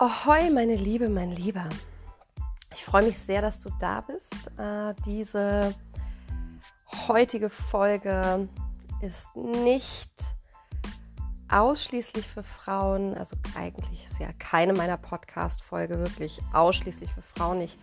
Ahoi, 0.00 0.48
meine 0.50 0.76
Liebe, 0.76 1.08
mein 1.08 1.32
Lieber. 1.32 1.68
Ich 2.72 2.84
freue 2.84 3.02
mich 3.02 3.18
sehr, 3.18 3.42
dass 3.42 3.58
du 3.58 3.68
da 3.80 4.00
bist. 4.02 4.46
Äh, 4.56 4.94
diese 5.04 5.74
heutige 7.08 7.50
Folge 7.50 8.48
ist 9.00 9.34
nicht 9.34 10.08
ausschließlich 11.50 12.28
für 12.28 12.44
Frauen, 12.44 13.16
also 13.16 13.34
eigentlich 13.56 14.06
ist 14.08 14.20
ja 14.20 14.28
keine 14.38 14.72
meiner 14.72 14.98
Podcast-Folge 14.98 15.98
wirklich 15.98 16.38
ausschließlich 16.52 17.12
für 17.12 17.22
Frauen. 17.22 17.60
Ich 17.60 17.76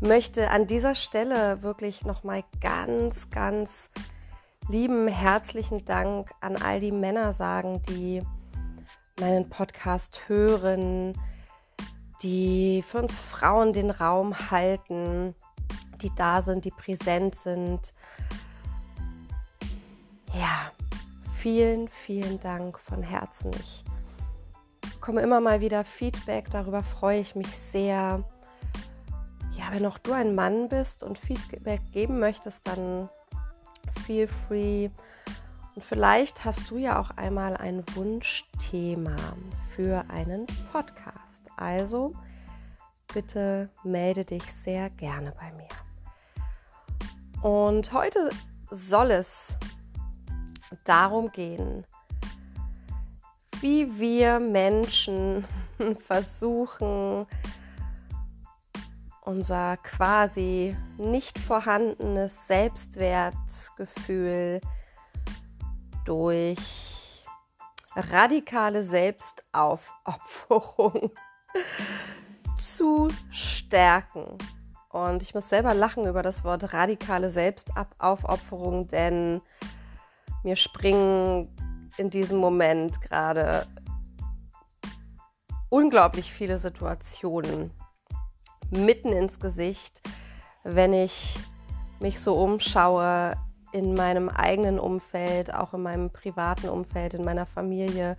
möchte 0.00 0.50
an 0.50 0.66
dieser 0.66 0.94
Stelle 0.94 1.62
wirklich 1.62 2.06
nochmal 2.06 2.44
ganz, 2.62 3.28
ganz 3.28 3.90
lieben, 4.70 5.06
herzlichen 5.06 5.84
Dank 5.84 6.30
an 6.40 6.56
all 6.56 6.80
die 6.80 6.92
Männer 6.92 7.34
sagen, 7.34 7.82
die 7.90 8.22
meinen 9.20 9.48
Podcast 9.48 10.20
hören, 10.28 11.14
die 12.22 12.84
für 12.86 12.98
uns 12.98 13.18
Frauen 13.18 13.72
den 13.72 13.90
Raum 13.90 14.50
halten, 14.50 15.34
die 16.02 16.14
da 16.14 16.42
sind, 16.42 16.64
die 16.64 16.70
präsent 16.70 17.34
sind. 17.34 17.94
Ja, 20.34 20.70
vielen, 21.38 21.88
vielen 21.88 22.40
Dank 22.40 22.78
von 22.78 23.02
Herzen. 23.02 23.50
Ich 23.52 23.84
bekomme 24.94 25.22
immer 25.22 25.40
mal 25.40 25.60
wieder 25.60 25.84
Feedback, 25.84 26.50
darüber 26.50 26.82
freue 26.82 27.20
ich 27.20 27.34
mich 27.34 27.56
sehr. 27.56 28.22
Ja, 29.56 29.72
wenn 29.72 29.86
auch 29.86 29.98
du 29.98 30.12
ein 30.12 30.34
Mann 30.34 30.68
bist 30.68 31.02
und 31.02 31.18
Feedback 31.18 31.80
geben 31.92 32.18
möchtest, 32.18 32.66
dann 32.66 33.08
feel 34.04 34.28
free. 34.28 34.90
Und 35.76 35.84
vielleicht 35.84 36.44
hast 36.46 36.70
du 36.70 36.78
ja 36.78 36.98
auch 36.98 37.10
einmal 37.18 37.54
ein 37.54 37.84
Wunschthema 37.94 39.14
für 39.74 40.02
einen 40.08 40.46
Podcast. 40.72 41.50
Also 41.58 42.14
bitte 43.12 43.68
melde 43.84 44.24
dich 44.24 44.42
sehr 44.54 44.88
gerne 44.88 45.34
bei 45.38 45.52
mir. 45.52 45.68
Und 47.42 47.92
heute 47.92 48.30
soll 48.70 49.10
es 49.10 49.58
darum 50.84 51.30
gehen, 51.30 51.84
wie 53.60 54.00
wir 54.00 54.40
Menschen 54.40 55.46
versuchen, 56.06 57.26
unser 59.20 59.76
quasi 59.76 60.74
nicht 60.96 61.38
vorhandenes 61.38 62.32
Selbstwertgefühl 62.46 64.62
durch 66.06 66.58
radikale 67.94 68.84
Selbstaufopferung 68.84 71.10
zu 72.56 73.08
stärken. 73.30 74.38
Und 74.90 75.22
ich 75.22 75.34
muss 75.34 75.48
selber 75.48 75.74
lachen 75.74 76.06
über 76.06 76.22
das 76.22 76.44
Wort 76.44 76.72
radikale 76.72 77.30
Selbstaufopferung, 77.30 78.88
denn 78.88 79.42
mir 80.42 80.56
springen 80.56 81.54
in 81.98 82.10
diesem 82.10 82.38
Moment 82.38 83.00
gerade 83.02 83.66
unglaublich 85.68 86.32
viele 86.32 86.58
Situationen 86.58 87.70
mitten 88.70 89.12
ins 89.12 89.40
Gesicht, 89.40 90.02
wenn 90.64 90.92
ich 90.92 91.38
mich 92.00 92.20
so 92.20 92.36
umschaue 92.36 93.36
in 93.76 93.92
meinem 93.92 94.30
eigenen 94.30 94.78
Umfeld, 94.78 95.52
auch 95.52 95.74
in 95.74 95.82
meinem 95.82 96.10
privaten 96.10 96.70
Umfeld, 96.70 97.12
in 97.12 97.24
meiner 97.24 97.44
Familie, 97.44 98.16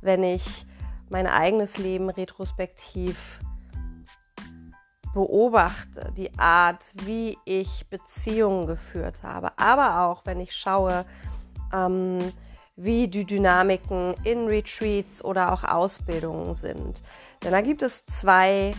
wenn 0.00 0.22
ich 0.22 0.64
mein 1.10 1.26
eigenes 1.26 1.76
Leben 1.76 2.08
retrospektiv 2.08 3.18
beobachte, 5.12 6.10
die 6.16 6.30
Art, 6.38 6.94
wie 7.04 7.36
ich 7.44 7.86
Beziehungen 7.90 8.66
geführt 8.66 9.22
habe, 9.22 9.50
aber 9.58 10.00
auch 10.00 10.22
wenn 10.24 10.40
ich 10.40 10.56
schaue, 10.56 11.04
ähm, 11.72 12.18
wie 12.76 13.06
die 13.06 13.26
Dynamiken 13.26 14.14
in 14.24 14.46
Retreats 14.46 15.22
oder 15.22 15.52
auch 15.52 15.64
Ausbildungen 15.64 16.54
sind. 16.54 17.02
Denn 17.42 17.52
da 17.52 17.60
gibt 17.60 17.82
es 17.82 18.06
zwei 18.06 18.72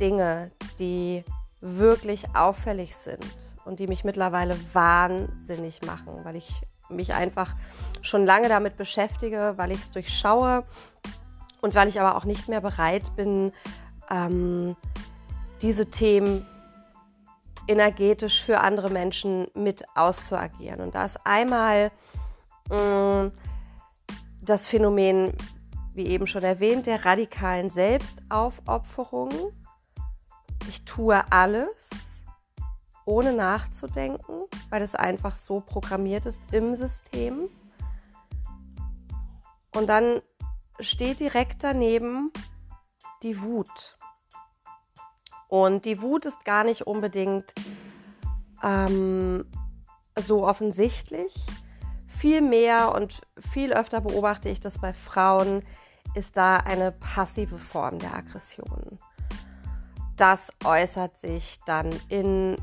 Dinge, 0.00 0.50
die 0.80 1.24
wirklich 1.62 2.34
auffällig 2.34 2.96
sind 2.96 3.24
und 3.64 3.80
die 3.80 3.86
mich 3.86 4.04
mittlerweile 4.04 4.56
wahnsinnig 4.72 5.80
machen, 5.86 6.24
weil 6.24 6.36
ich 6.36 6.52
mich 6.88 7.14
einfach 7.14 7.54
schon 8.02 8.26
lange 8.26 8.48
damit 8.48 8.76
beschäftige, 8.76 9.54
weil 9.56 9.70
ich 9.70 9.80
es 9.80 9.90
durchschaue 9.90 10.64
und 11.60 11.74
weil 11.74 11.88
ich 11.88 12.00
aber 12.00 12.16
auch 12.16 12.24
nicht 12.24 12.48
mehr 12.48 12.60
bereit 12.60 13.14
bin, 13.16 13.52
ähm, 14.10 14.76
diese 15.62 15.86
Themen 15.86 16.46
energetisch 17.68 18.42
für 18.42 18.60
andere 18.60 18.90
Menschen 18.90 19.46
mit 19.54 19.84
auszuagieren. 19.94 20.80
Und 20.80 20.94
da 20.94 21.04
ist 21.04 21.20
einmal 21.24 21.92
mh, 22.68 23.24
mm, 23.24 23.32
das 24.40 24.66
Phänomen, 24.66 25.32
wie 25.94 26.06
eben 26.06 26.26
schon 26.26 26.42
erwähnt, 26.42 26.86
der 26.86 27.04
radikalen 27.04 27.70
Selbstaufopferung. 27.70 29.30
Ich 30.68 30.84
tue 30.84 31.22
alles, 31.30 32.20
ohne 33.04 33.32
nachzudenken, 33.32 34.42
weil 34.70 34.82
es 34.82 34.94
einfach 34.94 35.36
so 35.36 35.60
programmiert 35.60 36.26
ist 36.26 36.40
im 36.52 36.76
System. 36.76 37.48
Und 39.74 39.86
dann 39.88 40.22
steht 40.80 41.20
direkt 41.20 41.64
daneben 41.64 42.30
die 43.22 43.40
Wut. 43.42 43.96
Und 45.48 45.84
die 45.84 46.00
Wut 46.00 46.26
ist 46.26 46.44
gar 46.44 46.64
nicht 46.64 46.86
unbedingt 46.86 47.54
ähm, 48.62 49.44
so 50.18 50.46
offensichtlich. 50.46 51.34
Viel 52.08 52.40
mehr 52.40 52.94
und 52.94 53.22
viel 53.52 53.72
öfter 53.72 54.00
beobachte 54.00 54.48
ich 54.48 54.60
das 54.60 54.78
bei 54.78 54.94
Frauen, 54.94 55.62
ist 56.14 56.36
da 56.36 56.58
eine 56.58 56.92
passive 56.92 57.58
Form 57.58 57.98
der 57.98 58.14
Aggression. 58.14 58.98
Das 60.22 60.52
äußert 60.62 61.16
sich 61.18 61.58
dann 61.66 61.90
in 62.08 62.56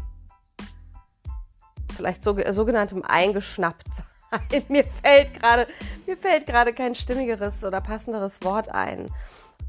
vielleicht 1.93 2.23
sogenanntem 2.23 3.03
Eingeschnapptsein 3.03 4.05
mir 4.69 4.85
fällt 4.85 5.33
gerade, 5.33 5.67
mir 6.07 6.15
fällt 6.15 6.45
gerade 6.45 6.71
kein 6.71 6.95
stimmigeres 6.95 7.65
oder 7.65 7.81
passenderes 7.81 8.41
Wort 8.43 8.69
ein. 8.69 9.07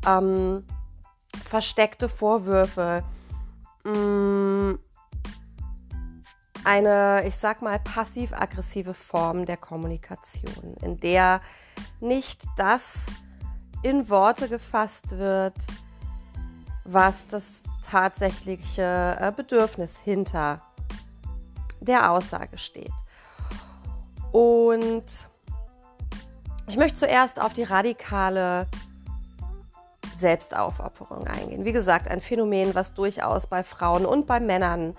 Ähm, 0.06 0.64
versteckte 1.48 2.08
Vorwürfe, 2.08 3.02
mm, 3.82 4.74
eine, 6.62 7.24
ich 7.26 7.34
sag 7.34 7.60
mal, 7.60 7.80
passiv-aggressive 7.80 8.94
Form 8.94 9.46
der 9.46 9.56
Kommunikation, 9.56 10.76
in 10.80 10.96
der 10.98 11.40
nicht 11.98 12.44
das 12.56 13.06
in 13.82 14.08
Worte 14.08 14.48
gefasst 14.48 15.18
wird, 15.18 15.56
was 16.92 17.26
das 17.28 17.62
tatsächliche 17.88 19.16
äh, 19.20 19.32
Bedürfnis 19.34 19.98
hinter 20.02 20.60
der 21.80 22.10
Aussage 22.10 22.58
steht. 22.58 22.92
Und 24.32 25.04
ich 26.68 26.76
möchte 26.76 27.00
zuerst 27.00 27.40
auf 27.40 27.52
die 27.52 27.64
radikale 27.64 28.66
Selbstaufopferung 30.18 31.26
eingehen. 31.26 31.64
Wie 31.64 31.72
gesagt, 31.72 32.08
ein 32.08 32.20
Phänomen, 32.20 32.74
was 32.74 32.94
durchaus 32.94 33.46
bei 33.46 33.64
Frauen 33.64 34.04
und 34.04 34.26
bei 34.26 34.38
Männern 34.38 34.94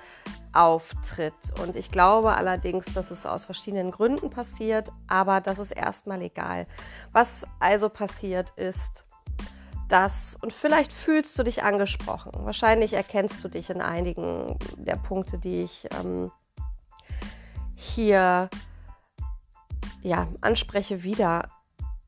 auftritt. 0.54 1.34
Und 1.62 1.76
ich 1.76 1.92
glaube 1.92 2.36
allerdings, 2.36 2.86
dass 2.94 3.12
es 3.12 3.26
aus 3.26 3.46
verschiedenen 3.46 3.92
Gründen 3.92 4.30
passiert, 4.30 4.92
aber 5.08 5.40
das 5.40 5.60
ist 5.60 5.72
erstmal 5.72 6.22
egal. 6.22 6.66
Was 7.14 7.46
also 7.60 7.88
passiert 7.88 8.52
ist, 8.58 9.06
dass, 9.92 10.38
und 10.42 10.54
vielleicht 10.54 10.94
fühlst 10.94 11.38
du 11.38 11.44
dich 11.44 11.64
angesprochen, 11.64 12.32
wahrscheinlich 12.46 12.94
erkennst 12.94 13.44
du 13.44 13.50
dich 13.50 13.70
in 13.70 13.82
einigen 13.82 14.58
der 14.78 14.96
Punkte, 14.96 15.38
die 15.38 15.64
ich 15.64 15.88
ähm, 16.00 16.32
hier 17.76 18.50
ja, 20.02 20.28
anspreche, 20.42 21.04
wieder. 21.04 21.50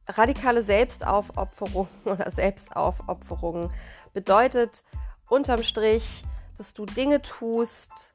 Radikale 0.08 0.64
Selbstaufopferung 0.64 1.88
oder 2.06 2.32
Selbstaufopferung 2.32 3.72
bedeutet 4.14 4.84
unterm 5.28 5.64
Strich, 5.64 6.24
dass 6.58 6.74
du 6.74 6.86
Dinge 6.86 7.22
tust, 7.22 8.14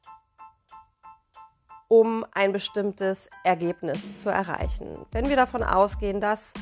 um 1.88 2.25
ein 2.32 2.53
bestimmtes 2.53 3.29
Ergebnis 3.44 4.17
zu 4.17 4.29
erreichen. 4.29 5.06
Wenn 5.11 5.29
wir 5.29 5.37
davon 5.37 5.62
ausgehen, 5.62 6.20
dass 6.20 6.53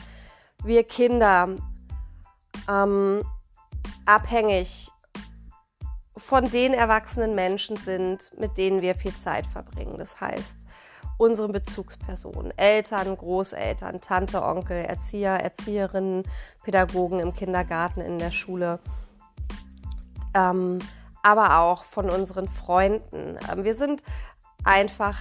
wir 0.64 0.85
Kinder 0.85 1.56
ähm, 2.69 3.23
abhängig 4.05 4.91
von 6.17 6.50
den 6.50 6.73
erwachsenen 6.73 7.35
Menschen 7.35 7.76
sind, 7.76 8.32
mit 8.38 8.56
denen 8.56 8.81
wir 8.81 8.94
viel 8.94 9.14
Zeit 9.14 9.47
verbringen. 9.47 9.99
Das 9.99 10.19
heißt, 10.20 10.58
unseren 11.19 11.53
Bezugspersonen, 11.53 12.53
Eltern, 12.56 13.17
Großeltern, 13.17 14.00
Tante, 14.00 14.43
Onkel, 14.43 14.85
Erzieher, 14.85 15.41
Erzieherinnen, 15.43 16.25
Pädagogen 16.62 17.20
im 17.20 17.32
Kindergarten, 17.32 18.00
in 18.00 18.19
der 18.19 18.32
Schule, 18.32 18.81
ähm, 20.35 20.79
aber 21.23 21.58
auch 21.58 21.85
von 21.85 22.11
unseren 22.11 22.49
Freunden. 22.49 23.38
Ähm, 23.50 23.64
wir 23.64 23.76
sind 23.76 24.03
einfach 24.64 25.17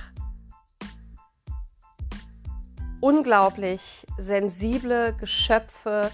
unglaublich 3.00 4.06
sensible 4.18 5.14
Geschöpfe, 5.14 6.12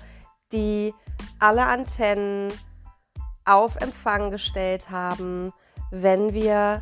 die 0.51 0.93
alle 1.39 1.65
Antennen 1.65 2.51
auf 3.45 3.75
Empfang 3.77 4.31
gestellt 4.31 4.89
haben, 4.89 5.53
wenn 5.89 6.33
wir 6.33 6.81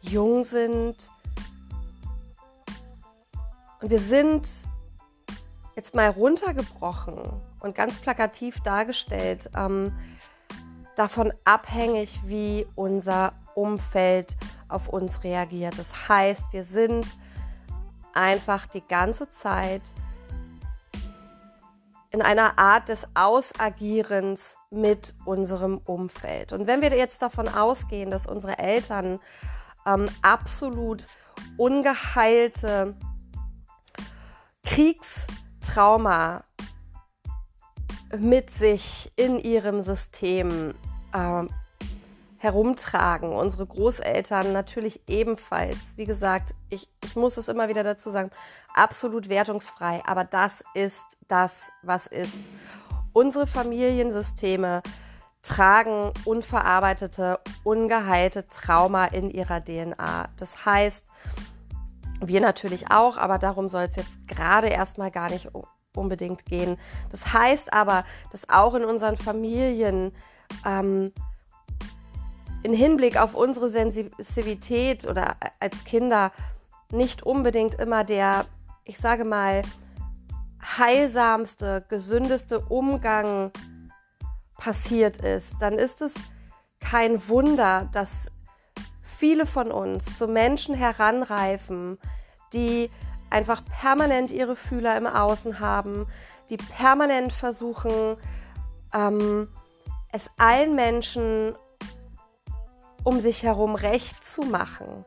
jung 0.00 0.44
sind. 0.44 0.96
Und 3.80 3.90
wir 3.90 4.00
sind 4.00 4.48
jetzt 5.76 5.94
mal 5.94 6.08
runtergebrochen 6.08 7.18
und 7.60 7.74
ganz 7.74 7.98
plakativ 7.98 8.60
dargestellt, 8.60 9.50
ähm, 9.54 9.92
davon 10.96 11.32
abhängig, 11.44 12.20
wie 12.24 12.66
unser 12.74 13.32
Umfeld 13.54 14.36
auf 14.68 14.88
uns 14.88 15.22
reagiert. 15.22 15.78
Das 15.78 16.08
heißt, 16.08 16.44
wir 16.52 16.64
sind 16.64 17.06
einfach 18.14 18.66
die 18.66 18.80
ganze 18.80 19.28
Zeit 19.28 19.82
in 22.10 22.22
einer 22.22 22.58
Art 22.58 22.88
des 22.88 23.06
Ausagierens 23.14 24.54
mit 24.70 25.14
unserem 25.24 25.78
Umfeld. 25.78 26.52
Und 26.52 26.66
wenn 26.66 26.82
wir 26.82 26.90
jetzt 26.96 27.22
davon 27.22 27.48
ausgehen, 27.48 28.10
dass 28.10 28.26
unsere 28.26 28.58
Eltern 28.58 29.20
ähm, 29.86 30.08
absolut 30.22 31.06
ungeheilte 31.56 32.94
Kriegstrauma 34.64 36.44
mit 38.16 38.50
sich 38.50 39.12
in 39.16 39.38
ihrem 39.38 39.82
System 39.82 40.74
äh, 41.12 41.44
herumtragen. 42.38 43.32
Unsere 43.32 43.66
Großeltern 43.66 44.52
natürlich 44.52 45.00
ebenfalls. 45.08 45.96
Wie 45.96 46.04
gesagt, 46.04 46.54
ich, 46.68 46.88
ich 47.04 47.16
muss 47.16 47.36
es 47.36 47.48
immer 47.48 47.68
wieder 47.68 47.82
dazu 47.82 48.10
sagen, 48.10 48.30
absolut 48.74 49.28
wertungsfrei, 49.28 50.02
aber 50.06 50.24
das 50.24 50.64
ist 50.74 51.04
das, 51.28 51.68
was 51.82 52.06
ist. 52.06 52.42
Unsere 53.12 53.46
Familiensysteme 53.46 54.82
tragen 55.42 56.12
unverarbeitete, 56.24 57.38
ungeheilte 57.64 58.48
Trauma 58.48 59.06
in 59.06 59.30
ihrer 59.30 59.64
DNA. 59.64 60.28
Das 60.36 60.66
heißt, 60.66 61.06
wir 62.20 62.40
natürlich 62.40 62.90
auch, 62.90 63.16
aber 63.16 63.38
darum 63.38 63.68
soll 63.68 63.84
es 63.84 63.96
jetzt 63.96 64.26
gerade 64.26 64.68
erstmal 64.68 65.10
gar 65.10 65.30
nicht 65.30 65.48
unbedingt 65.94 66.44
gehen. 66.44 66.76
Das 67.10 67.32
heißt 67.32 67.72
aber, 67.72 68.04
dass 68.32 68.48
auch 68.48 68.74
in 68.74 68.84
unseren 68.84 69.16
Familien 69.16 70.12
ähm, 70.64 71.12
in 72.66 72.74
Hinblick 72.74 73.16
auf 73.16 73.36
unsere 73.36 73.70
Sensitivität 73.70 75.06
oder 75.06 75.36
als 75.60 75.84
Kinder 75.84 76.32
nicht 76.90 77.22
unbedingt 77.22 77.76
immer 77.76 78.02
der, 78.02 78.44
ich 78.82 78.98
sage 78.98 79.24
mal, 79.24 79.62
heilsamste, 80.76 81.84
gesündeste 81.88 82.58
Umgang 82.58 83.52
passiert 84.58 85.18
ist, 85.18 85.54
dann 85.60 85.74
ist 85.74 86.02
es 86.02 86.12
kein 86.80 87.28
Wunder, 87.28 87.88
dass 87.92 88.32
viele 89.16 89.46
von 89.46 89.70
uns 89.70 90.18
zu 90.18 90.26
Menschen 90.26 90.74
heranreifen, 90.74 91.98
die 92.52 92.90
einfach 93.30 93.62
permanent 93.64 94.32
ihre 94.32 94.56
Fühler 94.56 94.96
im 94.96 95.06
Außen 95.06 95.60
haben, 95.60 96.08
die 96.50 96.56
permanent 96.56 97.32
versuchen, 97.32 98.16
ähm, 98.92 99.46
es 100.10 100.28
allen 100.36 100.74
Menschen 100.74 101.54
um 103.06 103.20
sich 103.20 103.44
herum 103.44 103.76
recht 103.76 104.26
zu 104.26 104.42
machen. 104.42 105.04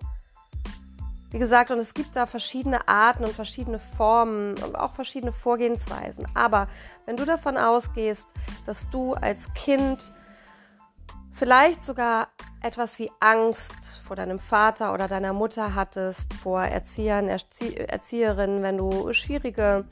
Wie 1.32 1.38
gesagt, 1.38 1.70
und 1.70 1.80
es 1.80 1.94
gibt 1.94 2.16
da 2.16 2.26
verschiedene 2.28 2.88
Arten 2.88 3.26
und 3.26 3.34
verschiedene 3.34 3.78
Formen 3.78 4.58
und 4.64 4.78
auch 4.78 4.94
verschiedene 4.94 5.34
Vorgehensweisen. 5.34 6.26
Aber 6.34 6.70
wenn 7.06 7.18
du 7.18 7.26
davon 7.26 7.58
ausgehst, 7.58 8.30
dass 8.66 8.90
du 8.90 9.16
als 9.16 9.54
Kind 9.54 10.14
vielleicht 11.34 11.84
sogar 11.84 12.30
etwas 12.62 13.00
wie 13.00 13.12
Angst 13.20 14.00
vor 14.08 14.16
deinem 14.16 14.40
Vater 14.40 14.94
oder 14.94 15.10
deiner 15.10 15.34
Mutter 15.34 15.76
hattest, 15.76 16.34
vor 16.34 16.64
Erziehern, 16.64 17.28
Erzie 17.28 17.76
Erzieherinnen, 17.76 18.64
wenn 18.64 18.78
du 18.78 19.12
schwierige 19.12 19.84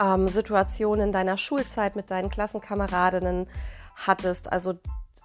ähm, 0.00 0.26
Situationen 0.26 1.06
in 1.06 1.12
deiner 1.12 1.38
Schulzeit 1.38 1.94
mit 1.94 2.10
deinen 2.10 2.30
Klassenkameradinnen 2.30 3.46
hattest, 3.94 4.52
also 4.52 4.74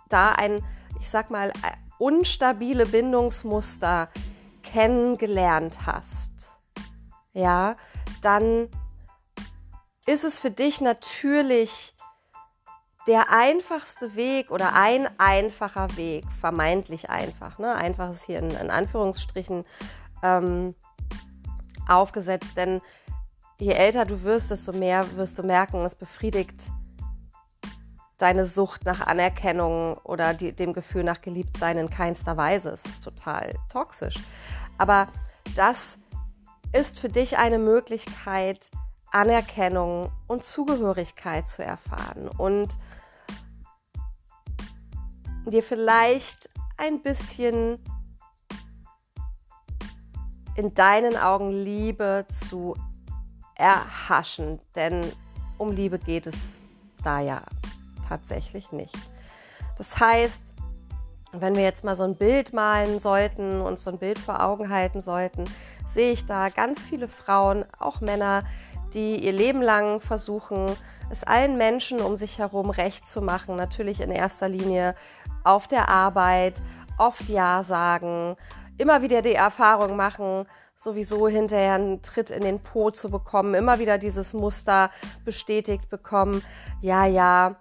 da 0.09 0.33
ein 0.33 0.63
ich 0.99 1.09
sag 1.09 1.29
mal, 1.29 1.51
unstabile 1.97 2.85
Bindungsmuster 2.85 4.09
kennengelernt 4.63 5.85
hast, 5.85 6.31
ja, 7.33 7.75
dann 8.21 8.69
ist 10.05 10.23
es 10.23 10.39
für 10.39 10.51
dich 10.51 10.81
natürlich 10.81 11.93
der 13.07 13.31
einfachste 13.31 14.15
Weg 14.15 14.51
oder 14.51 14.73
ein 14.73 15.07
einfacher 15.19 15.95
Weg, 15.97 16.25
vermeintlich 16.39 17.09
einfach, 17.09 17.57
ne? 17.57 17.75
einfach 17.75 18.11
ist 18.11 18.25
hier 18.25 18.39
in, 18.39 18.51
in 18.51 18.69
Anführungsstrichen 18.69 19.65
ähm, 20.21 20.75
aufgesetzt, 21.87 22.55
denn 22.55 22.81
je 23.59 23.71
älter 23.71 24.05
du 24.05 24.23
wirst, 24.23 24.51
desto 24.51 24.73
mehr 24.73 25.15
wirst 25.15 25.37
du 25.39 25.43
merken, 25.43 25.83
es 25.85 25.95
befriedigt 25.95 26.71
deine 28.19 28.45
Sucht 28.45 28.85
nach 28.85 29.07
Anerkennung 29.07 29.97
oder 30.03 30.33
die, 30.33 30.53
dem 30.53 30.73
Gefühl 30.73 31.03
nach 31.03 31.21
Geliebtsein 31.21 31.77
in 31.77 31.89
keinster 31.89 32.37
Weise. 32.37 32.69
Es 32.69 32.85
ist 32.85 33.03
total 33.03 33.55
toxisch. 33.69 34.15
Aber 34.77 35.07
das 35.55 35.97
ist 36.73 36.99
für 36.99 37.09
dich 37.09 37.37
eine 37.37 37.57
Möglichkeit, 37.57 38.69
Anerkennung 39.11 40.11
und 40.27 40.43
Zugehörigkeit 40.43 41.47
zu 41.47 41.63
erfahren 41.63 42.29
und 42.37 42.77
dir 45.49 45.63
vielleicht 45.63 46.49
ein 46.77 47.01
bisschen 47.01 47.83
in 50.55 50.73
deinen 50.73 51.17
Augen 51.17 51.49
Liebe 51.49 52.25
zu 52.29 52.75
erhaschen. 53.55 54.59
Denn 54.75 55.03
um 55.57 55.71
Liebe 55.71 55.97
geht 55.97 56.27
es 56.27 56.59
da 57.03 57.19
ja 57.21 57.41
tatsächlich 58.09 58.71
nicht. 58.71 58.97
Das 59.77 59.99
heißt, 59.99 60.43
wenn 61.31 61.55
wir 61.55 61.63
jetzt 61.63 61.83
mal 61.83 61.95
so 61.95 62.03
ein 62.03 62.15
Bild 62.15 62.53
malen 62.53 62.99
sollten, 62.99 63.61
und 63.61 63.79
so 63.79 63.91
ein 63.91 63.99
Bild 63.99 64.19
vor 64.19 64.43
Augen 64.43 64.69
halten 64.69 65.01
sollten, 65.01 65.43
sehe 65.87 66.11
ich 66.11 66.25
da 66.25 66.49
ganz 66.49 66.83
viele 66.83 67.07
Frauen, 67.07 67.65
auch 67.79 68.01
Männer, 68.01 68.43
die 68.93 69.17
ihr 69.23 69.31
Leben 69.31 69.61
lang 69.61 70.01
versuchen, 70.01 70.65
es 71.11 71.23
allen 71.23 71.57
Menschen 71.57 72.01
um 72.01 72.15
sich 72.15 72.39
herum 72.39 72.69
recht 72.69 73.07
zu 73.07 73.21
machen. 73.21 73.55
Natürlich 73.55 74.01
in 74.01 74.11
erster 74.11 74.49
Linie 74.49 74.95
auf 75.43 75.67
der 75.67 75.89
Arbeit, 75.89 76.61
oft 76.97 77.27
Ja 77.29 77.63
sagen, 77.63 78.35
immer 78.77 79.01
wieder 79.01 79.21
die 79.21 79.35
Erfahrung 79.35 79.95
machen, 79.95 80.45
sowieso 80.75 81.27
hinterher 81.27 81.75
einen 81.75 82.01
Tritt 82.01 82.29
in 82.29 82.41
den 82.41 82.59
Po 82.59 82.89
zu 82.89 83.09
bekommen, 83.09 83.53
immer 83.53 83.79
wieder 83.79 83.97
dieses 83.97 84.33
Muster 84.33 84.89
bestätigt 85.25 85.89
bekommen. 85.89 86.41
Ja, 86.81 87.05
ja, 87.05 87.57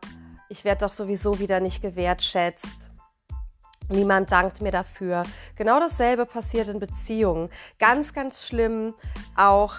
ich 0.49 0.65
werde 0.65 0.87
doch 0.87 0.93
sowieso 0.93 1.39
wieder 1.39 1.61
nicht 1.61 1.83
gewertschätzt. 1.83 2.91
Niemand 3.91 4.31
dankt 4.33 4.61
mir 4.61 4.73
dafür. 4.73 5.23
Genau 5.57 5.81
dasselbe 5.81 6.27
passiert 6.27 6.69
in 6.69 6.79
Beziehungen. 6.79 7.49
Ganz, 7.79 8.13
ganz 8.13 8.47
schlimm 8.47 8.95
auch 9.35 9.75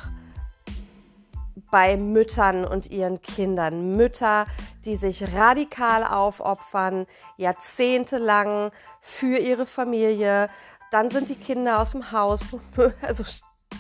bei 1.72 1.98
Müttern 1.98 2.66
und 2.66 2.90
ihren 2.90 3.22
Kindern. 3.22 3.96
Mütter, 3.96 4.48
die 4.86 4.98
sich 4.98 5.36
radikal 5.36 6.04
aufopfern, 6.04 7.06
jahrzehntelang 7.38 8.72
für 9.02 9.38
ihre 9.38 9.68
Familie. 9.68 10.50
Dann 10.90 11.12
sind 11.12 11.30
die 11.30 11.36
Kinder 11.36 11.80
aus 11.80 11.92
dem 11.92 12.12
Haus. 12.12 12.46
Also 13.02 13.24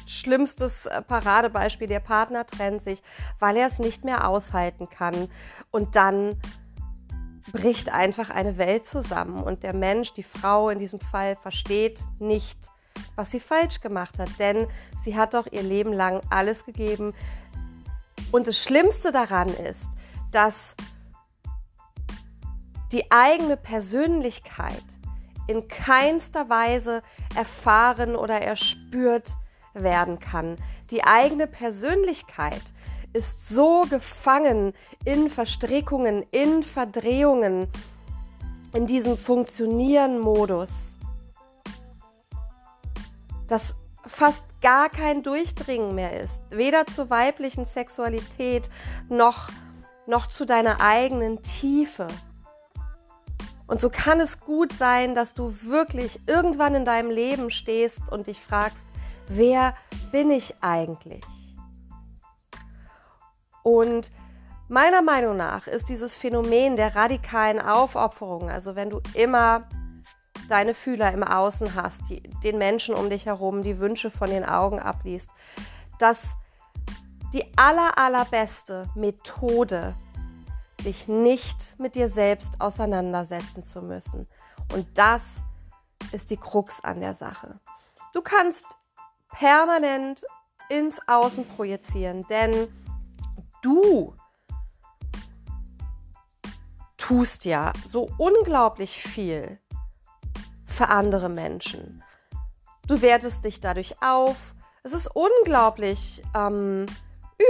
schlimmstes 0.05 0.87
Paradebeispiel, 1.07 1.87
der 1.87 1.99
Partner 1.99 2.45
trennt 2.45 2.81
sich, 2.81 3.01
weil 3.39 3.57
er 3.57 3.67
es 3.67 3.79
nicht 3.79 4.05
mehr 4.05 4.27
aushalten 4.27 4.89
kann. 4.89 5.29
Und 5.71 5.95
dann 5.95 6.39
bricht 7.51 7.89
einfach 7.89 8.29
eine 8.29 8.57
Welt 8.57 8.85
zusammen 8.85 9.43
und 9.43 9.63
der 9.63 9.75
Mensch, 9.75 10.13
die 10.13 10.23
Frau 10.23 10.69
in 10.69 10.79
diesem 10.79 10.99
Fall, 10.99 11.35
versteht 11.35 12.01
nicht, 12.19 12.57
was 13.15 13.31
sie 13.31 13.39
falsch 13.39 13.81
gemacht 13.81 14.19
hat, 14.19 14.29
denn 14.39 14.67
sie 15.03 15.15
hat 15.15 15.33
doch 15.33 15.47
ihr 15.51 15.63
Leben 15.63 15.93
lang 15.93 16.21
alles 16.29 16.65
gegeben. 16.65 17.13
Und 18.31 18.47
das 18.47 18.57
Schlimmste 18.57 19.11
daran 19.11 19.49
ist, 19.49 19.89
dass 20.31 20.75
die 22.91 23.11
eigene 23.11 23.57
Persönlichkeit 23.57 24.83
in 25.47 25.67
keinster 25.67 26.49
Weise 26.49 27.01
erfahren 27.35 28.15
oder 28.15 28.41
erspürt 28.41 29.31
werden 29.73 30.19
kann. 30.19 30.57
Die 30.91 31.03
eigene 31.03 31.47
Persönlichkeit 31.47 32.61
ist 33.13 33.49
so 33.49 33.85
gefangen 33.89 34.73
in 35.05 35.29
Verstrickungen, 35.29 36.23
in 36.31 36.63
Verdrehungen, 36.63 37.67
in 38.73 38.85
diesem 38.87 39.17
Funktionieren-Modus, 39.17 40.69
dass 43.47 43.75
fast 44.05 44.43
gar 44.61 44.89
kein 44.89 45.23
Durchdringen 45.23 45.95
mehr 45.95 46.19
ist, 46.19 46.41
weder 46.51 46.85
zur 46.85 47.09
weiblichen 47.09 47.65
Sexualität 47.65 48.69
noch, 49.07 49.49
noch 50.07 50.27
zu 50.27 50.45
deiner 50.45 50.81
eigenen 50.81 51.41
Tiefe. 51.41 52.07
Und 53.67 53.81
so 53.81 53.89
kann 53.89 54.19
es 54.19 54.39
gut 54.39 54.73
sein, 54.73 55.13
dass 55.13 55.33
du 55.33 55.53
wirklich 55.61 56.19
irgendwann 56.25 56.73
in 56.73 56.85
deinem 56.85 57.11
Leben 57.11 57.51
stehst 57.51 58.11
und 58.11 58.27
dich 58.27 58.41
fragst, 58.41 58.87
wer 59.27 59.75
bin 60.11 60.31
ich 60.31 60.55
eigentlich? 60.61 61.23
Und 63.69 64.11
meiner 64.67 65.03
Meinung 65.03 65.37
nach 65.37 65.67
ist 65.67 65.89
dieses 65.89 66.17
Phänomen 66.17 66.75
der 66.75 66.95
radikalen 66.95 67.61
Aufopferung, 67.61 68.49
also 68.49 68.75
wenn 68.75 68.89
du 68.89 68.99
immer 69.13 69.67
deine 70.47 70.73
Fühler 70.73 71.11
im 71.13 71.23
Außen 71.23 71.75
hast, 71.75 72.01
die, 72.09 72.23
den 72.43 72.57
Menschen 72.57 72.95
um 72.95 73.11
dich 73.11 73.27
herum, 73.27 73.61
die 73.61 73.77
Wünsche 73.77 74.09
von 74.09 74.31
den 74.31 74.43
Augen 74.43 74.79
abliest, 74.79 75.29
dass 75.99 76.35
die 77.31 77.45
aller, 77.57 77.95
allerbeste 77.99 78.89
Methode, 78.95 79.93
dich 80.83 81.07
nicht 81.07 81.77
mit 81.77 81.95
dir 81.95 82.07
selbst 82.07 82.59
auseinandersetzen 82.59 83.63
zu 83.63 83.83
müssen. 83.83 84.27
Und 84.73 84.87
das 84.97 85.21
ist 86.11 86.31
die 86.31 86.37
Krux 86.37 86.83
an 86.83 87.01
der 87.01 87.13
Sache. 87.13 87.59
Du 88.13 88.21
kannst 88.21 88.65
permanent 89.29 90.25
ins 90.69 90.99
Außen 91.07 91.45
projizieren, 91.45 92.25
denn 92.29 92.69
du 93.61 94.15
tust 96.97 97.45
ja 97.45 97.73
so 97.85 98.09
unglaublich 98.17 99.01
viel 99.01 99.59
für 100.65 100.89
andere 100.89 101.29
Menschen. 101.29 102.03
Du 102.87 103.01
wertest 103.01 103.43
dich 103.45 103.59
dadurch 103.59 103.95
auf. 104.01 104.37
Es 104.83 104.93
ist 104.93 105.09
unglaublich 105.13 106.23
ähm, 106.35 106.85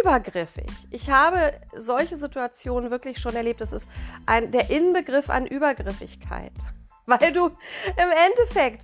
übergriffig. 0.02 0.70
Ich 0.92 1.10
habe 1.10 1.54
solche 1.76 2.18
Situationen 2.18 2.92
wirklich 2.92 3.20
schon 3.20 3.36
erlebt. 3.36 3.62
Das 3.62 3.72
ist 3.72 3.88
ein, 4.26 4.52
der 4.52 4.70
Inbegriff 4.70 5.30
an 5.30 5.46
Übergriffigkeit, 5.46 6.54
weil 7.06 7.34
du 7.34 7.48
im 7.48 8.10
Endeffekt 8.28 8.84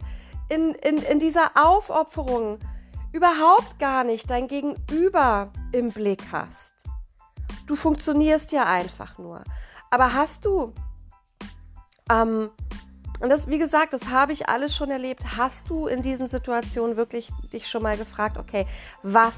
in, 0.50 0.76
in, 0.76 0.98
in 0.98 1.20
dieser 1.20 1.52
Aufopferung 1.56 2.60
überhaupt 3.14 3.80
gar 3.80 4.04
nicht 4.04 4.30
dein 4.30 4.48
Gegenüber 4.48 5.52
im 5.72 5.92
Blick 5.92 6.24
hast. 6.32 6.75
Du 7.66 7.76
funktionierst 7.76 8.52
ja 8.52 8.66
einfach 8.66 9.18
nur. 9.18 9.44
Aber 9.90 10.14
hast 10.14 10.46
du 10.46 10.74
ähm, 12.10 12.50
und 13.22 13.30
das, 13.30 13.48
wie 13.48 13.58
gesagt, 13.58 13.94
das 13.94 14.10
habe 14.10 14.34
ich 14.34 14.50
alles 14.50 14.76
schon 14.76 14.92
erlebt. 14.92 15.38
Hast 15.38 15.70
du 15.70 15.88
in 15.88 16.02
diesen 16.02 16.28
Situationen 16.28 16.98
wirklich 16.98 17.32
dich 17.54 17.68
schon 17.68 17.82
mal 17.82 17.98
gefragt, 17.98 18.38
okay, 18.38 18.68
was 19.04 19.34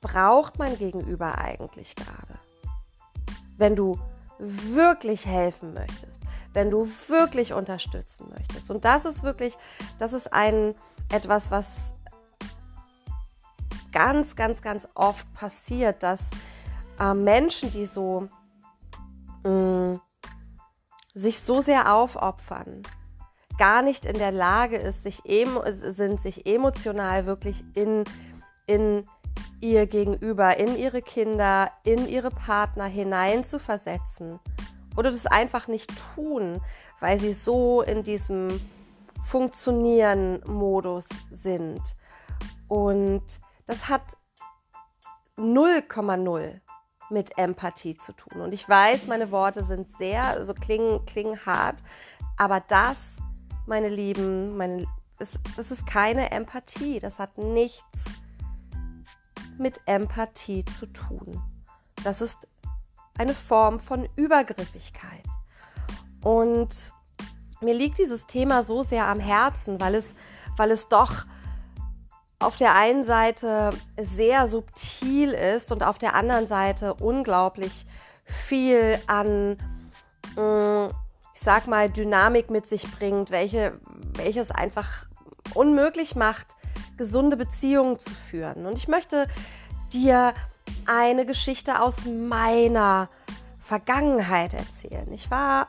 braucht 0.00 0.58
mein 0.58 0.78
Gegenüber 0.78 1.36
eigentlich 1.38 1.94
gerade? 1.94 2.38
Wenn 3.56 3.76
du 3.76 3.98
wirklich 4.38 5.26
helfen 5.26 5.74
möchtest, 5.74 6.20
wenn 6.52 6.70
du 6.70 6.88
wirklich 7.08 7.52
unterstützen 7.52 8.28
möchtest. 8.36 8.70
Und 8.70 8.84
das 8.84 9.04
ist 9.04 9.22
wirklich, 9.22 9.58
das 9.98 10.12
ist 10.12 10.32
ein 10.32 10.74
etwas, 11.12 11.50
was 11.50 11.66
ganz, 13.92 14.36
ganz, 14.36 14.62
ganz 14.62 14.86
oft 14.94 15.32
passiert, 15.34 16.02
dass 16.02 16.20
äh, 17.00 17.14
Menschen, 17.14 17.70
die 17.70 17.86
so 17.86 18.28
mh, 19.44 19.50
mm, 19.50 20.00
sich 21.14 21.40
so 21.40 21.62
sehr 21.62 21.92
aufopfern, 21.94 22.82
gar 23.58 23.82
nicht 23.82 24.06
in 24.06 24.18
der 24.18 24.30
Lage 24.30 24.76
ist, 24.76 25.02
sich 25.02 25.22
sind, 25.24 26.20
sich 26.20 26.46
emotional 26.46 27.26
wirklich 27.26 27.64
in, 27.74 28.04
in 28.66 29.04
ihr 29.60 29.86
Gegenüber, 29.86 30.56
in 30.58 30.76
ihre 30.76 31.02
Kinder, 31.02 31.72
in 31.82 32.08
ihre 32.08 32.30
Partner 32.30 32.84
hinein 32.84 33.42
zu 33.42 33.58
versetzen. 33.58 34.38
Oder 34.96 35.10
das 35.10 35.26
einfach 35.26 35.68
nicht 35.68 35.90
tun, 36.14 36.60
weil 37.00 37.18
sie 37.18 37.32
so 37.32 37.82
in 37.82 38.04
diesem 38.04 38.60
Funktionieren-Modus 39.24 41.04
sind. 41.32 41.82
Und 42.68 43.24
das 43.66 43.88
hat 43.88 44.16
0,0 45.36 46.60
mit 47.10 47.38
Empathie 47.38 47.96
zu 47.96 48.12
tun. 48.12 48.40
Und 48.40 48.52
ich 48.52 48.68
weiß, 48.68 49.06
meine 49.06 49.30
Worte 49.30 49.64
sind 49.64 49.92
sehr, 49.96 50.24
also 50.24 50.54
klingen, 50.54 51.04
klingen 51.06 51.44
hart, 51.46 51.82
aber 52.36 52.60
das 52.60 52.96
meine 53.68 53.88
Lieben, 53.88 54.56
meine, 54.56 54.86
das, 55.18 55.38
das 55.56 55.70
ist 55.70 55.86
keine 55.86 56.32
Empathie. 56.32 56.98
Das 56.98 57.18
hat 57.18 57.38
nichts 57.38 57.84
mit 59.58 59.80
Empathie 59.86 60.64
zu 60.64 60.86
tun. 60.86 61.40
Das 62.02 62.20
ist 62.20 62.48
eine 63.18 63.34
Form 63.34 63.78
von 63.78 64.08
Übergriffigkeit. 64.16 65.24
Und 66.22 66.92
mir 67.60 67.74
liegt 67.74 67.98
dieses 67.98 68.26
Thema 68.26 68.64
so 68.64 68.82
sehr 68.82 69.06
am 69.06 69.20
Herzen, 69.20 69.80
weil 69.80 69.94
es, 69.94 70.14
weil 70.56 70.70
es 70.70 70.88
doch 70.88 71.26
auf 72.38 72.56
der 72.56 72.74
einen 72.74 73.04
Seite 73.04 73.70
sehr 73.96 74.48
subtil 74.48 75.32
ist 75.32 75.72
und 75.72 75.82
auf 75.82 75.98
der 75.98 76.14
anderen 76.14 76.46
Seite 76.46 76.94
unglaublich 76.94 77.86
viel 78.24 78.98
an 79.06 79.56
mm, 80.36 80.88
ich 81.38 81.44
sag 81.44 81.68
mal, 81.68 81.88
Dynamik 81.88 82.50
mit 82.50 82.66
sich 82.66 82.90
bringt, 82.90 83.30
welche, 83.30 83.78
welches 84.16 84.50
einfach 84.50 85.06
unmöglich 85.54 86.16
macht, 86.16 86.56
gesunde 86.96 87.36
Beziehungen 87.36 88.00
zu 88.00 88.10
führen. 88.10 88.66
Und 88.66 88.76
ich 88.76 88.88
möchte 88.88 89.28
dir 89.92 90.34
eine 90.84 91.26
Geschichte 91.26 91.80
aus 91.80 91.94
meiner 92.06 93.08
Vergangenheit 93.60 94.52
erzählen. 94.52 95.12
Ich 95.12 95.30
war 95.30 95.68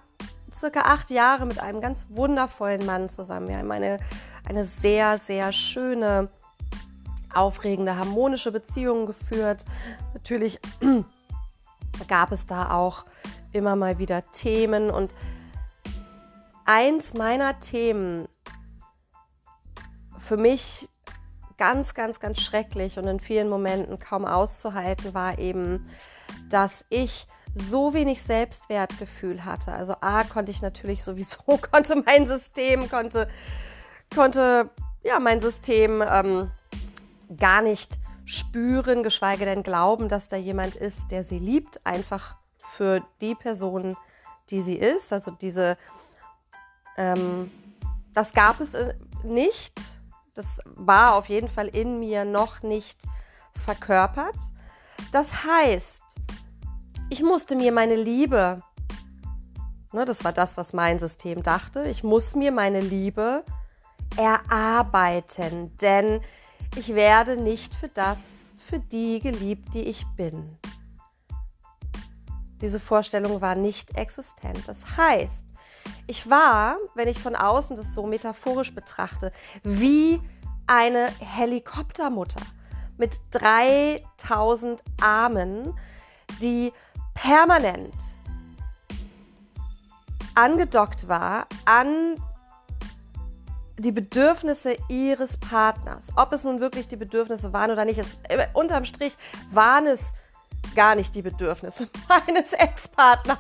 circa 0.52 0.82
acht 0.82 1.12
Jahre 1.12 1.46
mit 1.46 1.60
einem 1.60 1.82
ganz 1.82 2.08
wundervollen 2.10 2.84
Mann 2.88 3.08
zusammen. 3.08 3.48
Wir 3.48 3.60
haben 3.60 3.72
eine, 3.72 4.00
eine 4.48 4.66
sehr, 4.66 5.20
sehr 5.20 5.54
schöne, 5.54 6.30
aufregende, 7.34 7.96
harmonische 7.96 8.52
Beziehung 8.52 9.06
geführt. 9.06 9.66
Natürlich 10.14 10.60
gab 12.08 12.32
es 12.32 12.46
da 12.46 12.72
auch 12.72 13.06
immer 13.52 13.76
mal 13.76 13.98
wieder 13.98 14.24
Themen 14.32 14.90
und 14.90 15.14
eins 16.66 17.14
meiner 17.14 17.60
Themen 17.60 18.28
für 20.20 20.38
mich 20.38 20.88
ganz, 21.58 21.94
ganz, 21.94 22.20
ganz 22.20 22.40
schrecklich 22.40 22.98
und 22.98 23.08
in 23.08 23.20
vielen 23.20 23.50
Momenten 23.50 24.00
kaum 24.00 24.26
auszuhalten 24.26 25.14
war 25.14 25.40
eben, 25.40 25.90
dass 26.50 26.86
ich 26.90 27.28
so 27.56 27.94
wenig 27.94 28.22
Selbstwertgefühl 28.22 29.44
hatte. 29.44 29.74
Also 29.74 29.96
A 30.02 30.24
konnte 30.24 30.52
ich 30.52 30.62
natürlich 30.62 31.04
sowieso, 31.10 31.40
konnte 31.72 32.02
mein 32.06 32.26
System, 32.26 32.90
konnte, 32.90 33.28
konnte 34.14 34.70
ja 35.04 35.20
mein 35.20 35.42
System 35.42 36.04
ähm, 36.08 36.52
gar 37.38 37.62
nicht 37.62 38.00
spüren, 38.26 39.04
geschweige 39.04 39.46
denn 39.46 39.64
glauben, 39.64 40.10
dass 40.10 40.28
da 40.28 40.36
jemand 40.38 40.76
ist, 40.76 41.12
der 41.12 41.24
sie 41.24 41.40
liebt, 41.40 41.86
einfach 41.86 42.36
für 42.58 43.02
die 43.22 43.36
Person, 43.36 43.96
die 44.50 44.62
sie 44.62 44.76
ist. 44.76 45.12
Also 45.12 45.32
diese 45.32 45.78
ähm, 46.98 47.50
das 48.14 48.34
gab 48.34 48.60
es 48.60 48.74
äh, 48.74 48.94
nicht. 49.24 49.80
Das 50.36 50.60
war 50.66 51.16
auf 51.16 51.30
jeden 51.30 51.48
Fall 51.48 51.68
in 51.68 52.00
mir 52.00 52.26
noch 52.26 52.62
nicht 52.62 53.02
verkörpert. 53.64 54.36
Das 55.12 55.46
heißt, 55.46 56.04
ich 57.10 57.24
musste 57.24 57.56
mir 57.56 57.72
meine 57.72 57.96
Liebe, 57.96 58.62
ne, 59.94 60.06
das 60.06 60.24
war 60.24 60.34
das, 60.34 60.58
was 60.58 60.74
mein 60.74 61.00
System 61.00 61.42
dachte, 61.44 61.84
ich 61.86 62.04
muss 62.04 62.36
mir 62.36 62.52
meine 62.52 62.82
Liebe 62.82 63.44
erarbeiten, 64.18 65.76
denn 65.78 66.22
ich 66.76 66.96
werde 66.96 67.38
nicht 67.38 67.76
für 67.76 67.88
das, 67.90 68.54
für 68.64 68.80
die 68.80 69.20
geliebt, 69.20 69.74
die 69.74 69.84
ich 69.84 70.06
bin. 70.16 70.58
Diese 72.62 72.80
Vorstellung 72.80 73.42
war 73.42 73.56
nicht 73.56 73.98
existent. 73.98 74.62
Das 74.68 74.98
heißt, 74.98 75.46
ich 76.08 76.30
war, 76.30 76.78
wenn 76.96 77.08
ich 77.08 77.20
von 77.20 77.36
außen 77.36 77.76
das 77.76 77.94
so 77.94 78.06
metaphorisch 78.06 78.74
betrachte, 78.74 79.32
wie 79.64 80.22
eine 80.68 81.08
Helikoptermutter 81.20 82.42
mit 82.98 83.20
3000 83.32 84.84
Armen, 85.02 85.74
die 86.42 86.72
permanent 87.14 87.96
angedockt 90.36 91.08
war 91.08 91.48
an 91.66 92.16
die 93.80 93.92
Bedürfnisse 93.92 94.76
ihres 94.88 95.38
Partners. 95.38 96.06
Ob 96.16 96.34
es 96.34 96.44
nun 96.44 96.60
wirklich 96.60 96.88
die 96.88 96.96
Bedürfnisse 96.96 97.54
waren 97.54 97.72
oder 97.72 97.86
nicht, 97.86 98.00
ist, 98.00 98.18
äh, 98.30 98.48
unterm 98.54 98.86
Strich 98.86 99.16
waren 99.52 99.88
es 99.88 100.00
gar 100.76 100.96
nicht 100.96 101.16
die 101.16 101.22
Bedürfnisse 101.22 101.90
meines 102.08 102.54
Ex-Partners. 102.54 103.40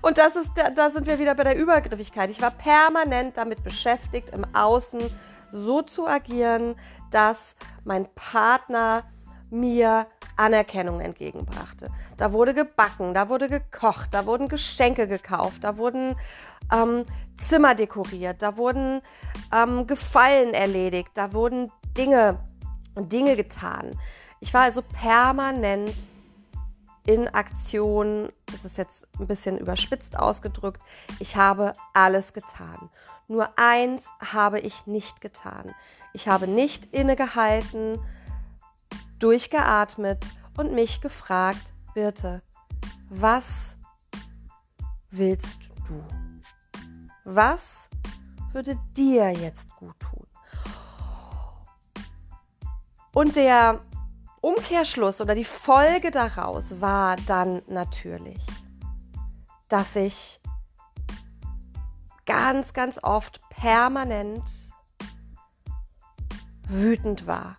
Und 0.00 0.18
das 0.18 0.36
ist, 0.36 0.50
da 0.74 0.90
sind 0.90 1.06
wir 1.06 1.18
wieder 1.18 1.34
bei 1.34 1.44
der 1.44 1.56
Übergriffigkeit. 1.56 2.30
Ich 2.30 2.40
war 2.40 2.50
permanent 2.50 3.36
damit 3.36 3.62
beschäftigt, 3.62 4.30
im 4.30 4.44
Außen 4.54 5.00
so 5.52 5.82
zu 5.82 6.06
agieren, 6.06 6.74
dass 7.10 7.54
mein 7.84 8.08
Partner 8.14 9.04
mir 9.52 10.06
Anerkennung 10.36 11.00
entgegenbrachte. 11.00 11.88
Da 12.16 12.32
wurde 12.32 12.54
gebacken, 12.54 13.14
da 13.14 13.28
wurde 13.28 13.48
gekocht, 13.48 14.08
da 14.12 14.26
wurden 14.26 14.48
Geschenke 14.48 15.06
gekauft, 15.06 15.62
da 15.62 15.76
wurden 15.76 16.16
ähm, 16.72 17.04
Zimmer 17.36 17.74
dekoriert, 17.74 18.42
da 18.42 18.56
wurden 18.56 19.02
ähm, 19.52 19.86
Gefallen 19.86 20.54
erledigt, 20.54 21.10
da 21.14 21.32
wurden 21.32 21.70
Dinge, 21.96 22.38
Dinge 22.96 23.36
getan. 23.36 23.98
Ich 24.40 24.54
war 24.54 24.62
also 24.62 24.82
permanent 24.82 26.08
in 27.04 27.28
Aktion, 27.28 28.30
das 28.46 28.64
ist 28.64 28.78
jetzt 28.78 29.06
ein 29.18 29.26
bisschen 29.26 29.58
überspitzt 29.58 30.18
ausgedrückt, 30.18 30.80
ich 31.18 31.36
habe 31.36 31.72
alles 31.94 32.32
getan. 32.32 32.90
Nur 33.28 33.50
eins 33.56 34.04
habe 34.20 34.60
ich 34.60 34.86
nicht 34.86 35.20
getan. 35.20 35.74
Ich 36.12 36.28
habe 36.28 36.46
nicht 36.46 36.86
innegehalten, 36.94 37.98
durchgeatmet 39.22 40.34
und 40.56 40.72
mich 40.72 41.00
gefragt, 41.00 41.72
Birte, 41.94 42.42
was 43.08 43.76
willst 45.10 45.58
du? 45.86 46.04
Was 47.24 47.88
würde 48.52 48.78
dir 48.96 49.30
jetzt 49.30 49.68
gut 49.76 49.98
tun? 50.00 50.26
Und 53.14 53.36
der 53.36 53.80
Umkehrschluss 54.40 55.20
oder 55.20 55.34
die 55.34 55.44
Folge 55.44 56.10
daraus 56.10 56.80
war 56.80 57.16
dann 57.26 57.62
natürlich, 57.68 58.44
dass 59.68 59.94
ich 59.94 60.40
ganz, 62.26 62.72
ganz 62.72 62.98
oft 63.02 63.40
permanent 63.50 64.70
wütend 66.68 67.26
war. 67.26 67.56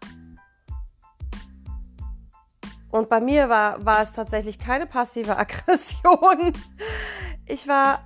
Und 2.93 3.09
bei 3.09 3.19
mir 3.19 3.49
war, 3.49 3.83
war 3.83 4.03
es 4.03 4.11
tatsächlich 4.11 4.59
keine 4.59 4.85
passive 4.85 5.35
Aggression. 5.39 6.53
Ich 7.47 7.67
war 7.67 8.03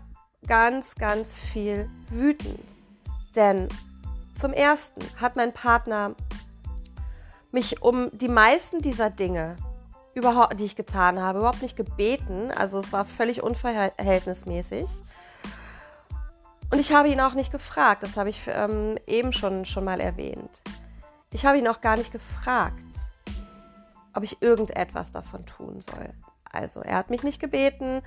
ganz, 0.48 0.96
ganz 0.96 1.38
viel 1.38 1.89
wütend. 2.08 2.74
Denn 3.36 3.67
zum 4.34 4.53
Ersten 4.53 5.01
hat 5.20 5.36
mein 5.36 5.51
Partner 5.51 6.15
mich 7.51 7.82
um 7.82 8.10
die 8.13 8.29
meisten 8.29 8.82
dieser 8.82 9.10
Dinge, 9.10 9.58
die 10.15 10.63
ich 10.63 10.77
getan 10.77 11.22
habe, 11.22 11.39
überhaupt 11.39 11.62
nicht 11.62 11.75
gebeten. 11.75 12.50
Also 12.56 12.79
es 12.79 12.94
war 12.94 13.03
völlig 13.03 13.44
unverhältnismäßig. 13.44 14.88
Und 16.72 16.79
ich 16.79 16.94
habe 16.94 17.10
ihn 17.10 17.20
auch 17.20 17.34
nicht 17.34 17.51
gefragt, 17.51 18.03
das 18.03 18.15
habe 18.15 18.29
ich 18.29 18.39
ähm, 18.48 18.98
eben 19.06 19.34
schon, 19.34 19.65
schon 19.65 19.84
mal 19.84 20.00
erwähnt. 20.00 20.62
Ich 21.34 21.46
habe 21.46 21.58
ihn 21.58 21.67
auch 21.67 21.82
gar 21.82 21.98
nicht 21.98 22.13
gefragt, 22.13 22.87
ob 24.17 24.24
ich 24.24 24.41
irgendetwas 24.41 25.12
davon 25.12 25.45
tun 25.45 25.79
soll. 25.81 26.13
Also 26.51 26.81
er 26.81 26.97
hat 26.97 27.09
mich 27.09 27.24
nicht 27.24 27.39
gebeten 27.39 28.01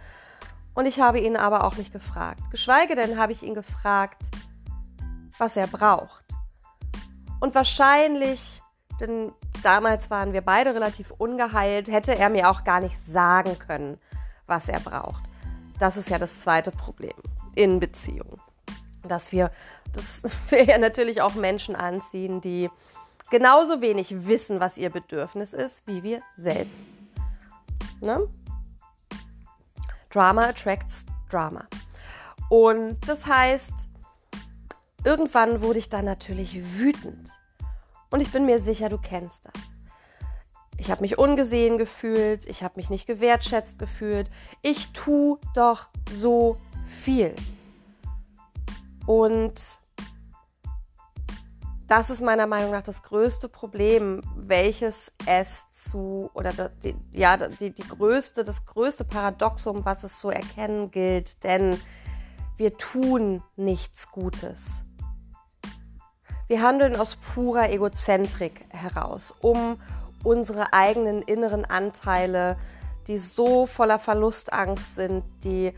und 0.75 0.87
ich 0.87 1.01
habe 1.01 1.21
ihn 1.21 1.37
aber 1.37 1.65
auch 1.65 1.77
nicht 1.77 1.93
gefragt. 1.93 2.41
Geschweige 2.51 2.95
denn 2.95 3.19
habe 3.19 3.33
ich 3.33 3.43
ihn 3.43 3.55
gefragt, 3.55 4.29
was 5.39 5.57
er 5.57 5.67
braucht. 5.67 6.25
Und 7.41 7.55
wahrscheinlich 7.55 8.61
denn 9.01 9.33
damals 9.63 10.11
waren 10.11 10.33
wir 10.33 10.43
beide 10.43 10.75
relativ 10.75 11.13
ungeheilt, 11.17 11.91
hätte 11.91 12.17
er 12.17 12.31
mir 12.31 12.51
auch 12.51 12.65
gar 12.65 12.81
nicht 12.81 12.97
sagen 13.07 13.59
können, 13.59 13.99
was 14.47 14.69
er 14.69 14.81
braucht. 14.81 15.23
Das 15.79 15.97
ist 15.97 16.11
ja 16.11 16.19
das 16.19 16.41
zweite 16.41 16.71
Problem 16.71 17.17
in 17.55 17.81
Beziehungen. 17.81 18.41
Dass 19.03 19.33
wir, 19.33 19.51
dass 19.93 20.25
wir 20.51 20.65
ja 20.65 20.79
natürlich 20.79 21.23
auch 21.23 21.35
Menschen 21.35 21.75
anziehen, 21.75 22.41
die 22.41 22.71
genauso 23.31 23.81
wenig 23.81 24.27
wissen, 24.27 24.61
was 24.61 24.77
ihr 24.77 24.91
Bedürfnis 24.91 25.53
ist, 25.53 25.87
wie 25.87 26.03
wir 26.03 26.23
selbst. 26.37 26.87
Ne? 28.01 28.29
Drama 30.11 30.49
attracts 30.49 31.07
Drama. 31.31 31.67
Und 32.49 32.99
das 33.07 33.27
heißt, 33.27 33.73
irgendwann 35.05 35.63
wurde 35.63 35.79
ich 35.79 35.89
dann 35.89 36.05
natürlich 36.05 36.61
wütend 36.79 37.33
und 38.11 38.21
ich 38.21 38.33
bin 38.33 38.45
mir 38.45 38.61
sicher, 38.61 38.89
du 38.89 38.99
kennst 38.99 39.47
das. 39.47 39.53
Ich 40.77 40.91
habe 40.91 41.03
mich 41.03 41.19
ungesehen 41.19 41.79
gefühlt, 41.79 42.47
ich 42.47 42.63
habe 42.63 42.75
mich 42.77 42.91
nicht 42.91 43.07
gewertschätzt 43.07 43.79
gefühlt. 43.79 44.31
Ich 44.63 44.93
tue 44.93 45.39
doch 45.55 45.89
so 46.11 46.57
viel. 47.03 47.37
Und 49.07 49.79
das 51.91 52.09
ist 52.09 52.23
meiner 52.23 52.47
Meinung 52.47 52.71
nach 52.71 52.85
das 52.85 53.03
größte 53.03 53.49
Problem, 53.49 54.23
welches 54.37 55.11
es 55.27 55.49
zu, 55.73 56.31
oder 56.35 56.53
die, 56.85 56.95
ja, 57.13 57.37
die, 57.37 57.73
die 57.73 57.83
größte, 57.83 58.45
das 58.45 58.65
größte 58.65 59.03
Paradoxum, 59.03 59.85
was 59.85 60.05
es 60.05 60.19
zu 60.19 60.31
erkennen 60.31 60.93
gilt, 60.93 61.43
denn 61.43 61.81
wir 62.57 62.79
tun 62.79 63.43
nichts 63.57 64.09
Gutes. 64.13 64.67
Wir 66.47 66.63
handeln 66.63 66.95
aus 66.95 67.17
purer 67.17 67.71
Egozentrik 67.71 68.67
heraus, 68.69 69.35
um 69.41 69.77
unsere 70.23 70.73
eigenen 70.73 71.23
inneren 71.23 71.65
Anteile, 71.65 72.57
die 73.09 73.19
so 73.19 73.67
voller 73.67 73.99
Verlustangst 73.99 74.95
sind, 74.95 75.25
die 75.43 75.73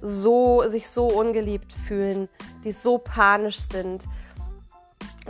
so, 0.00 0.64
sich 0.68 0.88
so 0.88 1.06
ungeliebt 1.06 1.72
fühlen, 1.86 2.28
die 2.64 2.72
so 2.72 2.98
panisch 2.98 3.60
sind, 3.60 4.06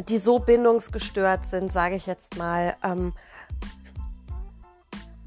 die 0.09 0.19
so 0.19 0.39
bindungsgestört 0.39 1.47
sind, 1.47 1.73
sage 1.73 1.97
ich 1.97 2.07
jetzt 2.07 2.37
mal, 2.39 2.77
ähm, 2.83 3.13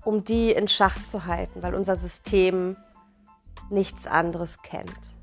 um 0.04 0.24
die 0.24 0.52
in 0.52 0.68
Schach 0.68 1.04
zu 1.04 1.26
halten, 1.26 1.62
weil 1.62 1.76
unser 1.76 1.98
System 1.98 2.78
nichts 3.70 4.08
anderes 4.08 4.62
kennt. 4.62 5.16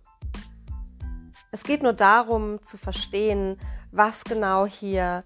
Es 1.51 1.63
geht 1.63 1.83
nur 1.83 1.93
darum 1.95 2.63
zu 2.63 2.77
verstehen, 2.77 3.59
was 3.91 4.25
genau 4.25 4.67
hier 4.67 5.25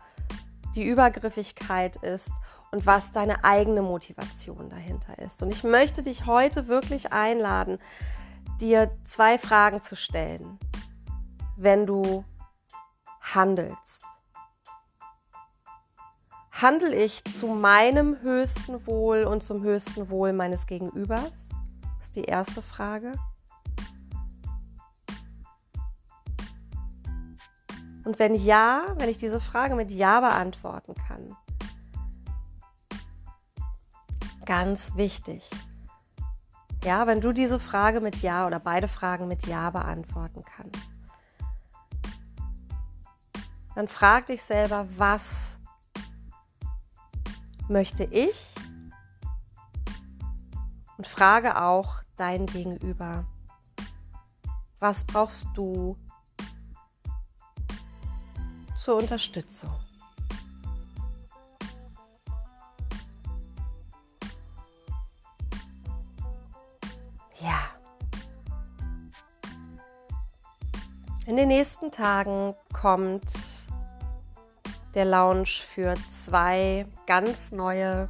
die 0.75 0.85
Übergriffigkeit 0.85 1.97
ist 1.97 2.33
und 2.73 2.87
was 2.87 3.13
deine 3.13 3.45
eigene 3.45 3.83
Motivation 3.83 4.71
dahinter 4.71 5.19
ist. 5.19 5.43
Und 5.43 5.53
ich 5.53 5.63
möchte 5.63 6.03
dich 6.03 6.27
heute 6.27 6.69
wirklich 6.69 7.13
einladen, 7.13 7.79
dir 8.61 8.91
zwei 9.05 9.39
Fragen 9.39 9.83
zu 9.83 9.95
stellen, 9.95 10.59
wenn 11.57 11.87
du 11.87 12.25
handelst. 13.21 14.03
Handle 16.51 16.95
ich 16.95 17.25
zu 17.25 17.49
meinem 17.49 18.21
höchsten 18.23 18.87
Wohl 18.87 19.25
und 19.25 19.43
zum 19.43 19.63
höchsten 19.63 20.11
Wohl 20.11 20.33
meines 20.33 20.67
Gegenübers? 20.67 21.33
Das 21.99 22.07
ist 22.07 22.17
die 22.17 22.25
erste 22.25 22.63
Frage. 22.63 23.13
Und 28.05 28.19
wenn 28.19 28.35
ja, 28.35 28.95
wenn 28.99 29.09
ich 29.09 29.19
diese 29.19 29.41
Frage 29.41 29.75
mit 29.75 29.91
Ja 29.91 30.21
beantworten 30.21 30.95
kann, 30.95 31.37
ganz 34.45 34.97
wichtig. 34.97 35.49
Ja, 36.85 37.07
wenn 37.07 37.21
du 37.21 37.33
diese 37.33 37.61
Frage 37.61 38.01
mit 38.01 38.17
Ja 38.23 38.47
oder 38.47 38.59
beide 38.59 38.89
Fragen 38.89 39.29
mit 39.29 39.47
Ja 39.47 39.71
beantworten 39.71 40.43
kannst, 40.45 40.91
dann 43.75 43.89
frag 43.89 44.27
dich 44.27 44.43
selber, 44.43 44.87
was 44.97 45.59
möchte 47.69 48.05
ich? 48.05 48.55
Und 50.99 51.07
frage 51.07 51.61
auch 51.61 52.03
dein 52.17 52.47
Gegenüber, 52.47 53.25
was 54.79 55.05
brauchst 55.05 55.47
du 55.55 55.97
zur 58.75 58.97
Unterstützung? 58.97 59.73
Ja. 67.43 67.59
In 71.27 71.37
den 71.37 71.49
nächsten 71.49 71.91
Tagen 71.91 72.55
kommt 72.73 73.67
der 74.95 75.05
Launch 75.05 75.65
für 75.65 75.95
zwei 76.09 76.87
ganz 77.07 77.51
neue 77.51 78.09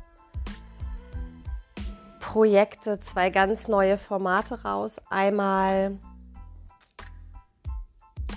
Projekte, 2.21 3.01
zwei 3.01 3.31
ganz 3.31 3.69
neue 3.69 3.97
Formate 3.97 4.63
raus. 4.65 4.97
Einmal 5.09 5.99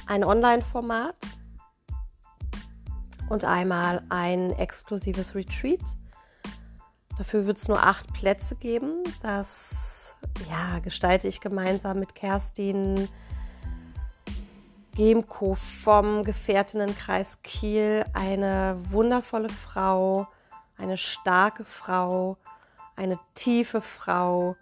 ein 0.05 0.23
Online-Format 0.23 1.15
und 3.29 3.43
einmal 3.43 4.03
ein 4.09 4.51
exklusives 4.51 5.35
Retreat. 5.35 5.81
Dafür 7.17 7.45
wird 7.47 7.57
es 7.57 7.67
nur 7.67 7.81
acht 7.81 8.13
Plätze 8.13 8.55
geben. 8.55 9.03
Das 9.21 9.94
ja, 10.49 10.79
gestalte 10.79 11.27
ich 11.27 11.41
gemeinsam 11.41 11.99
mit 11.99 12.15
Kerstin 12.15 13.07
Gemko 14.95 15.55
vom 15.55 16.23
Gefährtinnenkreis 16.23 17.41
Kiel. 17.43 18.05
Eine 18.13 18.77
wundervolle 18.89 19.49
Frau, 19.49 20.27
eine 20.77 20.97
starke 20.97 21.65
Frau, 21.65 22.37
eine 22.95 23.19
tiefe 23.33 23.81
Frau. 23.81 24.55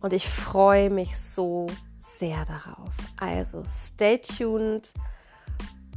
Und 0.00 0.12
ich 0.12 0.28
freue 0.28 0.90
mich 0.90 1.16
so 1.18 1.66
sehr 2.18 2.44
darauf. 2.44 2.92
Also 3.18 3.62
stay 3.64 4.18
tuned. 4.18 4.92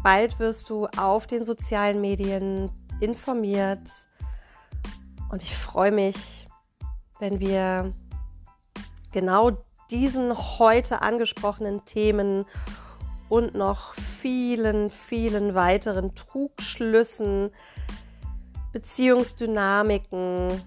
Bald 0.01 0.39
wirst 0.39 0.69
du 0.69 0.87
auf 0.97 1.27
den 1.27 1.43
sozialen 1.43 1.99
Medien 1.99 2.71
informiert. 2.99 3.91
Und 5.29 5.43
ich 5.43 5.55
freue 5.55 5.91
mich, 5.91 6.47
wenn 7.19 7.39
wir 7.39 7.93
genau 9.15 9.51
diesen 9.89 10.37
heute 10.59 11.01
angesprochenen 11.01 11.85
Themen 11.85 12.45
und 13.29 13.55
noch 13.55 13.95
vielen, 14.21 14.89
vielen 14.89 15.55
weiteren 15.55 16.13
Trugschlüssen, 16.15 17.49
Beziehungsdynamiken, 18.73 20.61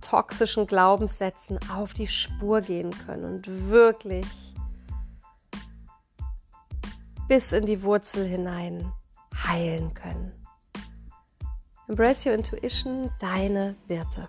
toxischen 0.00 0.68
Glaubenssätzen 0.68 1.58
auf 1.68 1.92
die 1.92 2.06
Spur 2.06 2.60
gehen 2.60 2.90
können 3.04 3.24
und 3.24 3.68
wirklich 3.68 4.26
bis 7.26 7.50
in 7.50 7.66
die 7.66 7.82
Wurzel 7.82 8.24
hinein 8.24 8.92
heilen 9.34 9.92
können. 9.92 10.32
Embrace 11.88 12.26
Your 12.26 12.34
Intuition, 12.34 13.10
deine 13.18 13.74
Birte. 13.88 14.28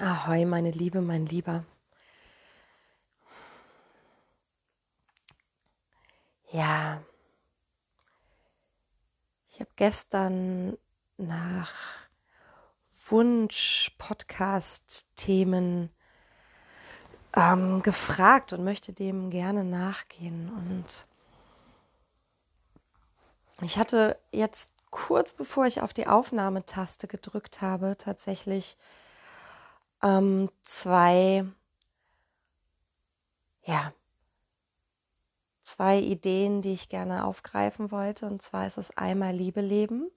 Ahoi, 0.00 0.44
meine 0.44 0.72
Liebe, 0.72 1.00
mein 1.00 1.26
Lieber. 1.26 1.64
Ja, 6.50 7.00
ich 9.48 9.60
habe 9.60 9.70
gestern 9.76 10.76
nach 11.16 11.72
Wunsch-Podcast-Themen 13.06 15.90
ähm, 17.36 17.82
gefragt 17.82 18.52
und 18.52 18.64
möchte 18.64 18.92
dem 18.92 19.30
gerne 19.30 19.62
nachgehen. 19.62 20.48
Und 20.48 21.06
ich 23.62 23.78
hatte 23.78 24.18
jetzt 24.32 24.72
kurz 24.90 25.32
bevor 25.32 25.66
ich 25.66 25.82
auf 25.82 25.92
die 25.92 26.08
Aufnahmetaste 26.08 27.06
gedrückt 27.06 27.62
habe, 27.62 27.96
tatsächlich 27.96 28.76
ähm, 30.04 30.50
zwei, 30.62 31.44
ja, 33.62 33.92
zwei 35.62 35.98
Ideen, 35.98 36.62
die 36.62 36.74
ich 36.74 36.88
gerne 36.88 37.24
aufgreifen 37.24 37.90
wollte. 37.90 38.26
Und 38.26 38.42
zwar 38.42 38.66
ist 38.66 38.78
es 38.78 38.96
einmal 38.96 39.34
Liebe 39.34 39.62
leben 39.62 40.10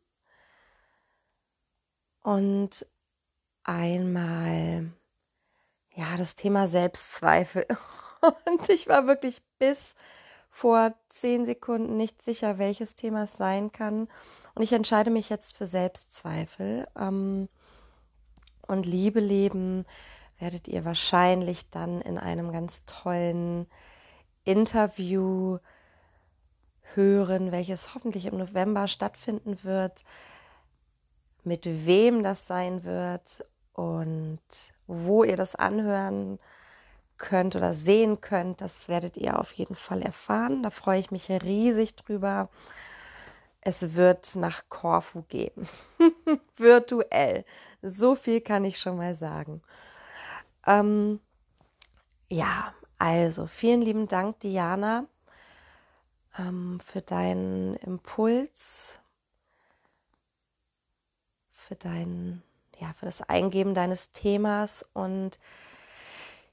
und 2.22 2.86
einmal 3.64 4.92
ja, 5.96 6.16
das 6.18 6.36
Thema 6.36 6.68
Selbstzweifel. 6.68 7.66
Und 8.46 8.70
ich 8.70 8.88
war 8.88 9.08
wirklich 9.08 9.42
bis 9.58 9.96
vor 10.50 10.94
zehn 11.10 11.46
Sekunden 11.46 11.98
nicht 11.98 12.22
sicher, 12.22 12.58
welches 12.58 12.96
Thema 12.96 13.24
es 13.24 13.34
sein 13.34 13.72
kann. 13.72 14.08
Und 14.54 14.64
ich 14.64 14.74
entscheide 14.74 15.10
mich 15.10 15.30
jetzt 15.30 15.56
für 15.56 15.66
Selbstzweifel. 15.66 16.88
Ähm, 16.98 17.50
und 18.68 18.86
Liebe 18.86 19.20
leben 19.20 19.86
werdet 20.40 20.68
ihr 20.68 20.86
wahrscheinlich 20.86 21.70
dann 21.70 22.02
in 22.02 22.18
einem 22.18 22.52
ganz 22.52 22.86
tollen 22.86 23.68
Interview 24.44 25.58
hören, 26.94 27.52
welches 27.52 27.94
hoffentlich 27.96 28.26
im 28.26 28.38
November 28.38 28.88
stattfinden 28.88 29.60
wird, 29.64 30.04
mit 31.44 31.66
wem 31.86 32.24
das 32.24 32.48
sein 32.48 32.84
wird 32.84 33.46
und 33.74 34.40
wo 34.88 35.24
ihr 35.24 35.38
das 35.38 35.56
anhören 35.56 36.40
könnt 37.18 37.56
oder 37.56 37.74
sehen 37.74 38.22
könnt, 38.22 38.62
das 38.62 38.90
werdet 38.90 39.18
ihr 39.18 39.40
auf 39.40 39.52
jeden 39.54 39.76
Fall 39.76 40.02
erfahren. 40.02 40.64
Da 40.64 40.70
freue 40.70 41.00
ich 41.00 41.12
mich 41.12 41.30
riesig 41.30 41.96
drüber. 41.96 42.50
Es 43.68 43.96
wird 43.96 44.38
nach 44.38 44.70
Korfu 44.70 45.24
gehen. 45.24 45.68
Virtuell. 46.56 47.44
So 47.82 48.16
viel 48.16 48.40
kann 48.40 48.64
ich 48.64 48.80
schon 48.80 48.96
mal 48.96 49.14
sagen. 49.14 49.62
Ähm, 50.66 51.20
ja, 52.30 52.74
also 52.98 53.46
vielen 53.46 53.82
lieben 53.82 54.08
Dank, 54.08 54.40
Diana, 54.40 55.06
ähm, 56.40 56.80
für 56.80 57.02
deinen 57.02 57.76
Impuls, 57.76 59.00
für 61.52 61.76
deinen 61.76 62.44
ja, 62.80 62.94
für 62.98 63.06
das 63.06 63.22
Eingeben 63.22 63.74
deines 63.74 64.14
Themas. 64.14 64.86
Und 64.94 65.40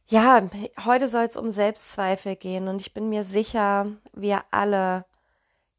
ja, 0.08 0.50
heute 0.84 1.08
soll 1.08 1.26
es 1.26 1.36
um 1.36 1.52
Selbstzweifel 1.52 2.34
gehen. 2.34 2.66
Und 2.66 2.80
ich 2.80 2.92
bin 2.92 3.08
mir 3.08 3.24
sicher, 3.24 3.86
wir 4.14 4.42
alle 4.50 5.04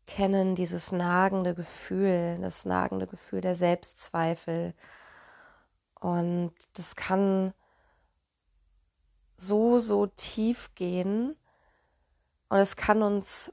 kennen 0.07 0.55
dieses 0.55 0.91
nagende 0.91 1.55
Gefühl, 1.55 2.37
das 2.41 2.65
nagende 2.65 3.07
Gefühl 3.07 3.41
der 3.41 3.55
Selbstzweifel. 3.55 4.73
Und 5.99 6.53
das 6.73 6.95
kann 6.95 7.53
so, 9.35 9.79
so 9.79 10.07
tief 10.07 10.73
gehen. 10.75 11.35
Und 12.49 12.59
es 12.59 12.75
kann 12.75 13.01
uns 13.01 13.51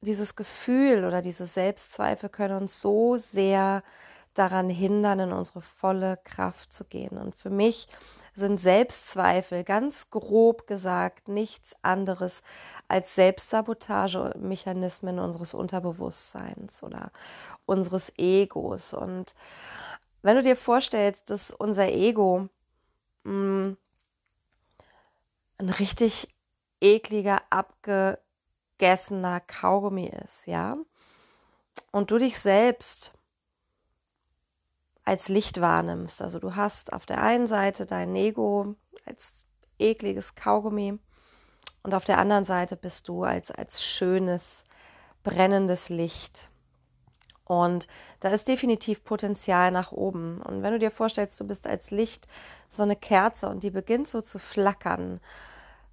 dieses 0.00 0.36
Gefühl 0.36 1.04
oder 1.04 1.22
diese 1.22 1.46
Selbstzweifel 1.46 2.28
können 2.28 2.62
uns 2.62 2.80
so 2.80 3.16
sehr 3.16 3.82
daran 4.34 4.68
hindern, 4.68 5.20
in 5.20 5.32
unsere 5.32 5.62
volle 5.62 6.18
Kraft 6.24 6.72
zu 6.72 6.84
gehen. 6.84 7.18
Und 7.18 7.34
für 7.34 7.50
mich 7.50 7.88
sind 8.38 8.60
Selbstzweifel 8.60 9.64
ganz 9.64 10.10
grob 10.10 10.66
gesagt 10.66 11.28
nichts 11.28 11.74
anderes 11.82 12.42
als 12.86 13.14
Selbstsabotagemechanismen 13.14 15.18
unseres 15.18 15.54
Unterbewusstseins 15.54 16.82
oder 16.82 17.10
unseres 17.66 18.12
Egos. 18.16 18.94
Und 18.94 19.34
wenn 20.22 20.36
du 20.36 20.42
dir 20.42 20.56
vorstellst, 20.56 21.30
dass 21.30 21.50
unser 21.50 21.88
Ego 21.88 22.48
mh, 23.24 23.32
mm, 23.32 23.76
ein 25.58 25.70
richtig 25.70 26.28
ekliger, 26.80 27.42
abgegessener 27.50 29.40
Kaugummi 29.40 30.10
ist, 30.24 30.46
ja, 30.46 30.76
und 31.90 32.10
du 32.10 32.18
dich 32.18 32.38
selbst 32.38 33.12
als 35.08 35.28
Licht 35.28 35.60
wahrnimmst. 35.60 36.20
Also 36.20 36.38
du 36.38 36.54
hast 36.54 36.92
auf 36.92 37.06
der 37.06 37.22
einen 37.22 37.48
Seite 37.48 37.86
dein 37.86 38.14
Ego 38.14 38.74
als 39.06 39.46
ekliges 39.78 40.34
Kaugummi 40.34 40.98
und 41.82 41.94
auf 41.94 42.04
der 42.04 42.18
anderen 42.18 42.44
Seite 42.44 42.76
bist 42.76 43.08
du 43.08 43.24
als, 43.24 43.50
als 43.50 43.82
schönes, 43.82 44.64
brennendes 45.22 45.88
Licht. 45.88 46.50
Und 47.44 47.88
da 48.20 48.28
ist 48.28 48.48
definitiv 48.48 49.02
Potenzial 49.04 49.70
nach 49.70 49.92
oben. 49.92 50.42
Und 50.42 50.62
wenn 50.62 50.74
du 50.74 50.78
dir 50.78 50.90
vorstellst, 50.90 51.40
du 51.40 51.46
bist 51.46 51.66
als 51.66 51.90
Licht 51.90 52.28
so 52.68 52.82
eine 52.82 52.96
Kerze 52.96 53.48
und 53.48 53.62
die 53.62 53.70
beginnt 53.70 54.06
so 54.06 54.20
zu 54.20 54.38
flackern, 54.38 55.20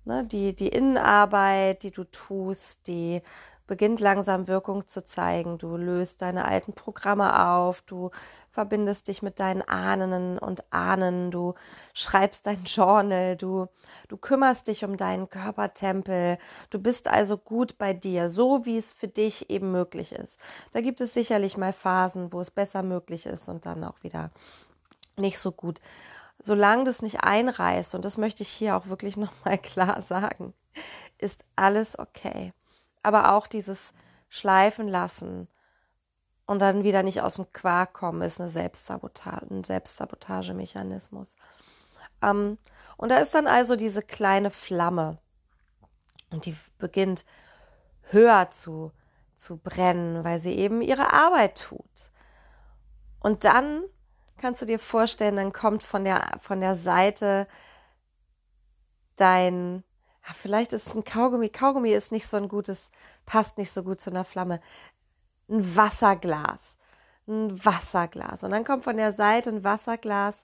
ne, 0.03 0.25
die, 0.25 0.53
die 0.53 0.67
Innenarbeit, 0.67 1.83
die 1.83 1.91
du 1.91 2.03
tust, 2.03 2.87
die 2.87 3.21
beginnt 3.67 3.99
langsam 3.99 4.47
Wirkung 4.47 4.87
zu 4.87 5.03
zeigen. 5.03 5.57
Du 5.57 5.77
löst 5.77 6.21
deine 6.21 6.45
alten 6.45 6.73
Programme 6.73 7.47
auf, 7.47 7.81
du 7.81 8.11
verbindest 8.55 9.07
dich 9.07 9.21
mit 9.21 9.39
deinen 9.39 9.61
Ahnen 9.61 10.39
und 10.39 10.63
Ahnen, 10.73 11.29
du 11.29 11.53
schreibst 11.93 12.47
dein 12.47 12.63
Journal, 12.65 13.35
du, 13.37 13.67
du 14.07 14.17
kümmerst 14.17 14.67
dich 14.67 14.83
um 14.83 14.97
deinen 14.97 15.29
Körpertempel, 15.29 16.39
du 16.71 16.79
bist 16.79 17.07
also 17.07 17.37
gut 17.37 17.77
bei 17.77 17.93
dir, 17.93 18.31
so 18.31 18.65
wie 18.65 18.79
es 18.79 18.93
für 18.93 19.07
dich 19.07 19.51
eben 19.51 19.71
möglich 19.71 20.11
ist. 20.11 20.39
Da 20.71 20.81
gibt 20.81 20.99
es 21.01 21.13
sicherlich 21.13 21.57
mal 21.57 21.73
Phasen, 21.73 22.33
wo 22.33 22.41
es 22.41 22.49
besser 22.49 22.81
möglich 22.81 23.27
ist 23.27 23.47
und 23.47 23.67
dann 23.67 23.83
auch 23.83 24.01
wieder 24.01 24.31
nicht 25.17 25.37
so 25.37 25.51
gut. 25.51 25.79
Solange 26.39 26.85
das 26.85 27.03
nicht 27.03 27.23
einreißt, 27.23 27.93
und 27.93 28.03
das 28.03 28.17
möchte 28.17 28.41
ich 28.41 28.49
hier 28.49 28.75
auch 28.75 28.87
wirklich 28.87 29.15
nochmal 29.17 29.59
klar 29.59 30.01
sagen, 30.01 30.53
ist 31.19 31.45
alles 31.55 31.99
okay 31.99 32.51
aber 33.05 33.33
auch 33.33 33.47
dieses 33.47 33.93
Schleifen 34.29 34.87
lassen 34.87 35.47
und 36.45 36.59
dann 36.59 36.83
wieder 36.83 37.03
nicht 37.03 37.21
aus 37.21 37.35
dem 37.35 37.51
Quark 37.51 37.93
kommen, 37.93 38.21
ist 38.21 38.39
eine 38.39 38.49
Selbstsabotage, 38.49 39.47
ein 39.49 39.63
Selbstsabotagemechanismus. 39.63 41.35
Ähm, 42.21 42.57
und 42.97 43.09
da 43.09 43.17
ist 43.17 43.33
dann 43.33 43.47
also 43.47 43.75
diese 43.75 44.01
kleine 44.01 44.51
Flamme 44.51 45.17
und 46.31 46.45
die 46.45 46.55
beginnt 46.77 47.25
höher 48.09 48.51
zu, 48.51 48.91
zu 49.37 49.57
brennen, 49.57 50.23
weil 50.23 50.39
sie 50.39 50.53
eben 50.53 50.81
ihre 50.81 51.13
Arbeit 51.13 51.59
tut. 51.59 52.11
Und 53.19 53.43
dann 53.43 53.83
kannst 54.37 54.61
du 54.61 54.65
dir 54.65 54.79
vorstellen, 54.79 55.37
dann 55.37 55.51
kommt 55.51 55.81
von 55.81 56.03
der, 56.03 56.37
von 56.41 56.59
der 56.59 56.75
Seite 56.75 57.47
dein 59.15 59.83
ja, 60.27 60.33
vielleicht 60.33 60.73
ist 60.73 60.95
ein 60.95 61.03
Kaugummi, 61.03 61.49
Kaugummi 61.49 61.91
ist 61.91 62.11
nicht 62.11 62.27
so 62.27 62.37
ein 62.37 62.47
gutes, 62.47 62.89
passt 63.25 63.57
nicht 63.57 63.71
so 63.71 63.83
gut 63.83 63.99
zu 63.99 64.09
einer 64.09 64.23
Flamme. 64.25 64.59
Ein 65.49 65.75
Wasserglas. 65.75 66.77
Ein 67.27 67.63
Wasserglas. 67.63 68.43
Und 68.43 68.51
dann 68.51 68.63
kommt 68.63 68.83
von 68.83 68.97
der 68.97 69.13
Seite 69.13 69.49
ein 69.49 69.63
Wasserglas 69.63 70.43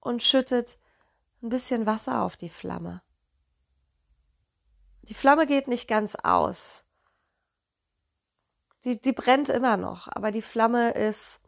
und 0.00 0.22
schüttet 0.22 0.78
ein 1.42 1.48
bisschen 1.48 1.86
Wasser 1.86 2.22
auf 2.22 2.36
die 2.36 2.50
Flamme. 2.50 3.02
Die 5.02 5.14
Flamme 5.14 5.46
geht 5.46 5.68
nicht 5.68 5.88
ganz 5.88 6.14
aus. 6.14 6.84
Die, 8.84 9.00
die 9.00 9.12
brennt 9.12 9.48
immer 9.48 9.76
noch, 9.76 10.08
aber 10.10 10.30
die 10.30 10.42
Flamme 10.42 10.92
ist 10.92 11.40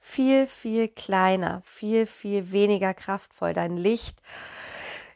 viel, 0.00 0.46
viel 0.46 0.88
kleiner, 0.88 1.62
viel, 1.64 2.06
viel 2.06 2.50
weniger 2.50 2.94
kraftvoll. 2.94 3.52
Dein 3.52 3.76
Licht 3.76 4.20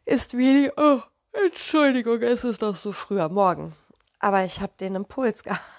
ist 0.04 0.36
wie, 0.36 0.70
oh, 0.76 1.00
Entschuldigung, 1.32 2.22
es 2.22 2.44
ist 2.44 2.60
noch 2.60 2.76
so 2.76 2.92
früh 2.92 3.20
am 3.20 3.34
Morgen. 3.34 3.74
Aber 4.20 4.44
ich 4.44 4.60
habe 4.60 4.72
den 4.78 4.94
Impuls 4.94 5.42
gehabt. 5.42 5.75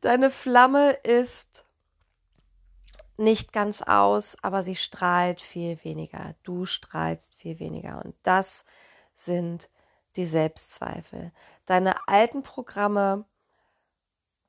Deine 0.00 0.30
Flamme 0.30 0.92
ist 0.92 1.64
nicht 3.16 3.52
ganz 3.52 3.82
aus, 3.82 4.36
aber 4.42 4.64
sie 4.64 4.76
strahlt 4.76 5.40
viel 5.40 5.78
weniger. 5.84 6.34
Du 6.42 6.64
strahlst 6.64 7.36
viel 7.36 7.58
weniger. 7.58 8.02
Und 8.04 8.14
das 8.22 8.64
sind 9.14 9.68
die 10.16 10.26
Selbstzweifel. 10.26 11.32
Deine 11.66 12.08
alten 12.08 12.42
Programme 12.42 13.24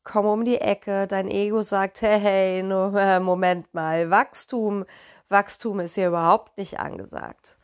kommen 0.04 0.30
um 0.30 0.46
die 0.46 0.60
Ecke. 0.60 1.06
Dein 1.08 1.30
Ego 1.30 1.62
sagt, 1.62 2.02
hey, 2.02 2.20
hey, 2.20 2.64
nur, 2.64 2.96
äh, 2.96 3.20
Moment 3.20 3.74
mal, 3.74 4.10
Wachstum, 4.10 4.86
Wachstum 5.30 5.80
ist 5.82 5.96
hier 5.96 6.08
überhaupt 6.08 6.58
nicht 6.58 6.80
angesagt. 6.80 7.58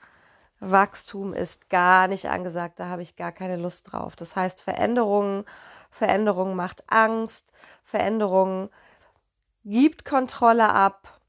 Wachstum 0.59 1.33
ist 1.33 1.69
gar 1.69 2.07
nicht 2.07 2.29
angesagt, 2.29 2.79
da 2.79 2.87
habe 2.87 3.03
ich 3.03 3.15
gar 3.15 3.31
keine 3.31 3.57
Lust 3.57 3.91
drauf. 3.91 4.15
Das 4.15 4.35
heißt, 4.35 4.61
Veränderung, 4.61 5.45
Veränderung 5.97 6.55
macht 6.55 6.83
Angst, 6.91 7.51
Veränderung 7.83 8.69
gibt 9.65 10.05
Kontrolle 10.05 10.69
ab, 10.69 11.19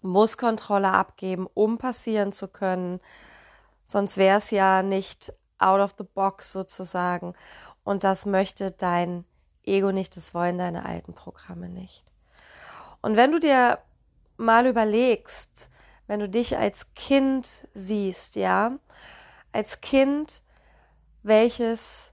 muss 0.00 0.36
Kontrolle 0.36 0.90
abgeben, 0.90 1.46
um 1.54 1.78
passieren 1.78 2.32
zu 2.32 2.48
können. 2.48 3.00
Sonst 3.86 4.16
wäre 4.16 4.38
es 4.38 4.50
ja 4.50 4.82
nicht 4.82 5.32
out 5.58 5.80
of 5.80 5.94
the 5.96 6.04
box 6.04 6.52
sozusagen. 6.52 7.34
Und 7.84 8.04
das 8.04 8.26
möchte 8.26 8.70
dein 8.70 9.24
Ego 9.64 9.92
nicht, 9.92 10.16
das 10.16 10.34
wollen 10.34 10.58
deine 10.58 10.84
alten 10.84 11.14
Programme 11.14 11.68
nicht. 11.68 12.04
Und 13.00 13.16
wenn 13.16 13.32
du 13.32 13.38
dir 13.38 13.78
mal 14.36 14.66
überlegst, 14.66 15.70
wenn 16.06 16.20
du 16.20 16.28
dich 16.28 16.56
als 16.56 16.94
Kind 16.94 17.68
siehst, 17.74 18.36
ja, 18.36 18.78
als 19.52 19.80
Kind, 19.80 20.42
welches, 21.22 22.12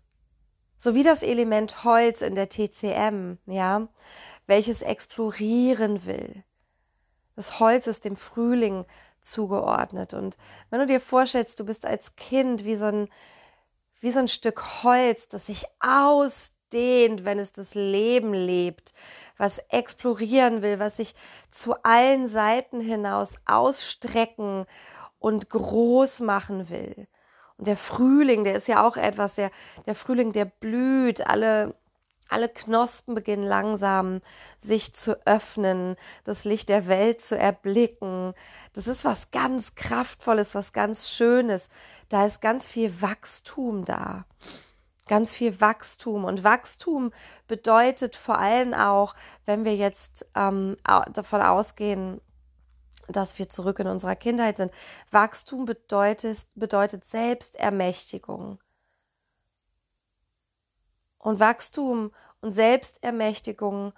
so 0.85 0.93
wie 0.93 1.01
das 1.01 1.23
Element 1.23 1.83
Holz 1.83 2.21
in 2.21 2.35
der 2.35 2.47
TCM, 2.47 3.39
ja, 3.47 3.87
welches 4.45 4.83
explorieren 4.83 6.05
will. 6.05 6.43
Das 7.35 7.59
Holz 7.59 7.87
ist 7.87 8.05
dem 8.05 8.15
Frühling 8.15 8.85
zugeordnet. 9.19 10.13
Und 10.13 10.37
wenn 10.69 10.79
du 10.79 10.85
dir 10.85 11.01
vorstellst, 11.01 11.59
du 11.59 11.65
bist 11.65 11.87
als 11.87 12.15
Kind 12.15 12.65
wie 12.65 12.75
so 12.75 12.85
ein, 12.85 13.09
wie 13.99 14.11
so 14.11 14.19
ein 14.19 14.27
Stück 14.27 14.83
Holz, 14.83 15.27
das 15.27 15.47
sich 15.47 15.65
ausdehnt, 15.79 17.25
wenn 17.25 17.39
es 17.39 17.51
das 17.51 17.73
Leben 17.73 18.35
lebt, 18.35 18.93
was 19.37 19.57
explorieren 19.69 20.61
will, 20.61 20.77
was 20.77 20.97
sich 20.97 21.15
zu 21.49 21.81
allen 21.81 22.29
Seiten 22.29 22.79
hinaus 22.79 23.33
ausstrecken 23.47 24.67
und 25.17 25.49
groß 25.49 26.19
machen 26.19 26.69
will. 26.69 27.07
Und 27.57 27.67
der 27.67 27.77
Frühling, 27.77 28.43
der 28.43 28.55
ist 28.55 28.67
ja 28.67 28.85
auch 28.85 28.97
etwas, 28.97 29.35
der, 29.35 29.51
der 29.85 29.95
Frühling, 29.95 30.31
der 30.31 30.45
blüht, 30.45 31.25
alle, 31.25 31.75
alle 32.27 32.49
Knospen 32.49 33.15
beginnen 33.15 33.45
langsam 33.45 34.21
sich 34.61 34.93
zu 34.93 35.25
öffnen, 35.25 35.95
das 36.23 36.43
Licht 36.43 36.69
der 36.69 36.87
Welt 36.87 37.21
zu 37.21 37.37
erblicken. 37.37 38.33
Das 38.73 38.87
ist 38.87 39.05
was 39.05 39.31
ganz 39.31 39.75
Kraftvolles, 39.75 40.55
was 40.55 40.73
ganz 40.73 41.09
Schönes. 41.09 41.69
Da 42.09 42.25
ist 42.25 42.41
ganz 42.41 42.67
viel 42.67 43.01
Wachstum 43.01 43.85
da 43.85 44.25
ganz 45.07 45.33
viel 45.33 45.59
Wachstum. 45.61 46.25
Und 46.25 46.43
Wachstum 46.43 47.11
bedeutet 47.47 48.15
vor 48.15 48.39
allem 48.39 48.73
auch, 48.73 49.15
wenn 49.45 49.65
wir 49.65 49.75
jetzt 49.75 50.25
ähm, 50.35 50.77
davon 51.13 51.41
ausgehen, 51.41 52.21
dass 53.07 53.39
wir 53.39 53.49
zurück 53.49 53.79
in 53.79 53.87
unserer 53.87 54.15
Kindheit 54.15 54.57
sind, 54.57 54.71
Wachstum 55.11 55.65
bedeutet, 55.65 56.45
bedeutet 56.55 57.05
Selbstermächtigung. 57.05 58.59
Und 61.17 61.39
Wachstum 61.39 62.11
und 62.41 62.51
Selbstermächtigung 62.51 63.93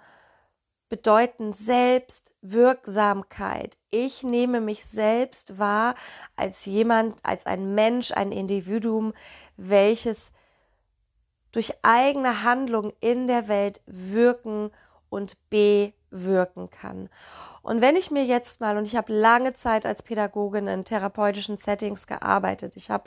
bedeuten 0.88 1.52
Selbstwirksamkeit. 1.52 3.76
Ich 3.90 4.22
nehme 4.22 4.60
mich 4.60 4.86
selbst 4.86 5.58
wahr 5.58 5.96
als 6.36 6.64
jemand, 6.64 7.16
als 7.22 7.44
ein 7.46 7.74
Mensch, 7.74 8.12
ein 8.12 8.30
Individuum, 8.32 9.12
welches 9.56 10.30
durch 11.52 11.74
eigene 11.82 12.42
Handlung 12.42 12.92
in 13.00 13.26
der 13.26 13.48
Welt 13.48 13.82
wirken 13.86 14.70
und 15.10 15.36
bewirken 16.10 16.70
kann. 16.70 17.08
Und 17.62 17.80
wenn 17.80 17.96
ich 17.96 18.10
mir 18.10 18.24
jetzt 18.24 18.60
mal, 18.60 18.76
und 18.76 18.86
ich 18.86 18.96
habe 18.96 19.12
lange 19.12 19.54
Zeit 19.54 19.86
als 19.86 20.02
Pädagogin 20.02 20.66
in 20.66 20.84
therapeutischen 20.84 21.56
Settings 21.56 22.06
gearbeitet, 22.06 22.76
ich 22.76 22.90
habe 22.90 23.04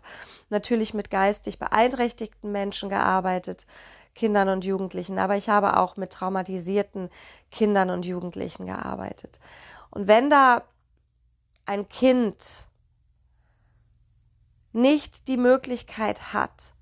natürlich 0.49 0.93
mit 0.93 1.09
geistig 1.09 1.59
beeinträchtigten 1.59 2.51
Menschen 2.51 2.89
gearbeitet, 2.89 3.65
Kindern 4.13 4.49
und 4.49 4.65
Jugendlichen, 4.65 5.19
aber 5.19 5.37
ich 5.37 5.49
habe 5.49 5.77
auch 5.77 5.97
mit 5.97 6.11
traumatisierten 6.11 7.09
Kindern 7.49 7.89
und 7.89 8.05
Jugendlichen 8.05 8.65
gearbeitet. 8.65 9.39
Und 9.89 10.07
wenn 10.07 10.29
da 10.29 10.63
ein 11.65 11.87
Kind 11.87 12.67
nicht 14.73 15.27
die 15.27 15.37
Möglichkeit 15.37 16.33
hat, 16.33 16.73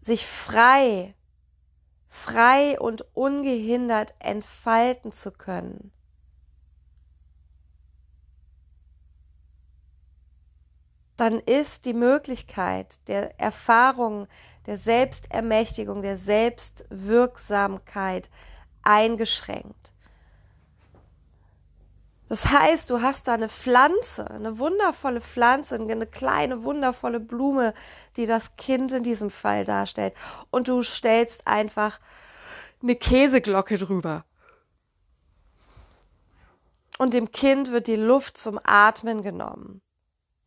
sich 0.00 0.26
frei, 0.26 1.14
frei 2.08 2.80
und 2.80 3.04
ungehindert 3.14 4.14
entfalten 4.18 5.12
zu 5.12 5.30
können, 5.30 5.92
dann 11.18 11.40
ist 11.40 11.84
die 11.84 11.94
Möglichkeit 11.94 13.06
der 13.08 13.38
Erfahrung, 13.40 14.28
der 14.66 14.78
Selbstermächtigung, 14.78 16.00
der 16.00 16.16
Selbstwirksamkeit 16.16 18.30
eingeschränkt. 18.82 19.92
Das 22.28 22.44
heißt, 22.44 22.90
du 22.90 23.00
hast 23.00 23.26
da 23.26 23.34
eine 23.34 23.48
Pflanze, 23.48 24.30
eine 24.30 24.58
wundervolle 24.58 25.22
Pflanze, 25.22 25.76
eine 25.76 26.06
kleine 26.06 26.62
wundervolle 26.62 27.20
Blume, 27.20 27.72
die 28.16 28.26
das 28.26 28.56
Kind 28.56 28.92
in 28.92 29.02
diesem 29.02 29.30
Fall 29.30 29.64
darstellt. 29.64 30.14
Und 30.50 30.68
du 30.68 30.82
stellst 30.82 31.46
einfach 31.46 32.00
eine 32.82 32.96
Käseglocke 32.96 33.78
drüber. 33.78 34.24
Und 36.98 37.14
dem 37.14 37.30
Kind 37.30 37.72
wird 37.72 37.86
die 37.86 37.96
Luft 37.96 38.36
zum 38.36 38.60
Atmen 38.62 39.22
genommen. 39.22 39.80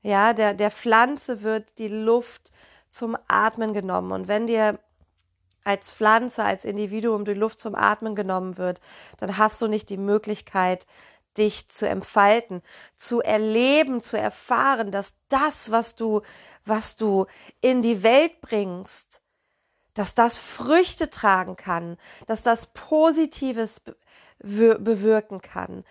Ja, 0.04 0.34
der, 0.34 0.54
der 0.54 0.70
Pflanze 0.70 1.42
wird 1.42 1.78
die 1.80 1.88
Luft 1.88 2.52
zum 2.90 3.18
Atmen 3.28 3.74
genommen. 3.74 4.12
Und 4.12 4.28
wenn 4.28 4.48
dir 4.48 4.80
als 5.64 5.94
Pflanze, 5.94 6.44
als 6.44 6.66
Individuum 6.66 7.24
die 7.24 7.34
Luft 7.34 7.60
zum 7.60 7.76
Atmen 7.76 8.16
genommen 8.16 8.58
wird, 8.58 8.82
dann 9.18 9.38
hast 9.38 9.62
du 9.62 9.68
nicht 9.68 9.90
die 9.90 9.98
Möglichkeit, 9.98 10.88
dich 11.38 11.70
zu 11.70 11.88
entfalten, 11.88 12.62
zu 12.98 13.22
erleben, 13.22 14.02
zu 14.02 14.18
erfahren, 14.18 14.92
dass 14.92 15.14
das, 15.30 15.72
was 15.72 15.96
du, 15.96 16.22
was 16.66 16.96
du 16.96 17.26
in 17.62 17.82
die 17.82 18.04
Welt 18.04 18.42
bringst, 18.42 19.22
dass 19.94 20.16
das 20.16 20.38
Früchte 20.38 21.10
tragen 21.10 21.56
kann, 21.56 21.98
dass 22.26 22.42
das 22.44 22.68
Positives 22.68 23.82
bewirken 24.40 25.42
kann. 25.42 25.84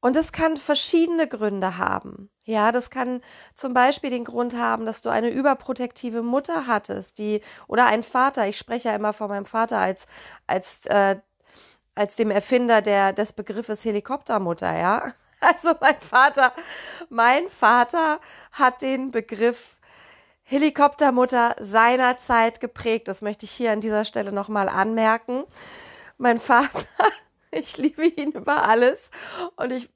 Und 0.00 0.16
es 0.16 0.32
kann 0.32 0.56
verschiedene 0.56 1.28
Gründe 1.28 1.76
haben. 1.76 2.30
Ja, 2.44 2.72
das 2.72 2.88
kann 2.88 3.20
zum 3.54 3.74
Beispiel 3.74 4.08
den 4.08 4.24
Grund 4.24 4.56
haben, 4.56 4.86
dass 4.86 5.02
du 5.02 5.10
eine 5.10 5.28
überprotektive 5.28 6.22
Mutter 6.22 6.66
hattest, 6.66 7.18
die 7.18 7.42
oder 7.68 7.86
ein 7.86 8.02
Vater. 8.02 8.48
Ich 8.48 8.56
spreche 8.56 8.88
ja 8.88 8.94
immer 8.94 9.12
von 9.12 9.28
meinem 9.28 9.44
Vater 9.44 9.78
als 9.78 10.06
als 10.46 10.86
äh, 10.86 11.16
als 11.94 12.16
dem 12.16 12.30
Erfinder 12.30 12.82
der, 12.82 13.12
des 13.12 13.32
Begriffes 13.32 13.84
Helikoptermutter, 13.84 14.76
ja. 14.76 15.12
Also 15.42 15.72
mein 15.80 15.98
Vater, 15.98 16.52
mein 17.08 17.48
Vater 17.48 18.20
hat 18.52 18.82
den 18.82 19.10
Begriff 19.10 19.78
Helikoptermutter 20.42 21.56
seinerzeit 21.60 22.60
geprägt. 22.60 23.08
Das 23.08 23.22
möchte 23.22 23.46
ich 23.46 23.52
hier 23.52 23.72
an 23.72 23.80
dieser 23.80 24.04
Stelle 24.04 24.32
nochmal 24.32 24.68
anmerken. 24.68 25.44
Mein 26.18 26.40
Vater, 26.40 26.84
ich 27.52 27.78
liebe 27.78 28.06
ihn 28.06 28.32
über 28.32 28.68
alles 28.68 29.10
und 29.56 29.72
ich, 29.72 29.88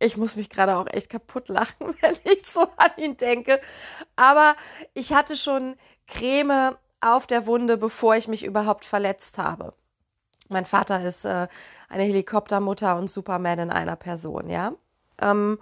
ich 0.00 0.16
muss 0.16 0.34
mich 0.34 0.50
gerade 0.50 0.76
auch 0.76 0.86
echt 0.88 1.10
kaputt 1.10 1.48
lachen, 1.48 1.94
wenn 2.00 2.16
ich 2.24 2.44
so 2.44 2.62
an 2.76 2.90
ihn 2.96 3.16
denke. 3.16 3.60
Aber 4.16 4.56
ich 4.94 5.12
hatte 5.12 5.36
schon 5.36 5.76
Creme 6.08 6.76
auf 7.00 7.26
der 7.26 7.46
Wunde, 7.46 7.76
bevor 7.76 8.16
ich 8.16 8.28
mich 8.28 8.44
überhaupt 8.44 8.84
verletzt 8.84 9.38
habe. 9.38 9.74
Mein 10.50 10.66
Vater 10.66 11.00
ist 11.06 11.24
äh, 11.24 11.46
eine 11.88 12.02
Helikoptermutter 12.02 12.96
und 12.96 13.08
Superman 13.08 13.60
in 13.60 13.70
einer 13.70 13.94
Person, 13.94 14.50
ja. 14.50 14.72
Ähm, 15.20 15.60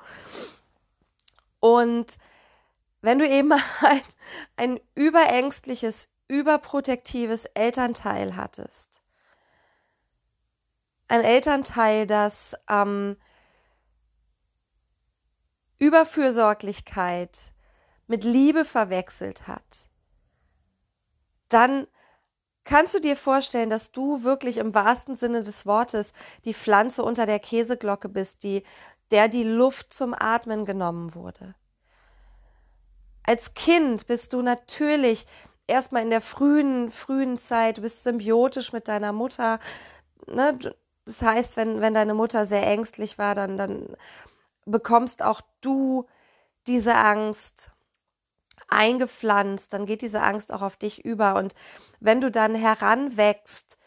und 1.60 2.16
wenn 3.02 3.18
du 3.18 3.28
eben 3.28 3.52
ein, 3.82 4.00
ein 4.56 4.80
überängstliches, 4.94 6.08
überprotektives 6.26 7.44
Elternteil 7.52 8.34
hattest, 8.34 9.02
ein 11.08 11.22
Elternteil, 11.22 12.06
das 12.06 12.54
ähm, 12.68 13.18
Überfürsorglichkeit 15.78 17.52
mit 18.06 18.24
Liebe 18.24 18.64
verwechselt 18.64 19.46
hat, 19.46 19.88
dann 21.50 21.86
Kannst 22.68 22.94
du 22.94 23.00
dir 23.00 23.16
vorstellen, 23.16 23.70
dass 23.70 23.92
du 23.92 24.24
wirklich 24.24 24.58
im 24.58 24.74
wahrsten 24.74 25.16
Sinne 25.16 25.42
des 25.42 25.64
Wortes 25.64 26.12
die 26.44 26.52
Pflanze 26.52 27.02
unter 27.02 27.24
der 27.24 27.38
Käseglocke 27.38 28.10
bist, 28.10 28.42
die, 28.42 28.62
der 29.10 29.28
die 29.28 29.42
Luft 29.42 29.94
zum 29.94 30.12
Atmen 30.12 30.66
genommen 30.66 31.14
wurde? 31.14 31.54
Als 33.24 33.54
Kind 33.54 34.06
bist 34.06 34.34
du 34.34 34.42
natürlich 34.42 35.26
erstmal 35.66 36.02
in 36.02 36.10
der 36.10 36.20
frühen, 36.20 36.90
frühen 36.90 37.38
Zeit, 37.38 37.78
du 37.78 37.80
bist 37.80 38.04
symbiotisch 38.04 38.74
mit 38.74 38.86
deiner 38.86 39.12
Mutter. 39.14 39.60
Ne? 40.26 40.58
Das 41.06 41.22
heißt, 41.22 41.56
wenn, 41.56 41.80
wenn 41.80 41.94
deine 41.94 42.12
Mutter 42.12 42.44
sehr 42.44 42.66
ängstlich 42.66 43.16
war, 43.16 43.34
dann, 43.34 43.56
dann 43.56 43.96
bekommst 44.66 45.22
auch 45.22 45.40
du 45.62 46.04
diese 46.66 46.96
Angst 46.96 47.70
eingepflanzt, 48.68 49.72
dann 49.72 49.86
geht 49.86 50.02
diese 50.02 50.22
Angst 50.22 50.52
auch 50.52 50.62
auf 50.62 50.76
dich 50.76 51.04
über. 51.04 51.36
Und 51.36 51.54
wenn 52.00 52.20
du 52.20 52.30
dann 52.30 52.54
heranwächst, 52.54 53.78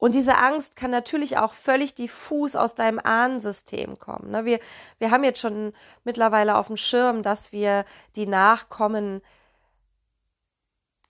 und 0.00 0.14
diese 0.14 0.38
Angst 0.38 0.76
kann 0.76 0.90
natürlich 0.90 1.36
auch 1.36 1.52
völlig 1.52 1.94
diffus 1.94 2.56
aus 2.56 2.74
deinem 2.74 2.98
Ahnensystem 2.98 3.98
kommen. 3.98 4.30
Ne? 4.30 4.46
Wir, 4.46 4.58
wir 4.98 5.10
haben 5.10 5.24
jetzt 5.24 5.40
schon 5.40 5.74
mittlerweile 6.04 6.56
auf 6.56 6.68
dem 6.68 6.78
Schirm, 6.78 7.22
dass 7.22 7.52
wir 7.52 7.84
die 8.16 8.26
Nachkommen 8.26 9.20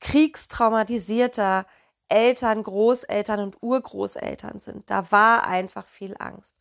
kriegstraumatisierter 0.00 1.66
Eltern, 2.08 2.64
Großeltern 2.64 3.38
und 3.38 3.62
Urgroßeltern 3.62 4.58
sind. 4.58 4.90
Da 4.90 5.12
war 5.12 5.46
einfach 5.46 5.86
viel 5.86 6.16
Angst. 6.18 6.58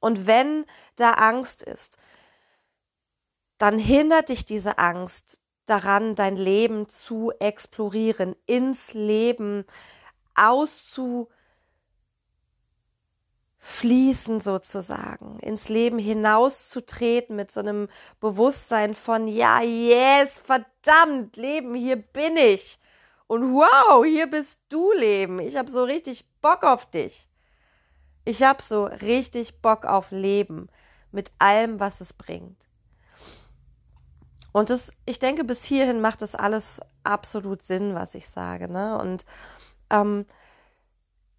Und 0.00 0.26
wenn 0.26 0.64
da 0.96 1.12
Angst 1.12 1.62
ist, 1.62 1.96
dann 3.58 3.78
hindert 3.78 4.28
dich 4.28 4.44
diese 4.44 4.78
Angst 4.78 5.40
daran, 5.66 6.14
dein 6.14 6.36
Leben 6.36 6.88
zu 6.88 7.32
explorieren, 7.38 8.34
ins 8.46 8.94
Leben 8.94 9.64
auszufließen 10.34 11.28
sozusagen, 14.40 15.38
ins 15.40 15.68
Leben 15.68 15.98
hinauszutreten 15.98 17.36
mit 17.36 17.50
so 17.50 17.60
einem 17.60 17.88
Bewusstsein 18.20 18.94
von, 18.94 19.28
ja, 19.28 19.60
yes, 19.60 20.38
verdammt, 20.40 21.36
Leben, 21.36 21.74
hier 21.74 21.96
bin 21.96 22.36
ich. 22.36 22.78
Und 23.26 23.52
wow, 23.52 24.04
hier 24.04 24.28
bist 24.28 24.60
du, 24.70 24.92
Leben. 24.92 25.38
Ich 25.38 25.56
habe 25.56 25.70
so 25.70 25.84
richtig 25.84 26.26
Bock 26.40 26.62
auf 26.62 26.90
dich. 26.90 27.28
Ich 28.24 28.42
habe 28.42 28.62
so 28.62 28.84
richtig 28.84 29.60
Bock 29.60 29.84
auf 29.84 30.12
Leben 30.12 30.68
mit 31.12 31.32
allem, 31.38 31.78
was 31.78 32.00
es 32.00 32.14
bringt. 32.14 32.67
Und 34.52 34.70
das, 34.70 34.92
ich 35.04 35.18
denke, 35.18 35.44
bis 35.44 35.64
hierhin 35.64 36.00
macht 36.00 36.22
das 36.22 36.34
alles 36.34 36.80
absolut 37.04 37.62
Sinn, 37.62 37.94
was 37.94 38.14
ich 38.14 38.28
sage. 38.28 38.70
Ne? 38.70 38.98
Und 38.98 39.24
ähm, 39.90 40.26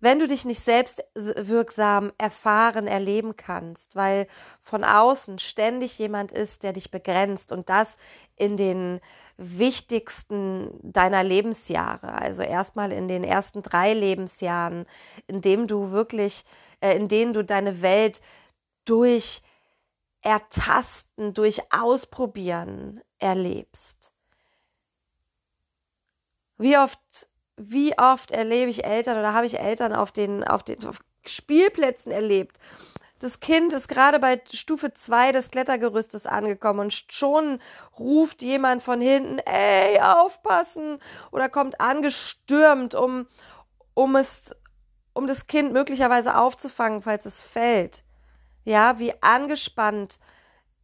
wenn 0.01 0.19
du 0.19 0.27
dich 0.27 0.45
nicht 0.45 0.63
selbst 0.63 1.03
wirksam 1.13 2.13
erfahren, 2.17 2.87
erleben 2.87 3.35
kannst, 3.35 3.95
weil 3.95 4.27
von 4.61 4.83
außen 4.85 5.39
ständig 5.39 5.97
jemand 5.99 6.31
ist, 6.31 6.63
der 6.63 6.71
dich 6.71 6.89
begrenzt 6.89 7.51
und 7.51 7.67
das 7.69 7.97
in 8.37 8.55
den 8.55 9.01
wichtigsten 9.35 10.69
deiner 10.81 11.23
Lebensjahre, 11.23 12.13
also 12.13 12.41
erstmal 12.41 12.91
in 12.91 13.07
den 13.07 13.23
ersten 13.25 13.61
drei 13.61 13.93
Lebensjahren, 13.93 14.85
in 15.27 15.41
dem 15.41 15.67
du 15.67 15.91
wirklich, 15.91 16.45
äh, 16.79 16.95
in 16.95 17.09
denen 17.09 17.33
du 17.33 17.43
deine 17.43 17.81
Welt 17.81 18.21
durch 18.85 19.41
Ertasten, 20.21 21.33
durch 21.33 21.61
Ausprobieren 21.71 23.01
erlebst. 23.19 24.11
Wie 26.57 26.77
oft, 26.77 26.99
wie 27.55 27.97
oft 27.97 28.31
erlebe 28.31 28.69
ich 28.69 28.83
Eltern 28.83 29.17
oder 29.17 29.33
habe 29.33 29.45
ich 29.45 29.59
Eltern 29.59 29.93
auf 29.93 30.11
den, 30.11 30.43
auf 30.43 30.63
den 30.63 30.85
auf 30.85 30.99
Spielplätzen 31.25 32.11
erlebt? 32.11 32.59
Das 33.19 33.39
Kind 33.39 33.73
ist 33.73 33.87
gerade 33.87 34.19
bei 34.19 34.41
Stufe 34.51 34.93
2 34.93 35.33
des 35.33 35.51
Klettergerüstes 35.51 36.25
angekommen 36.25 36.79
und 36.79 36.93
schon 36.93 37.61
ruft 37.97 38.41
jemand 38.41 38.81
von 38.81 39.01
hinten, 39.01 39.39
ey, 39.39 39.99
aufpassen! 39.99 40.99
Oder 41.31 41.49
kommt 41.49 41.81
angestürmt, 41.81 42.95
um, 42.95 43.27
um 43.93 44.15
es, 44.15 44.55
um 45.13 45.27
das 45.27 45.47
Kind 45.47 45.73
möglicherweise 45.73 46.37
aufzufangen, 46.37 47.01
falls 47.01 47.25
es 47.25 47.41
fällt 47.41 48.03
ja, 48.69 48.99
wie 48.99 49.13
angespannt 49.21 50.19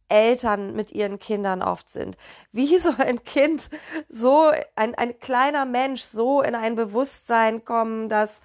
Eltern 0.08 0.74
mit 0.74 0.92
ihren 0.92 1.18
Kindern 1.18 1.62
oft 1.62 1.88
sind. 1.88 2.16
Wie 2.52 2.78
soll 2.80 2.96
ein 2.98 3.22
Kind 3.22 3.70
so, 4.08 4.52
ein, 4.74 4.94
ein 4.96 5.18
kleiner 5.20 5.64
Mensch 5.64 6.02
so 6.02 6.42
in 6.42 6.54
ein 6.54 6.74
Bewusstsein 6.74 7.64
kommen, 7.64 8.08
dass, 8.08 8.40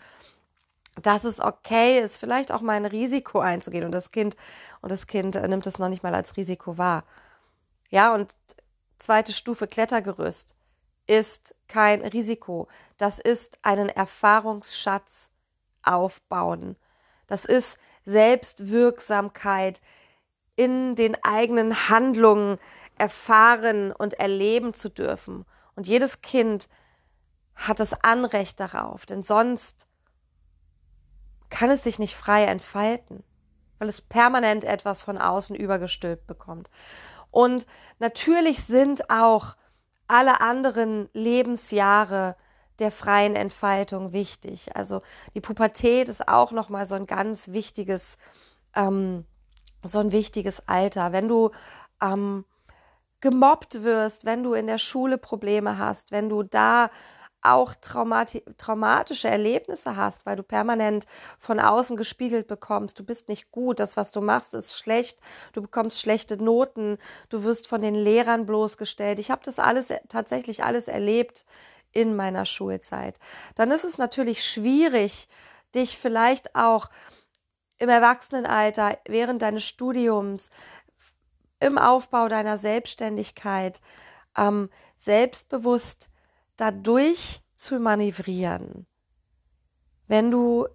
dass 1.02 1.24
es 1.24 1.40
okay 1.40 2.00
ist, 2.00 2.18
vielleicht 2.18 2.52
auch 2.52 2.62
mal 2.62 2.74
ein 2.74 2.86
Risiko 2.86 3.40
einzugehen 3.40 3.86
und 3.86 3.92
das 3.92 4.12
Kind, 4.12 4.38
und 4.82 4.92
das 4.92 5.08
Kind 5.08 5.36
nimmt 5.36 5.66
es 5.66 5.80
noch 5.80 5.90
nicht 5.90 6.04
mal 6.04 6.16
als 6.16 6.38
Risiko 6.38 6.78
wahr. 6.78 7.04
Ja, 7.90 8.14
und 8.14 8.36
zweite 9.00 9.34
Stufe 9.34 9.68
Klettergerüst 9.68 10.56
ist 11.08 11.56
kein 11.68 12.02
Risiko. 12.02 12.68
Das 12.98 13.18
ist 13.18 13.58
einen 13.64 13.90
Erfahrungsschatz 13.90 15.30
aufbauen. 15.84 16.76
Das 17.26 17.46
ist 17.46 17.80
Selbstwirksamkeit 18.06 19.82
in 20.56 20.96
den 20.96 21.18
eigenen 21.24 21.90
Handlungen 21.90 22.58
erfahren 22.98 23.92
und 23.92 24.16
erleben 24.16 24.74
zu 24.74 24.90
dürfen. 24.90 25.46
Und 25.76 25.88
jedes 25.88 26.22
Kind 26.22 26.70
hat 27.56 27.80
das 27.80 27.94
Anrecht 28.04 28.60
darauf, 28.60 29.06
denn 29.06 29.24
sonst 29.24 29.88
kann 31.50 31.70
es 31.70 31.84
sich 31.84 32.00
nicht 32.00 32.16
frei 32.16 32.46
entfalten, 32.46 33.24
weil 33.80 33.90
es 33.90 34.02
permanent 34.02 34.64
etwas 34.64 35.02
von 35.02 35.18
außen 35.18 35.56
übergestülpt 35.56 36.28
bekommt. 36.28 36.70
Und 37.30 37.66
natürlich 38.00 38.64
sind 38.64 39.10
auch 39.10 39.56
alle 40.08 40.42
anderen 40.42 41.10
Lebensjahre 41.14 42.36
der 42.82 42.92
freien 42.92 43.36
Entfaltung 43.36 44.12
wichtig. 44.12 44.76
Also 44.76 45.02
die 45.36 45.42
Pubertät 45.42 46.10
ist 46.10 46.28
auch 46.28 46.52
noch 46.52 46.70
mal 46.70 46.86
so 46.86 46.96
ein 46.96 47.06
ganz 47.06 47.50
wichtiges, 47.50 48.18
ähm, 48.76 49.26
so 49.84 50.00
ein 50.00 50.12
wichtiges 50.12 50.68
Alter. 50.68 51.14
Wenn 51.14 51.28
du 51.28 51.52
ähm, 52.02 52.44
gemobbt 53.22 53.84
wirst, 53.84 54.26
wenn 54.26 54.44
du 54.44 54.54
in 54.54 54.68
der 54.68 54.80
Schule 54.80 55.18
Probleme 55.18 55.78
hast, 55.78 56.12
wenn 56.12 56.28
du 56.28 56.44
da 56.44 56.90
auch 57.44 57.74
traumati 57.74 58.44
traumatische 58.58 59.28
Erlebnisse 59.28 59.96
hast, 59.96 60.26
weil 60.26 60.36
du 60.36 60.44
permanent 60.44 61.06
von 61.40 61.60
außen 61.60 61.98
gespiegelt 61.98 62.48
bekommst, 62.48 63.00
du 63.00 63.04
bist 63.04 63.30
nicht 63.30 63.52
gut, 63.52 63.80
das, 63.80 63.98
was 63.98 64.12
du 64.12 64.22
machst, 64.22 64.54
ist 64.54 64.78
schlecht, 64.78 65.20
du 65.54 65.62
bekommst 65.62 66.00
schlechte 66.00 66.38
Noten, 66.38 66.98
du 67.30 67.44
wirst 67.44 67.68
von 67.68 67.82
den 67.82 67.96
Lehrern 67.96 68.46
bloßgestellt. 68.46 69.20
Ich 69.20 69.32
habe 69.32 69.42
das 69.44 69.58
alles 69.60 69.88
tatsächlich 70.08 70.64
alles 70.64 70.88
erlebt 70.88 71.46
in 71.92 72.16
meiner 72.16 72.46
Schulzeit. 72.46 73.20
Dann 73.56 73.72
ist 73.72 73.84
es 73.84 73.98
natürlich 73.98 74.44
schwierig, 74.44 75.28
dich 75.76 75.98
vielleicht 75.98 76.56
auch 76.56 76.90
im 77.78 77.90
Erwachsenenalter, 77.90 78.98
während 79.08 79.42
deines 79.42 79.64
Studiums, 79.64 80.50
im 81.60 81.78
Aufbau 81.78 82.28
deiner 82.28 82.58
Selbstständigkeit, 82.58 83.82
ähm, 84.38 84.70
selbstbewusst 84.98 86.10
dadurch 86.58 87.42
zu 87.56 87.80
manövrieren. 87.80 88.86
Wenn 90.08 90.32
du 90.32 90.68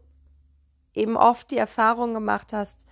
eben 0.95 1.17
oft 1.17 1.51
die 1.51 1.59
Erfahrung 1.59 2.15
gemacht 2.15 2.53
hast, 2.53 2.87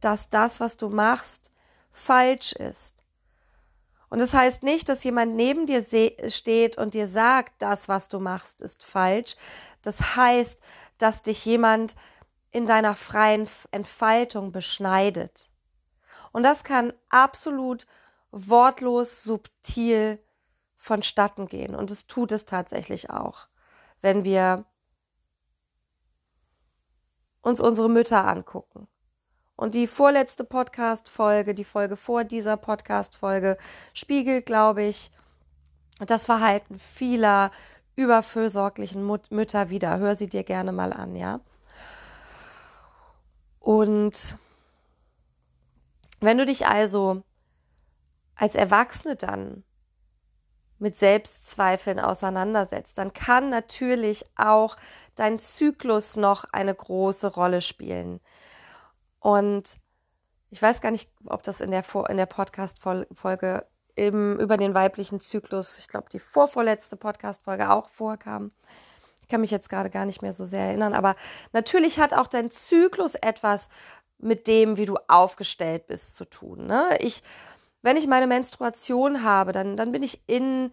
dass 0.00 0.30
das, 0.30 0.60
was 0.60 0.76
du 0.76 0.88
machst, 0.88 1.52
falsch 1.92 2.52
ist. 2.52 3.01
Und 4.12 4.18
das 4.18 4.34
heißt 4.34 4.62
nicht, 4.62 4.90
dass 4.90 5.04
jemand 5.04 5.36
neben 5.36 5.64
dir 5.64 5.82
steht 6.28 6.76
und 6.76 6.92
dir 6.92 7.08
sagt, 7.08 7.54
das, 7.62 7.88
was 7.88 8.08
du 8.08 8.20
machst, 8.20 8.60
ist 8.60 8.84
falsch. 8.84 9.36
Das 9.80 10.16
heißt, 10.16 10.60
dass 10.98 11.22
dich 11.22 11.42
jemand 11.46 11.96
in 12.50 12.66
deiner 12.66 12.94
freien 12.94 13.48
Entfaltung 13.70 14.52
beschneidet. 14.52 15.48
Und 16.30 16.42
das 16.42 16.62
kann 16.62 16.92
absolut 17.08 17.86
wortlos, 18.32 19.22
subtil 19.22 20.22
vonstatten 20.76 21.46
gehen. 21.46 21.74
Und 21.74 21.90
es 21.90 22.06
tut 22.06 22.32
es 22.32 22.44
tatsächlich 22.44 23.08
auch, 23.08 23.48
wenn 24.02 24.24
wir 24.24 24.66
uns 27.40 27.62
unsere 27.62 27.88
Mütter 27.88 28.28
angucken. 28.28 28.88
Und 29.62 29.76
die 29.76 29.86
vorletzte 29.86 30.42
Podcast-Folge, 30.42 31.54
die 31.54 31.62
Folge 31.62 31.96
vor 31.96 32.24
dieser 32.24 32.56
Podcast-Folge, 32.56 33.56
spiegelt, 33.94 34.44
glaube 34.44 34.82
ich, 34.82 35.12
das 36.00 36.26
Verhalten 36.26 36.80
vieler 36.80 37.52
überfürsorglichen 37.94 39.04
Mut 39.04 39.30
Mütter 39.30 39.70
wieder. 39.70 40.00
Hör 40.00 40.16
sie 40.16 40.26
dir 40.26 40.42
gerne 40.42 40.72
mal 40.72 40.92
an, 40.92 41.14
ja. 41.14 41.38
Und 43.60 44.36
wenn 46.18 46.38
du 46.38 46.44
dich 46.44 46.66
also 46.66 47.22
als 48.34 48.56
Erwachsene 48.56 49.14
dann 49.14 49.62
mit 50.80 50.98
Selbstzweifeln 50.98 52.00
auseinandersetzt, 52.00 52.98
dann 52.98 53.12
kann 53.12 53.48
natürlich 53.48 54.26
auch 54.34 54.76
dein 55.14 55.38
Zyklus 55.38 56.16
noch 56.16 56.46
eine 56.50 56.74
große 56.74 57.32
Rolle 57.32 57.62
spielen. 57.62 58.18
Und 59.22 59.76
ich 60.50 60.60
weiß 60.60 60.80
gar 60.80 60.90
nicht, 60.90 61.10
ob 61.26 61.42
das 61.42 61.60
in 61.60 61.70
der, 61.70 61.84
in 62.08 62.16
der 62.16 62.26
Podcast-Folge 62.26 63.66
über 63.94 64.56
den 64.56 64.74
weiblichen 64.74 65.20
Zyklus, 65.20 65.78
ich 65.78 65.88
glaube, 65.88 66.08
die 66.10 66.18
vorvorletzte 66.18 66.96
Podcast-Folge 66.96 67.70
auch 67.70 67.90
vorkam. 67.90 68.52
Ich 69.20 69.28
kann 69.28 69.42
mich 69.42 69.50
jetzt 69.50 69.68
gerade 69.68 69.90
gar 69.90 70.06
nicht 70.06 70.22
mehr 70.22 70.32
so 70.32 70.46
sehr 70.46 70.66
erinnern, 70.66 70.94
aber 70.94 71.14
natürlich 71.52 71.98
hat 71.98 72.14
auch 72.14 72.26
dein 72.26 72.50
Zyklus 72.50 73.14
etwas 73.14 73.68
mit 74.18 74.46
dem, 74.46 74.76
wie 74.76 74.86
du 74.86 74.96
aufgestellt 75.08 75.86
bist, 75.86 76.16
zu 76.16 76.24
tun. 76.24 76.66
Ne? 76.66 76.96
Ich 77.00 77.22
wenn 77.82 77.96
ich 77.96 78.06
meine 78.06 78.26
Menstruation 78.26 79.22
habe, 79.22 79.52
dann, 79.52 79.76
dann 79.76 79.92
bin 79.92 80.02
ich 80.02 80.22
in, 80.26 80.72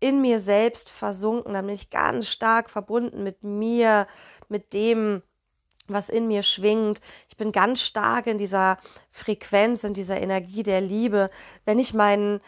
in 0.00 0.20
mir 0.20 0.40
selbst 0.40 0.90
versunken, 0.90 1.54
dann 1.54 1.66
bin 1.66 1.74
ich 1.74 1.90
ganz 1.90 2.28
stark 2.28 2.68
verbunden 2.68 3.22
mit 3.22 3.42
mir, 3.42 4.06
mit 4.48 4.72
dem, 4.72 5.22
was 5.88 6.08
in 6.08 6.28
mir 6.28 6.42
schwingt. 6.42 7.00
Ich 7.28 7.36
bin 7.36 7.52
ganz 7.52 7.82
stark 7.82 8.26
in 8.26 8.38
dieser 8.38 8.78
Frequenz, 9.10 9.84
in 9.84 9.94
dieser 9.94 10.20
Energie 10.20 10.62
der 10.62 10.80
Liebe. 10.80 11.30
Wenn 11.64 11.78
ich 11.78 11.94
meinen 11.94 12.40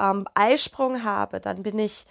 ähm, 0.00 0.26
Eisprung 0.34 1.04
habe, 1.04 1.40
dann 1.40 1.62
bin 1.62 1.78
ich 1.78 2.06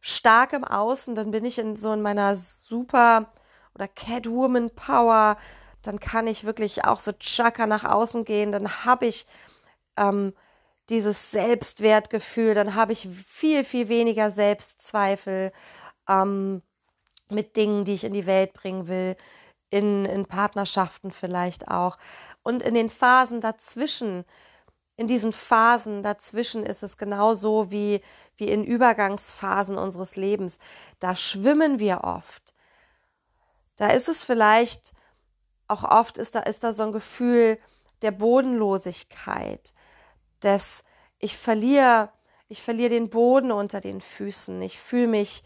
stark 0.00 0.52
im 0.52 0.64
Außen, 0.64 1.14
dann 1.14 1.30
bin 1.30 1.44
ich 1.44 1.58
in 1.58 1.76
so 1.76 1.92
in 1.92 2.02
meiner 2.02 2.36
super 2.36 3.32
oder 3.74 3.88
Catwoman 3.88 4.70
Power, 4.70 5.38
dann 5.82 5.98
kann 5.98 6.26
ich 6.26 6.44
wirklich 6.44 6.84
auch 6.84 7.00
so 7.00 7.12
Chakra 7.12 7.66
nach 7.66 7.84
außen 7.84 8.24
gehen, 8.24 8.52
dann 8.52 8.84
habe 8.84 9.06
ich 9.06 9.26
ähm, 9.96 10.34
dieses 10.90 11.30
Selbstwertgefühl, 11.30 12.54
dann 12.54 12.74
habe 12.74 12.92
ich 12.92 13.08
viel, 13.08 13.64
viel 13.64 13.88
weniger 13.88 14.30
Selbstzweifel 14.30 15.52
ähm, 16.08 16.62
mit 17.30 17.56
Dingen, 17.56 17.84
die 17.84 17.94
ich 17.94 18.04
in 18.04 18.12
die 18.12 18.26
Welt 18.26 18.52
bringen 18.52 18.86
will, 18.86 19.16
in, 19.74 20.04
in 20.04 20.26
Partnerschaften 20.26 21.10
vielleicht 21.10 21.68
auch. 21.68 21.98
Und 22.42 22.62
in 22.62 22.74
den 22.74 22.90
Phasen 22.90 23.40
dazwischen, 23.40 24.24
in 24.96 25.08
diesen 25.08 25.32
Phasen 25.32 26.02
dazwischen 26.02 26.64
ist 26.64 26.82
es 26.82 26.96
genauso 26.96 27.70
wie, 27.70 28.00
wie 28.36 28.48
in 28.48 28.64
Übergangsphasen 28.64 29.76
unseres 29.76 30.16
Lebens. 30.16 30.58
Da 31.00 31.14
schwimmen 31.14 31.78
wir 31.78 32.04
oft. 32.04 32.54
Da 33.76 33.88
ist 33.88 34.08
es 34.08 34.22
vielleicht, 34.22 34.92
auch 35.68 35.84
oft 35.84 36.18
ist 36.18 36.34
da, 36.34 36.40
ist 36.40 36.62
da 36.62 36.72
so 36.72 36.84
ein 36.84 36.92
Gefühl 36.92 37.58
der 38.02 38.12
Bodenlosigkeit 38.12 39.74
dass 40.44 40.84
ich 41.18 41.36
verliere, 41.36 42.10
ich 42.48 42.62
verliere 42.62 42.90
den 42.90 43.08
Boden 43.08 43.50
unter 43.50 43.80
den 43.80 44.00
Füßen. 44.00 44.60
Ich 44.62 44.78
fühle 44.78 45.08
mich 45.08 45.42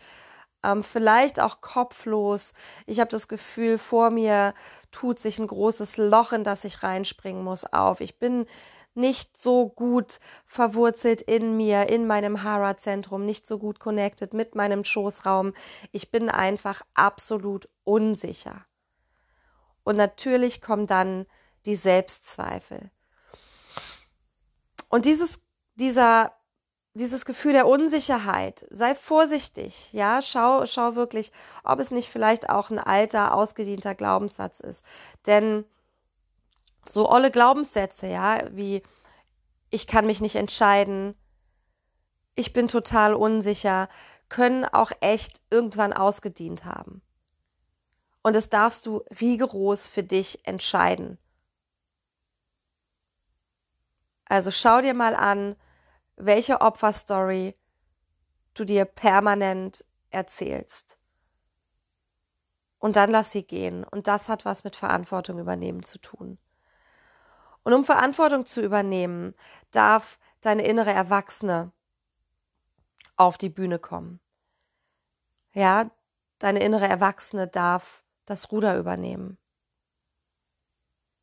ähm, 0.64 0.82
vielleicht 0.82 1.40
auch 1.40 1.60
kopflos. 1.60 2.52
Ich 2.86 3.00
habe 3.00 3.10
das 3.10 3.28
Gefühl, 3.28 3.78
vor 3.78 4.10
mir 4.10 4.54
tut 4.90 5.18
sich 5.18 5.38
ein 5.38 5.46
großes 5.46 5.96
Loch, 5.96 6.32
in 6.32 6.44
das 6.44 6.64
ich 6.64 6.82
reinspringen 6.82 7.42
muss, 7.42 7.64
auf. 7.64 8.00
Ich 8.00 8.18
bin 8.18 8.46
nicht 8.94 9.40
so 9.40 9.68
gut 9.68 10.18
verwurzelt 10.44 11.22
in 11.22 11.56
mir, 11.56 11.88
in 11.88 12.06
meinem 12.06 12.42
Hara-Zentrum, 12.42 13.24
nicht 13.24 13.46
so 13.46 13.58
gut 13.58 13.78
connected 13.78 14.34
mit 14.34 14.54
meinem 14.54 14.84
Schoßraum. 14.84 15.54
Ich 15.92 16.10
bin 16.10 16.28
einfach 16.28 16.82
absolut 16.94 17.68
unsicher. 17.84 18.66
Und 19.84 19.96
natürlich 19.96 20.60
kommen 20.60 20.86
dann 20.86 21.26
die 21.64 21.76
Selbstzweifel. 21.76 22.90
Und 24.88 25.04
dieses, 25.04 25.38
dieser, 25.76 26.32
dieses 26.98 27.24
Gefühl 27.24 27.52
der 27.52 27.66
Unsicherheit, 27.66 28.66
sei 28.70 28.94
vorsichtig, 28.94 29.92
ja, 29.92 30.20
schau, 30.20 30.66
schau 30.66 30.94
wirklich, 30.94 31.32
ob 31.64 31.80
es 31.80 31.90
nicht 31.90 32.10
vielleicht 32.10 32.50
auch 32.50 32.70
ein 32.70 32.78
alter, 32.78 33.34
ausgedienter 33.34 33.94
Glaubenssatz 33.94 34.60
ist. 34.60 34.84
Denn 35.26 35.64
so 36.88 37.08
olle 37.10 37.30
Glaubenssätze, 37.30 38.06
ja, 38.06 38.40
wie 38.50 38.82
ich 39.70 39.86
kann 39.86 40.06
mich 40.06 40.20
nicht 40.20 40.36
entscheiden, 40.36 41.14
ich 42.34 42.52
bin 42.52 42.68
total 42.68 43.14
unsicher, 43.14 43.88
können 44.28 44.64
auch 44.64 44.92
echt 45.00 45.40
irgendwann 45.50 45.92
ausgedient 45.92 46.64
haben. 46.64 47.02
Und 48.22 48.36
das 48.36 48.48
darfst 48.48 48.86
du 48.86 48.98
rigoros 49.20 49.88
für 49.88 50.02
dich 50.02 50.46
entscheiden. 50.46 51.18
Also 54.26 54.50
schau 54.50 54.82
dir 54.82 54.94
mal 54.94 55.14
an, 55.14 55.56
welche 56.18 56.60
Opferstory 56.60 57.54
du 58.54 58.64
dir 58.64 58.84
permanent 58.84 59.84
erzählst. 60.10 60.98
Und 62.78 62.96
dann 62.96 63.10
lass 63.10 63.32
sie 63.32 63.42
gehen. 63.42 63.84
Und 63.84 64.06
das 64.06 64.28
hat 64.28 64.44
was 64.44 64.64
mit 64.64 64.76
Verantwortung 64.76 65.38
übernehmen 65.38 65.82
zu 65.82 65.98
tun. 65.98 66.38
Und 67.62 67.72
um 67.72 67.84
Verantwortung 67.84 68.46
zu 68.46 68.62
übernehmen, 68.62 69.34
darf 69.70 70.18
deine 70.40 70.64
innere 70.64 70.92
Erwachsene 70.92 71.72
auf 73.16 73.36
die 73.36 73.48
Bühne 73.48 73.78
kommen. 73.78 74.20
Ja, 75.52 75.90
deine 76.38 76.60
innere 76.60 76.86
Erwachsene 76.86 77.48
darf 77.48 78.04
das 78.26 78.52
Ruder 78.52 78.78
übernehmen 78.78 79.38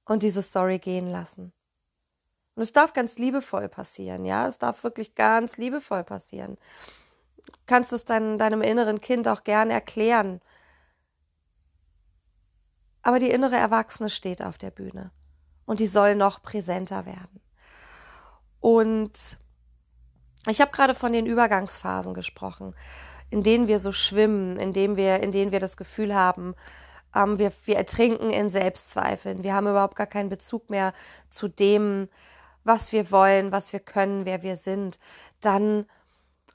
und 0.05 0.23
diese 0.23 0.41
Story 0.41 0.79
gehen 0.79 1.09
lassen. 1.09 1.53
Und 2.55 2.63
es 2.63 2.73
darf 2.73 2.93
ganz 2.93 3.17
liebevoll 3.17 3.67
passieren, 3.67 4.25
ja, 4.25 4.47
es 4.47 4.57
darf 4.57 4.83
wirklich 4.83 5.15
ganz 5.15 5.57
liebevoll 5.57 6.03
passieren. 6.03 6.57
Du 7.45 7.53
kannst 7.65 7.91
es 7.93 8.05
dein, 8.05 8.37
deinem 8.37 8.61
inneren 8.61 9.01
Kind 9.01 9.27
auch 9.27 9.43
gern 9.43 9.69
erklären. 9.69 10.41
Aber 13.01 13.19
die 13.19 13.29
innere 13.29 13.57
Erwachsene 13.57 14.09
steht 14.09 14.41
auf 14.41 14.57
der 14.57 14.71
Bühne 14.71 15.11
und 15.65 15.79
die 15.79 15.85
soll 15.85 16.15
noch 16.15 16.41
präsenter 16.41 17.05
werden. 17.05 17.41
Und 18.61 19.37
ich 20.47 20.61
habe 20.61 20.71
gerade 20.71 20.95
von 20.95 21.13
den 21.13 21.25
Übergangsphasen 21.25 22.13
gesprochen, 22.13 22.73
in 23.29 23.43
denen 23.43 23.67
wir 23.67 23.79
so 23.79 23.91
schwimmen, 23.91 24.57
in 24.57 24.73
denen 24.73 24.95
wir, 24.95 25.21
in 25.21 25.31
denen 25.31 25.51
wir 25.51 25.59
das 25.59 25.77
Gefühl 25.77 26.15
haben, 26.15 26.55
ähm, 27.15 27.37
wir, 27.39 27.51
wir 27.65 27.77
ertrinken 27.77 28.29
in 28.29 28.49
Selbstzweifeln. 28.49 29.43
Wir 29.43 29.53
haben 29.53 29.67
überhaupt 29.67 29.95
gar 29.95 30.07
keinen 30.07 30.29
Bezug 30.29 30.69
mehr 30.69 30.93
zu 31.29 31.47
dem, 31.47 32.09
was 32.65 32.91
wir 32.91 33.11
wollen, 33.11 33.53
was 33.53 33.71
wir 33.71 33.79
können, 33.79 34.25
wer 34.25 34.43
wir 34.43 34.57
sind. 34.57 34.99
Dann 35.39 35.85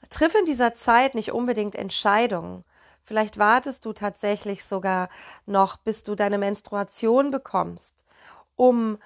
triff 0.09 0.35
in 0.35 0.45
dieser 0.45 0.75
Zeit 0.75 1.15
nicht 1.15 1.31
unbedingt 1.31 1.75
Entscheidungen. 1.75 2.63
Vielleicht 3.03 3.39
wartest 3.39 3.85
du 3.85 3.93
tatsächlich 3.93 4.63
sogar 4.63 5.09
noch, 5.45 5.77
bis 5.77 6.03
du 6.03 6.13
deine 6.13 6.37
Menstruation 6.37 7.31
bekommst, 7.31 8.05
um 8.55 8.99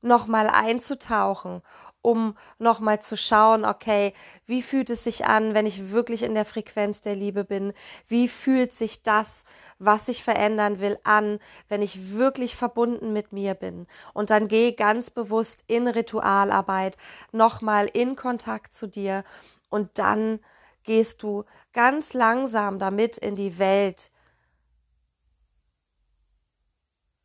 nochmal 0.00 0.48
einzutauchen, 0.48 1.62
um 2.04 2.36
nochmal 2.58 3.00
zu 3.00 3.16
schauen, 3.16 3.64
okay, 3.64 4.12
wie 4.44 4.60
fühlt 4.60 4.90
es 4.90 5.04
sich 5.04 5.24
an, 5.24 5.54
wenn 5.54 5.64
ich 5.64 5.90
wirklich 5.90 6.22
in 6.22 6.34
der 6.34 6.44
Frequenz 6.44 7.00
der 7.00 7.16
Liebe 7.16 7.44
bin? 7.44 7.72
Wie 8.08 8.28
fühlt 8.28 8.74
sich 8.74 9.02
das, 9.02 9.44
was 9.78 10.08
ich 10.08 10.22
verändern 10.22 10.80
will, 10.80 10.98
an, 11.04 11.38
wenn 11.70 11.80
ich 11.80 12.12
wirklich 12.12 12.56
verbunden 12.56 13.14
mit 13.14 13.32
mir 13.32 13.54
bin? 13.54 13.86
Und 14.12 14.28
dann 14.28 14.48
geh 14.48 14.72
ganz 14.72 15.08
bewusst 15.08 15.64
in 15.66 15.88
Ritualarbeit, 15.88 16.98
nochmal 17.32 17.86
in 17.90 18.16
Kontakt 18.16 18.74
zu 18.74 18.86
dir 18.86 19.24
und 19.70 19.98
dann 19.98 20.40
gehst 20.82 21.22
du 21.22 21.44
ganz 21.72 22.12
langsam 22.12 22.78
damit 22.78 23.16
in 23.16 23.34
die 23.34 23.58
Welt. 23.58 24.10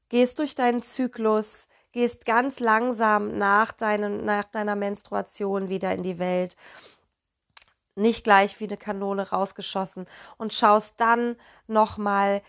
Gehst 0.08 0.40
durch 0.40 0.56
deinen 0.56 0.82
Zyklus, 0.82 1.68
gehst 1.92 2.26
ganz 2.26 2.60
langsam 2.60 3.38
nach, 3.38 3.72
deinem, 3.72 4.24
nach 4.24 4.46
deiner 4.46 4.76
Menstruation 4.76 5.70
wieder 5.70 5.94
in 5.94 6.04
die 6.04 6.20
Welt. 6.20 6.56
Nicht 7.96 8.24
gleich 8.24 8.60
wie 8.60 8.66
eine 8.66 8.78
Kanone 8.78 9.30
rausgeschossen 9.30 10.06
und 10.38 10.54
schaust 10.54 10.96
dann 10.98 11.36
nochmal 11.68 12.42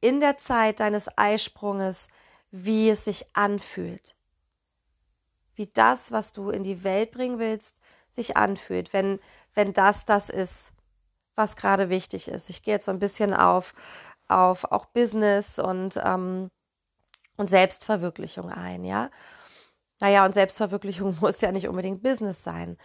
in 0.00 0.20
der 0.20 0.38
Zeit 0.38 0.80
deines 0.80 1.08
Eisprunges, 1.16 2.08
wie 2.50 2.88
es 2.90 3.04
sich 3.04 3.26
anfühlt. 3.34 4.14
Wie 5.54 5.66
das, 5.66 6.12
was 6.12 6.32
du 6.32 6.50
in 6.50 6.62
die 6.62 6.84
Welt 6.84 7.10
bringen 7.10 7.38
willst, 7.38 7.80
sich 8.10 8.36
anfühlt, 8.36 8.92
wenn, 8.92 9.18
wenn 9.54 9.72
das 9.72 10.04
das 10.04 10.30
ist, 10.30 10.72
was 11.34 11.56
gerade 11.56 11.90
wichtig 11.90 12.28
ist. 12.28 12.48
Ich 12.50 12.62
gehe 12.62 12.74
jetzt 12.74 12.86
so 12.86 12.92
ein 12.92 12.98
bisschen 12.98 13.34
auf, 13.34 13.74
auf 14.28 14.64
auch 14.64 14.86
Business 14.86 15.58
und 15.58 16.00
ähm, 16.02 16.50
und 17.38 17.48
Selbstverwirklichung 17.48 18.50
ein, 18.50 18.84
ja. 18.84 19.10
Naja, 20.00 20.26
und 20.26 20.34
Selbstverwirklichung 20.34 21.16
muss 21.22 21.40
ja 21.40 21.50
nicht 21.50 21.68
unbedingt 21.68 22.02
Business 22.02 22.44
sein. 22.44 22.76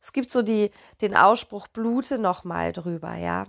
Es 0.00 0.14
gibt 0.14 0.30
so 0.30 0.40
die, 0.40 0.70
den 1.02 1.14
Ausspruch, 1.14 1.68
blute 1.68 2.18
nochmal 2.18 2.72
drüber, 2.72 3.14
ja. 3.16 3.46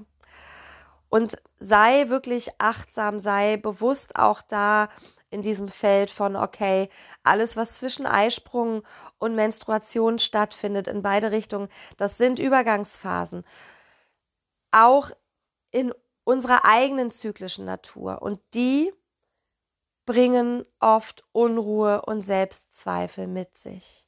Und 1.08 1.42
sei 1.60 2.10
wirklich 2.10 2.50
achtsam, 2.58 3.20
sei 3.20 3.58
bewusst 3.58 4.18
auch 4.18 4.42
da 4.42 4.90
in 5.30 5.42
diesem 5.42 5.70
Feld 5.70 6.10
von, 6.10 6.36
okay, 6.36 6.90
alles, 7.24 7.56
was 7.56 7.76
zwischen 7.76 8.06
Eisprung 8.06 8.84
und 9.18 9.36
Menstruation 9.36 10.20
stattfindet, 10.20 10.88
in 10.88 11.02
beide 11.02 11.32
Richtungen, 11.32 11.70
das 11.98 12.18
sind 12.18 12.40
Übergangsphasen. 12.40 13.44
Auch 14.72 15.12
in 15.72 15.94
unserer 16.24 16.66
eigenen 16.66 17.12
zyklischen 17.12 17.66
Natur. 17.66 18.22
Und 18.22 18.40
die 18.54 18.92
bringen 20.06 20.66
oft 20.80 21.24
Unruhe 21.32 22.02
und 22.04 22.22
Selbstzweifel 22.22 23.28
mit 23.28 23.58
sich. 23.58 24.08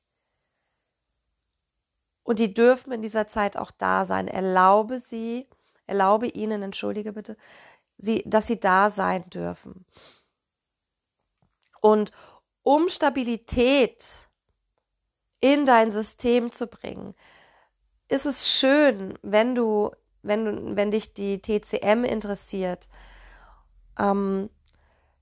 Und 2.24 2.40
die 2.40 2.54
dürfen 2.54 2.92
in 2.92 3.02
dieser 3.02 3.28
Zeit 3.28 3.58
auch 3.58 3.72
da 3.72 4.06
sein. 4.06 4.28
Erlaube 4.28 5.00
sie, 5.00 5.48
erlaube 5.88 6.28
ihnen, 6.28 6.64
entschuldige 6.64 7.14
bitte, 7.14 7.38
sie, 7.98 8.24
dass 8.26 8.48
sie 8.48 8.60
da 8.60 8.90
sein 8.90 9.30
dürfen. 9.30 9.86
Und 11.82 12.12
um 12.64 12.88
Stabilität 12.88 14.30
in 15.42 15.66
dein 15.66 15.92
System 15.92 16.52
zu 16.52 16.68
bringen, 16.68 17.14
ist 18.08 18.26
es 18.26 18.50
schön, 18.50 19.20
wenn 19.22 19.56
du, 19.56 19.92
wenn 20.22 20.78
wenn 20.78 20.92
dich 20.92 21.14
die 21.14 21.42
TCM 21.42 22.06
interessiert, 22.06 22.88
ähm, 24.00 24.50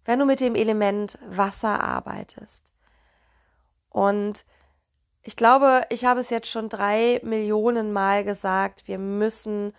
wenn 0.06 0.20
du 0.20 0.26
mit 0.26 0.40
dem 0.40 0.56
Element 0.56 1.20
Wasser 1.28 1.84
arbeitest. 1.84 2.74
Und 3.90 4.46
ich 5.24 5.36
glaube, 5.36 5.84
ich 5.90 6.06
habe 6.06 6.20
es 6.20 6.30
jetzt 6.30 6.50
schon 6.50 6.70
drei 6.70 7.20
Millionen 7.24 7.94
Mal 7.94 8.24
gesagt, 8.24 8.88
wir 8.88 8.98
müssen 8.98 9.74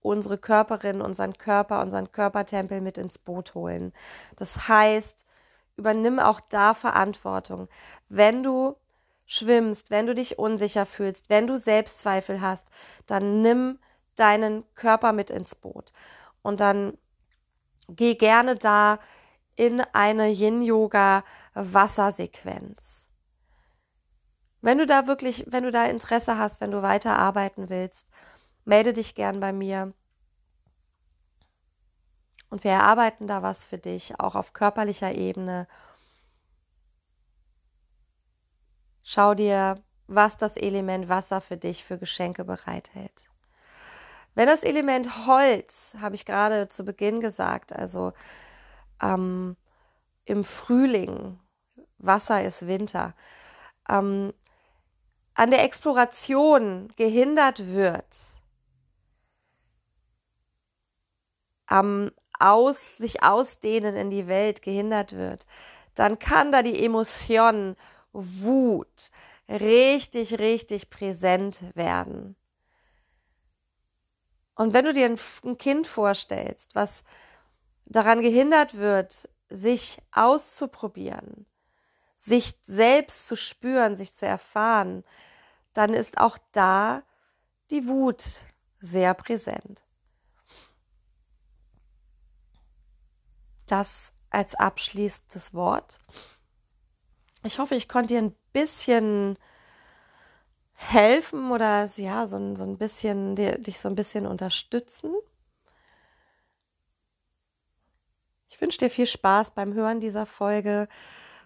unsere 0.00 0.38
Körperin, 0.38 1.00
unseren 1.00 1.36
Körper, 1.38 1.80
unseren 1.82 2.10
Körpertempel 2.10 2.80
mit 2.80 2.98
ins 2.98 3.18
Boot 3.18 3.54
holen. 3.54 3.92
Das 4.36 4.68
heißt, 4.68 5.24
übernimm 5.76 6.18
auch 6.18 6.40
da 6.40 6.74
Verantwortung. 6.74 7.68
Wenn 8.08 8.42
du 8.42 8.76
schwimmst, 9.26 9.90
wenn 9.90 10.06
du 10.06 10.14
dich 10.14 10.38
unsicher 10.38 10.86
fühlst, 10.86 11.28
wenn 11.28 11.46
du 11.46 11.56
Selbstzweifel 11.56 12.40
hast, 12.40 12.68
dann 13.06 13.42
nimm 13.42 13.78
deinen 14.16 14.64
Körper 14.74 15.12
mit 15.12 15.30
ins 15.30 15.54
Boot. 15.54 15.92
Und 16.42 16.60
dann 16.60 16.96
geh 17.88 18.14
gerne 18.14 18.56
da 18.56 18.98
in 19.58 19.82
eine 19.92 20.28
Yin-Yoga-Wassersequenz. 20.28 23.08
Wenn 24.60 24.78
du 24.78 24.86
da 24.86 25.08
wirklich, 25.08 25.44
wenn 25.48 25.64
du 25.64 25.72
da 25.72 25.86
Interesse 25.86 26.38
hast, 26.38 26.60
wenn 26.60 26.70
du 26.70 26.82
weiterarbeiten 26.82 27.68
willst, 27.68 28.06
melde 28.64 28.92
dich 28.92 29.16
gern 29.16 29.40
bei 29.40 29.52
mir. 29.52 29.92
Und 32.50 32.62
wir 32.62 32.70
erarbeiten 32.70 33.26
da 33.26 33.42
was 33.42 33.64
für 33.64 33.78
dich, 33.78 34.20
auch 34.20 34.36
auf 34.36 34.52
körperlicher 34.52 35.12
Ebene. 35.12 35.66
Schau 39.02 39.34
dir, 39.34 39.82
was 40.06 40.36
das 40.36 40.56
Element 40.56 41.08
Wasser 41.08 41.40
für 41.40 41.56
dich 41.56 41.84
für 41.84 41.98
Geschenke 41.98 42.44
bereithält. 42.44 43.28
Wenn 44.36 44.46
das 44.46 44.62
Element 44.62 45.26
Holz, 45.26 45.96
habe 46.00 46.14
ich 46.14 46.24
gerade 46.24 46.68
zu 46.68 46.84
Beginn 46.84 47.18
gesagt, 47.18 47.72
also 47.72 48.12
ähm, 49.02 49.56
im 50.24 50.44
Frühling, 50.44 51.38
Wasser 51.98 52.42
ist 52.44 52.66
Winter, 52.66 53.14
ähm, 53.88 54.32
an 55.34 55.50
der 55.50 55.64
Exploration 55.64 56.92
gehindert 56.96 57.72
wird, 57.72 58.40
am 61.66 62.10
aus, 62.40 62.96
sich 62.96 63.22
ausdehnen 63.22 63.96
in 63.96 64.10
die 64.10 64.26
Welt 64.26 64.62
gehindert 64.62 65.16
wird, 65.16 65.46
dann 65.94 66.18
kann 66.18 66.52
da 66.52 66.62
die 66.62 66.84
Emotion 66.84 67.76
Wut 68.12 69.10
richtig, 69.48 70.38
richtig 70.38 70.90
präsent 70.90 71.62
werden. 71.74 72.36
Und 74.54 74.72
wenn 74.72 74.84
du 74.84 74.92
dir 74.92 75.06
ein, 75.06 75.18
ein 75.44 75.58
Kind 75.58 75.86
vorstellst, 75.86 76.74
was 76.74 77.04
daran 77.88 78.22
gehindert 78.22 78.76
wird, 78.76 79.28
sich 79.48 79.98
auszuprobieren, 80.12 81.46
sich 82.16 82.58
selbst 82.62 83.26
zu 83.26 83.36
spüren, 83.36 83.96
sich 83.96 84.14
zu 84.14 84.26
erfahren, 84.26 85.04
dann 85.72 85.94
ist 85.94 86.18
auch 86.18 86.38
da 86.52 87.02
die 87.70 87.86
Wut 87.86 88.24
sehr 88.80 89.14
präsent. 89.14 89.82
Das 93.66 94.12
als 94.30 94.54
abschließendes 94.54 95.54
Wort. 95.54 95.98
Ich 97.44 97.58
hoffe, 97.58 97.74
ich 97.74 97.88
konnte 97.88 98.14
dir 98.14 98.22
ein 98.22 98.34
bisschen 98.52 99.38
helfen 100.74 101.50
oder 101.50 101.84
ja, 101.96 102.26
so, 102.26 102.56
so 102.56 102.64
ein 102.64 102.78
bisschen, 102.78 103.36
dich 103.36 103.78
so 103.80 103.88
ein 103.88 103.94
bisschen 103.94 104.26
unterstützen. 104.26 105.14
Ich 108.50 108.60
wünsche 108.62 108.78
dir 108.78 108.88
viel 108.88 109.06
Spaß 109.06 109.50
beim 109.50 109.74
Hören 109.74 110.00
dieser 110.00 110.24
Folge. 110.24 110.88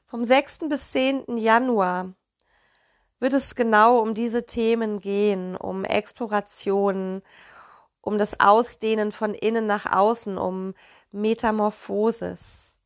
Vom 0.07 0.25
6. 0.25 0.69
bis 0.69 0.93
10. 0.93 1.37
Januar 1.37 2.15
wird 3.19 3.33
es 3.33 3.57
genau 3.57 3.99
um 3.99 4.15
diese 4.15 4.47
Themen 4.47 5.01
gehen, 5.01 5.57
um 5.57 5.85
Exploration, 5.85 7.23
um 8.01 8.19
das 8.19 8.39
Ausdehnen 8.39 9.11
von 9.11 9.35
innen 9.35 9.67
nach 9.67 9.93
außen, 9.93 10.39
um 10.39 10.75
Metamorphosis, 11.11 12.77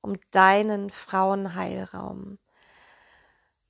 um 0.00 0.16
deinen 0.30 0.88
Frauenheilraum. 0.88 2.38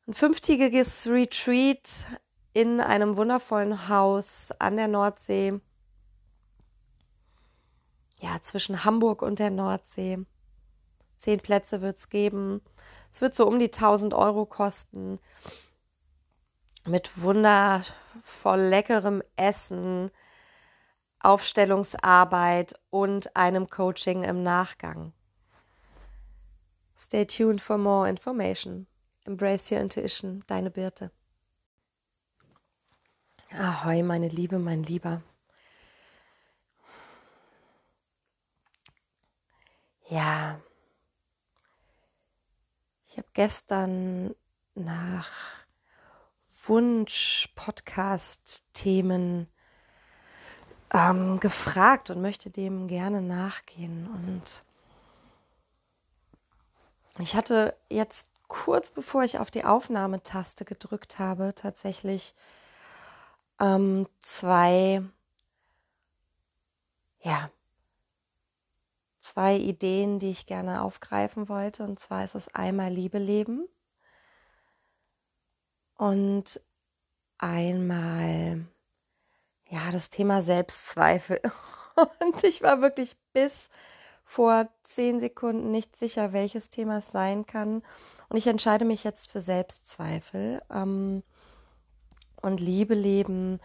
Ein 0.07 0.15
fünftägiges 0.15 1.09
Retreat 1.09 2.07
in 2.53 2.81
einem 2.81 3.17
wundervollen 3.17 3.89
Haus 3.89 4.53
an 4.61 4.77
der 4.77 4.89
Nordsee. 4.89 5.61
Ja, 8.21 8.41
zwischen 8.41 8.85
Hamburg 8.85 9.23
und 9.23 9.39
der 9.39 9.51
Nordsee. 9.51 10.19
Zehn 11.17 11.41
Plätze 11.41 11.81
wird 11.83 11.99
es 11.99 12.09
geben. 12.09 12.61
Es 13.11 13.21
wird 13.21 13.35
so 13.35 13.47
um 13.47 13.59
die 13.59 13.67
1000 13.67 14.15
Euro 14.15 14.47
kosten. 14.47 15.19
Mit 16.85 17.21
wundervoll 17.21 18.61
leckerem 18.61 19.23
Essen, 19.37 20.11
Aufstellungsarbeit 21.21 22.75
und 22.91 23.37
einem 23.37 23.69
Coaching 23.69 24.25
im 24.25 24.43
Nachgang. 24.43 25.13
Stay 26.97 27.25
tuned 27.25 27.61
for 27.61 27.79
more 27.79 28.09
information. 28.09 28.87
Embrace 29.25 29.71
your 29.71 29.81
intuition, 29.81 30.43
deine 30.47 30.71
Birte. 30.71 31.11
Ahoi, 33.53 34.03
meine 34.03 34.29
Liebe, 34.29 34.59
mein 34.59 34.83
Lieber. 34.83 35.23
Ja, 40.11 40.59
ich 43.05 43.19
habe 43.19 43.29
gestern 43.35 44.35
nach 44.75 45.29
Wunsch-Podcast-Themen 46.65 49.49
ähm, 50.95 51.41
gefragt 51.41 52.09
und 52.09 52.23
möchte 52.23 52.49
dem 52.49 52.89
gerne 52.89 53.21
nachgehen. 53.21 54.09
Und 54.09 54.65
ich 57.19 57.37
hatte 57.37 57.77
jetzt 57.91 58.31
kurz 58.49 58.91
bevor 58.91 59.25
ich 59.25 59.39
auf 59.39 59.51
die 59.51 59.67
Aufnahmetaste 59.67 60.65
gedrückt 60.65 61.19
habe, 61.19 61.55
tatsächlich 61.55 62.35
ähm, 63.61 64.09
zwei, 64.21 65.03
ja, 67.21 67.51
zwei 69.29 69.57
Ideen, 69.57 70.19
die 70.19 70.31
ich 70.31 70.47
gerne 70.47 70.83
aufgreifen 70.83 71.49
wollte. 71.49 71.85
Und 71.85 72.01
zwar 72.01 72.25
ist 72.25 72.35
es 72.35 72.55
einmal 72.55 72.91
Liebe 72.91 73.19
leben 73.19 73.69
und 75.97 76.61
einmal 77.37 78.65
ja, 79.69 79.91
das 79.93 80.11
Thema 80.11 80.43
Selbstzweifel. 80.43 81.41
Und 82.21 82.45
ich 82.45 82.63
war 82.63 82.81
wirklich 82.81 83.17
bis 83.33 83.69
vor 84.25 84.69
zehn 84.85 85.21
Sekunden 85.21 85.71
nicht 85.71 85.97
sicher, 85.97 86.33
welches 86.33 86.71
Thema 86.71 86.99
es 86.99 87.11
sein 87.11 87.45
kann. 87.45 87.83
Und 88.29 88.37
ich 88.37 88.47
entscheide 88.47 88.85
mich 88.85 89.05
jetzt 89.05 89.31
für 89.31 89.41
Selbstzweifel. 89.41 90.63
Ähm, 90.71 91.23
und 92.41 92.61
Liebe 92.61 92.95
leben 92.95 93.59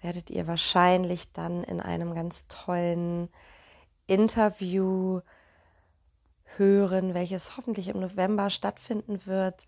werdet 0.00 0.30
ihr 0.30 0.46
wahrscheinlich 0.46 1.32
dann 1.32 1.62
in 1.64 1.80
einem 1.80 2.14
ganz 2.14 2.48
tollen 2.48 3.28
Interview 4.06 5.20
hören, 6.56 7.14
welches 7.14 7.56
hoffentlich 7.56 7.88
im 7.88 8.00
November 8.00 8.50
stattfinden 8.50 9.20
wird, 9.26 9.66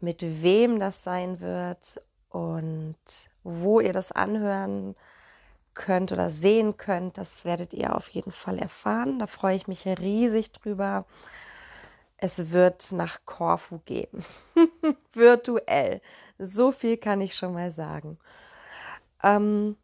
mit 0.00 0.22
wem 0.22 0.78
das 0.78 1.02
sein 1.04 1.40
wird 1.40 2.00
und 2.28 2.96
wo 3.42 3.80
ihr 3.80 3.92
das 3.92 4.12
anhören 4.12 4.94
könnt 5.74 6.12
oder 6.12 6.30
sehen 6.30 6.76
könnt, 6.76 7.18
das 7.18 7.44
werdet 7.44 7.74
ihr 7.74 7.94
auf 7.94 8.08
jeden 8.08 8.32
Fall 8.32 8.58
erfahren. 8.58 9.18
Da 9.18 9.26
freue 9.26 9.56
ich 9.56 9.66
mich 9.66 9.86
riesig 9.86 10.52
drüber. 10.52 11.06
Es 12.16 12.50
wird 12.50 12.92
nach 12.92 13.20
Korfu 13.24 13.78
gehen. 13.84 14.24
Virtuell. 15.12 16.00
So 16.38 16.72
viel 16.72 16.96
kann 16.96 17.20
ich 17.20 17.34
schon 17.34 17.54
mal 17.54 17.72
sagen. 17.72 18.18
Ähm, 19.22 19.76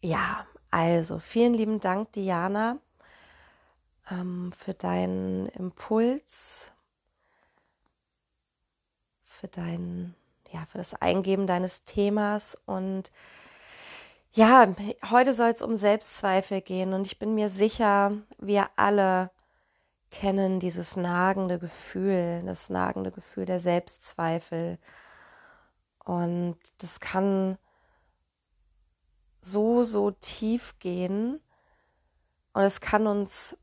ja, 0.00 0.46
also 0.76 1.18
vielen 1.18 1.54
lieben 1.54 1.80
Dank, 1.80 2.12
Diana, 2.12 2.78
ähm, 4.10 4.52
für 4.52 4.74
deinen 4.74 5.46
Impuls, 5.46 6.70
für 9.24 9.48
deinen 9.48 10.14
ja, 10.52 10.66
für 10.66 10.78
das 10.78 10.94
Eingeben 10.94 11.46
deines 11.46 11.84
Themas. 11.84 12.56
Und 12.66 13.10
ja, 14.32 14.74
heute 15.10 15.34
soll 15.34 15.50
es 15.50 15.62
um 15.62 15.76
Selbstzweifel 15.76 16.60
gehen. 16.60 16.92
Und 16.92 17.06
ich 17.06 17.18
bin 17.18 17.34
mir 17.34 17.50
sicher, 17.50 18.12
wir 18.38 18.68
alle 18.76 19.30
kennen 20.10 20.60
dieses 20.60 20.96
nagende 20.96 21.58
Gefühl, 21.58 22.42
das 22.46 22.70
nagende 22.70 23.10
Gefühl 23.10 23.44
der 23.46 23.60
Selbstzweifel. 23.60 24.78
Und 26.04 26.58
das 26.78 27.00
kann 27.00 27.58
so, 29.46 29.84
so 29.84 30.10
tief 30.10 30.78
gehen. 30.78 31.40
Und 32.52 32.62
es 32.62 32.80
kann 32.80 33.06
uns, 33.06 33.56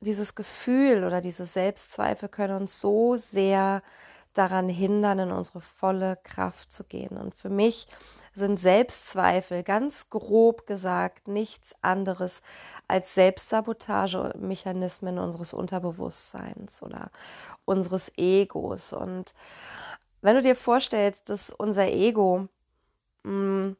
dieses 0.00 0.34
Gefühl 0.34 1.04
oder 1.04 1.20
diese 1.20 1.46
Selbstzweifel 1.46 2.28
können 2.28 2.62
uns 2.62 2.80
so 2.80 3.16
sehr 3.16 3.82
daran 4.34 4.68
hindern, 4.68 5.20
in 5.20 5.30
unsere 5.30 5.60
volle 5.60 6.18
Kraft 6.24 6.72
zu 6.72 6.84
gehen. 6.84 7.16
Und 7.16 7.34
für 7.34 7.48
mich 7.48 7.86
sind 8.34 8.58
Selbstzweifel 8.58 9.62
ganz 9.62 10.10
grob 10.10 10.66
gesagt 10.66 11.28
nichts 11.28 11.74
anderes 11.82 12.42
als 12.88 13.14
Selbstsabotagemechanismen 13.14 15.20
unseres 15.20 15.52
Unterbewusstseins 15.52 16.82
oder 16.82 17.12
unseres 17.64 18.10
Egos. 18.16 18.92
Und 18.92 19.34
wenn 20.20 20.34
du 20.34 20.42
dir 20.42 20.56
vorstellst, 20.56 21.28
dass 21.28 21.50
unser 21.50 21.86
Ego 21.86 22.48
mh, 23.22 23.30
mm, 23.30 23.76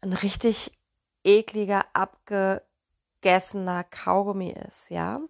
ein 0.00 0.12
richtig 0.12 0.72
ekliger, 1.24 1.84
abgegessener 1.92 3.84
Kaugummi 3.84 4.50
ist, 4.68 4.90
ja, 4.90 5.20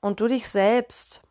und 0.00 0.20
du 0.20 0.28
dich 0.28 0.48
selbst 0.48 1.22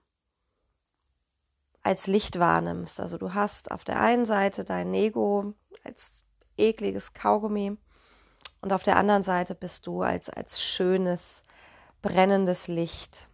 als 1.83 2.07
Licht 2.07 2.39
wahrnimmst. 2.39 2.99
Also 2.99 3.17
du 3.17 3.33
hast 3.33 3.71
auf 3.71 3.83
der 3.83 3.99
einen 3.99 4.25
Seite 4.25 4.63
dein 4.63 4.93
Ego 4.93 5.53
als 5.83 6.25
ekliges 6.57 7.13
Kaugummi 7.13 7.77
und 8.61 8.73
auf 8.73 8.83
der 8.83 8.95
anderen 8.95 9.23
Seite 9.23 9.55
bist 9.55 9.85
du 9.87 10.01
als, 10.01 10.29
als 10.29 10.63
schönes, 10.63 11.43
brennendes 12.01 12.67
Licht. 12.67 13.29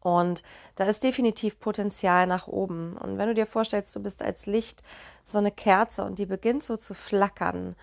Und 0.00 0.42
da 0.76 0.84
ist 0.84 1.02
definitiv 1.02 1.60
Potenzial 1.60 2.26
nach 2.26 2.48
oben. 2.48 2.96
Und 2.96 3.18
wenn 3.18 3.28
du 3.28 3.34
dir 3.34 3.46
vorstellst, 3.46 3.94
du 3.94 4.00
bist 4.00 4.22
als 4.22 4.46
Licht 4.46 4.82
so 5.24 5.38
eine 5.38 5.50
Kerze 5.50 6.04
und 6.04 6.18
die 6.18 6.26
beginnt 6.26 6.62
so 6.62 6.76
zu 6.76 6.94
flackern, 6.94 7.76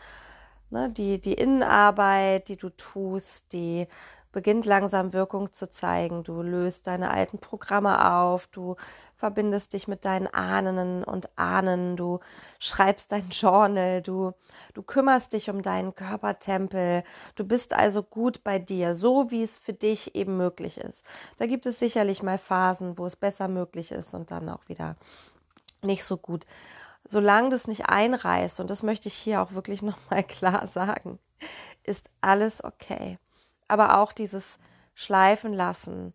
ne, 0.70 0.90
die, 0.90 1.20
die 1.22 1.34
Innenarbeit, 1.34 2.50
die 2.50 2.58
du 2.58 2.70
tust, 2.70 3.54
die 3.54 3.88
beginnt 4.32 4.66
langsam 4.66 5.14
Wirkung 5.14 5.54
zu 5.54 5.70
zeigen. 5.70 6.24
Du 6.24 6.42
löst 6.42 6.88
deine 6.88 7.12
alten 7.12 7.40
Programme 7.40 8.14
auf, 8.14 8.48
du 8.48 8.76
verbindest 9.16 9.74
dich 9.74 9.88
mit 9.88 10.06
deinen 10.06 10.28
Ahnen 10.28 11.04
und 11.04 11.38
Ahnen, 11.38 11.98
du 11.98 12.20
schreibst 12.60 13.12
dein 13.12 13.30
Journal, 13.32 14.02
du, 14.02 14.34
du 14.74 14.84
kümmerst 14.84 15.34
dich 15.34 15.50
um 15.50 15.62
deinen 15.62 15.96
Körpertempel, 15.96 17.04
du 17.36 17.44
bist 17.44 17.74
also 17.74 18.04
gut 18.04 18.44
bei 18.44 18.60
dir, 18.60 18.96
so 18.96 19.32
wie 19.32 19.44
es 19.44 19.58
für 19.58 19.74
dich 19.74 20.16
eben 20.16 20.38
möglich 20.38 20.78
ist. 20.78 21.04
Da 21.38 21.46
gibt 21.46 21.66
es 21.66 21.80
sicherlich 21.80 22.22
mal 22.24 22.38
Phasen, 22.38 22.98
wo 22.98 23.06
es 23.06 23.16
besser 23.16 23.48
möglich 23.48 23.92
ist 23.92 24.14
und 24.14 24.32
dann 24.32 24.50
auch 24.50 24.68
wieder 24.68 24.96
nicht 25.82 26.04
so 26.04 26.18
gut. 26.18 26.46
Solange 27.04 27.50
das 27.50 27.68
nicht 27.68 27.90
einreißt, 27.90 28.60
und 28.60 28.70
das 28.70 28.84
möchte 28.84 29.08
ich 29.08 29.14
hier 29.14 29.42
auch 29.42 29.54
wirklich 29.54 29.82
nochmal 29.82 30.24
klar 30.28 30.68
sagen, 30.68 31.20
ist 31.84 32.10
alles 32.22 32.64
okay. 32.64 33.18
Aber 33.68 34.00
auch 34.00 34.12
dieses 34.14 34.60
Schleifen 34.94 35.54
lassen, 35.54 36.14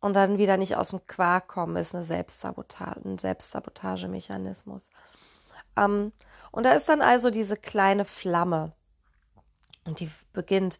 und 0.00 0.14
dann 0.14 0.38
wieder 0.38 0.56
nicht 0.56 0.76
aus 0.76 0.90
dem 0.90 1.06
Quark 1.06 1.48
kommen, 1.48 1.76
ist 1.76 1.94
eine 1.94 2.04
Selbstsabotage, 2.04 3.00
ein 3.04 3.18
Selbstsabotagemechanismus. 3.18 4.90
Ähm, 5.76 6.12
und 6.52 6.64
da 6.64 6.72
ist 6.72 6.88
dann 6.88 7.02
also 7.02 7.30
diese 7.30 7.56
kleine 7.56 8.04
Flamme 8.04 8.72
und 9.84 10.00
die 10.00 10.10
beginnt 10.32 10.78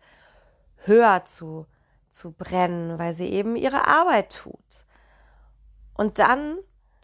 höher 0.84 1.24
zu, 1.24 1.66
zu 2.10 2.32
brennen, 2.32 2.98
weil 2.98 3.14
sie 3.14 3.28
eben 3.28 3.56
ihre 3.56 3.88
Arbeit 3.88 4.32
tut. 4.32 4.84
Und 5.94 6.18
dann 6.18 6.58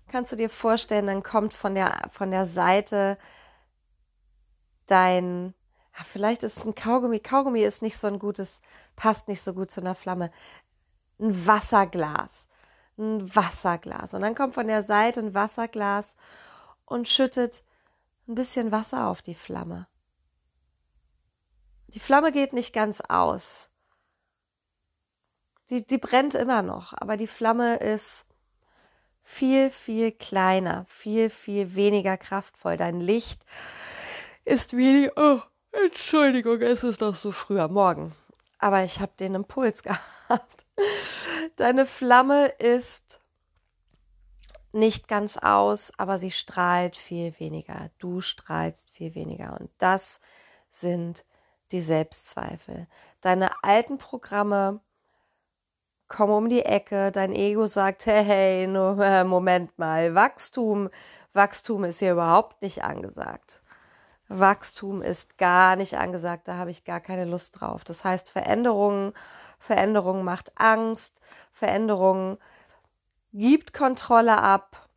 kannst 0.08 0.32
du 0.32 0.36
dir 0.36 0.50
vorstellen, 0.50 1.06
dann 1.06 1.22
kommt 1.22 1.54
von 1.54 1.74
der, 1.74 2.02
von 2.10 2.30
der 2.30 2.46
Seite 2.46 3.18
dein, 4.86 5.54
vielleicht 6.04 6.42
ist 6.42 6.58
es 6.58 6.64
ein 6.64 6.74
Kaugummi. 6.74 7.20
Kaugummi 7.20 7.62
ist 7.62 7.82
nicht 7.82 7.96
so 7.96 8.06
ein 8.06 8.18
gutes, 8.18 8.60
passt 8.96 9.28
nicht 9.28 9.42
so 9.42 9.52
gut 9.52 9.70
zu 9.70 9.80
einer 9.80 9.94
Flamme. 9.94 10.30
Ein 11.18 11.46
Wasserglas. 11.46 12.46
Ein 12.98 13.34
Wasserglas. 13.34 14.14
Und 14.14 14.22
dann 14.22 14.34
kommt 14.34 14.54
von 14.54 14.66
der 14.66 14.84
Seite 14.84 15.20
ein 15.20 15.34
Wasserglas 15.34 16.14
und 16.86 17.08
schüttet 17.08 17.62
ein 18.28 18.34
bisschen 18.34 18.72
Wasser 18.72 19.08
auf 19.08 19.22
die 19.22 19.34
Flamme. 19.34 19.86
Die 21.88 22.00
Flamme 22.00 22.32
geht 22.32 22.52
nicht 22.52 22.72
ganz 22.72 23.02
aus. 23.02 23.68
Die, 25.68 25.86
die 25.86 25.98
brennt 25.98 26.34
immer 26.34 26.62
noch, 26.62 26.94
aber 26.96 27.16
die 27.16 27.26
Flamme 27.26 27.76
ist 27.76 28.24
viel, 29.22 29.70
viel 29.70 30.12
kleiner, 30.12 30.84
viel, 30.88 31.30
viel 31.30 31.74
weniger 31.74 32.16
kraftvoll. 32.16 32.76
Dein 32.76 33.00
Licht 33.00 33.44
ist 34.44 34.76
wie, 34.76 35.10
oh, 35.14 35.40
Entschuldigung, 35.72 36.60
es 36.60 36.84
ist 36.84 37.00
noch 37.00 37.16
so 37.16 37.32
früh 37.32 37.58
am 37.58 37.72
Morgen. 37.72 38.14
Aber 38.58 38.84
ich 38.84 39.00
habe 39.00 39.12
den 39.18 39.34
Impuls 39.34 39.82
gehabt. 39.82 40.66
Deine 41.56 41.86
Flamme 41.86 42.48
ist 42.58 43.20
nicht 44.72 45.08
ganz 45.08 45.36
aus, 45.36 45.92
aber 45.98 46.18
sie 46.18 46.30
strahlt 46.30 46.96
viel 46.96 47.34
weniger. 47.38 47.90
Du 47.98 48.20
strahlst 48.20 48.90
viel 48.92 49.14
weniger. 49.14 49.58
Und 49.58 49.70
das 49.78 50.20
sind 50.70 51.24
die 51.72 51.80
Selbstzweifel. 51.80 52.86
Deine 53.20 53.50
alten 53.62 53.98
Programme 53.98 54.80
kommen 56.08 56.32
um 56.34 56.48
die 56.48 56.64
Ecke. 56.64 57.12
Dein 57.12 57.32
Ego 57.32 57.66
sagt, 57.66 58.06
hey, 58.06 58.24
hey, 58.24 58.66
nur, 58.66 58.98
äh, 59.02 59.24
Moment 59.24 59.78
mal, 59.78 60.14
Wachstum, 60.14 60.90
Wachstum 61.32 61.84
ist 61.84 62.00
hier 62.00 62.12
überhaupt 62.12 62.62
nicht 62.62 62.84
angesagt. 62.84 63.61
Wachstum 64.38 65.02
ist 65.02 65.38
gar 65.38 65.76
nicht 65.76 65.98
angesagt, 65.98 66.48
da 66.48 66.56
habe 66.56 66.70
ich 66.70 66.84
gar 66.84 67.00
keine 67.00 67.24
Lust 67.24 67.60
drauf. 67.60 67.84
Das 67.84 68.04
heißt, 68.04 68.30
Veränderung, 68.30 69.12
Veränderung 69.58 70.24
macht 70.24 70.52
Angst, 70.56 71.20
Veränderung 71.52 72.38
gibt 73.32 73.72
Kontrolle 73.72 74.42
ab, 74.42 74.88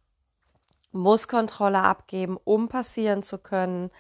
muss 0.92 1.28
Kontrolle 1.28 1.82
abgeben, 1.82 2.38
um 2.44 2.70
passieren 2.70 3.24
zu 3.24 3.38
können. 3.38 3.92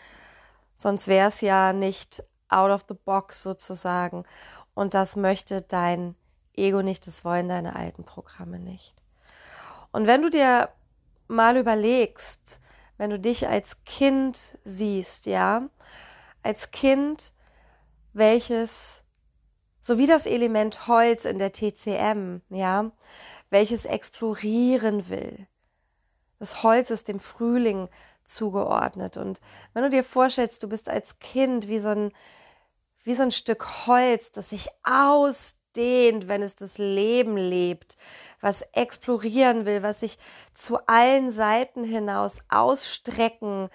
Sonst 0.75 1.07
wäre 1.07 1.29
es 1.29 1.41
ja 1.41 1.73
nicht 1.73 2.23
out 2.49 2.71
of 2.71 2.85
the 2.87 2.95
box 2.95 3.43
sozusagen. 3.43 4.23
Und 4.73 4.93
das 4.93 5.15
möchte 5.15 5.61
dein 5.61 6.15
Ego 6.55 6.81
nicht, 6.81 7.07
das 7.07 7.25
wollen 7.25 7.49
deine 7.49 7.75
alten 7.75 8.03
Programme 8.03 8.59
nicht. 8.59 8.95
Und 9.91 10.07
wenn 10.07 10.21
du 10.21 10.29
dir 10.29 10.69
mal 11.27 11.57
überlegst, 11.57 12.59
wenn 12.97 13.09
du 13.09 13.19
dich 13.19 13.47
als 13.47 13.83
Kind 13.83 14.57
siehst, 14.63 15.25
ja, 15.25 15.69
als 16.43 16.71
Kind, 16.71 17.33
welches, 18.13 19.03
so 19.81 19.97
wie 19.97 20.07
das 20.07 20.25
Element 20.25 20.87
Holz 20.87 21.25
in 21.25 21.37
der 21.37 21.51
TCM, 21.51 22.41
ja, 22.49 22.91
welches 23.49 23.85
explorieren 23.85 25.09
will. 25.09 25.47
Das 26.39 26.63
Holz 26.63 26.89
ist 26.89 27.07
dem 27.07 27.19
Frühling 27.19 27.89
zugeordnet. 28.25 29.17
Und 29.17 29.39
wenn 29.73 29.83
du 29.83 29.89
dir 29.89 30.03
vorstellst, 30.03 30.63
du 30.63 30.69
bist 30.69 30.89
als 30.89 31.19
Kind 31.19 31.67
wie 31.67 31.79
so 31.79 31.89
ein, 31.89 32.11
wie 33.03 33.15
so 33.15 33.23
ein 33.23 33.31
Stück 33.31 33.87
Holz, 33.87 34.31
das 34.31 34.49
sich 34.49 34.69
aus 34.83 35.55
ausdehnt, 35.75 36.27
wenn 36.27 36.41
es 36.41 36.55
das 36.55 36.77
Leben 36.77 37.37
lebt, 37.37 37.97
was 38.41 38.61
explorieren 38.73 39.65
will, 39.65 39.83
was 39.83 39.99
sich 39.99 40.17
zu 40.53 40.77
allen 40.87 41.31
Seiten 41.31 41.83
hinaus 41.83 42.37
ausstrecken 42.49 43.69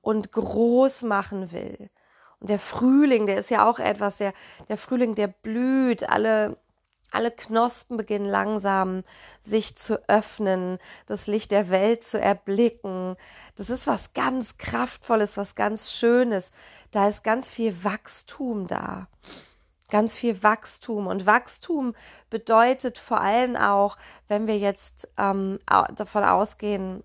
und 0.00 0.32
groß 0.32 1.02
machen 1.02 1.52
will. 1.52 1.90
Und 2.40 2.50
der 2.50 2.58
Frühling, 2.58 3.26
der 3.26 3.38
ist 3.38 3.50
ja 3.50 3.68
auch 3.68 3.78
etwas, 3.78 4.18
der, 4.18 4.32
der 4.68 4.76
Frühling, 4.76 5.14
der 5.14 5.28
blüht, 5.28 6.08
alle, 6.08 6.58
alle 7.10 7.30
Knospen 7.30 7.96
beginnen 7.96 8.26
langsam 8.26 9.04
sich 9.44 9.76
zu 9.76 10.06
öffnen, 10.08 10.78
das 11.06 11.26
Licht 11.26 11.52
der 11.52 11.70
Welt 11.70 12.02
zu 12.02 12.20
erblicken. 12.20 13.16
Das 13.54 13.70
ist 13.70 13.86
was 13.86 14.12
ganz 14.12 14.58
Kraftvolles, 14.58 15.36
was 15.36 15.54
ganz 15.54 15.92
Schönes. 15.92 16.50
Da 16.90 17.08
ist 17.08 17.22
ganz 17.22 17.48
viel 17.48 17.84
Wachstum 17.84 18.66
da 18.66 19.06
ganz 19.94 20.16
viel 20.16 20.42
Wachstum. 20.42 21.06
Und 21.06 21.24
Wachstum 21.24 21.94
bedeutet 22.28 22.98
vor 22.98 23.20
allem 23.20 23.54
auch, 23.54 23.96
wenn 24.26 24.48
wir 24.48 24.58
jetzt 24.58 25.06
ähm, 25.16 25.60
davon 25.94 26.24
ausgehen, 26.24 27.04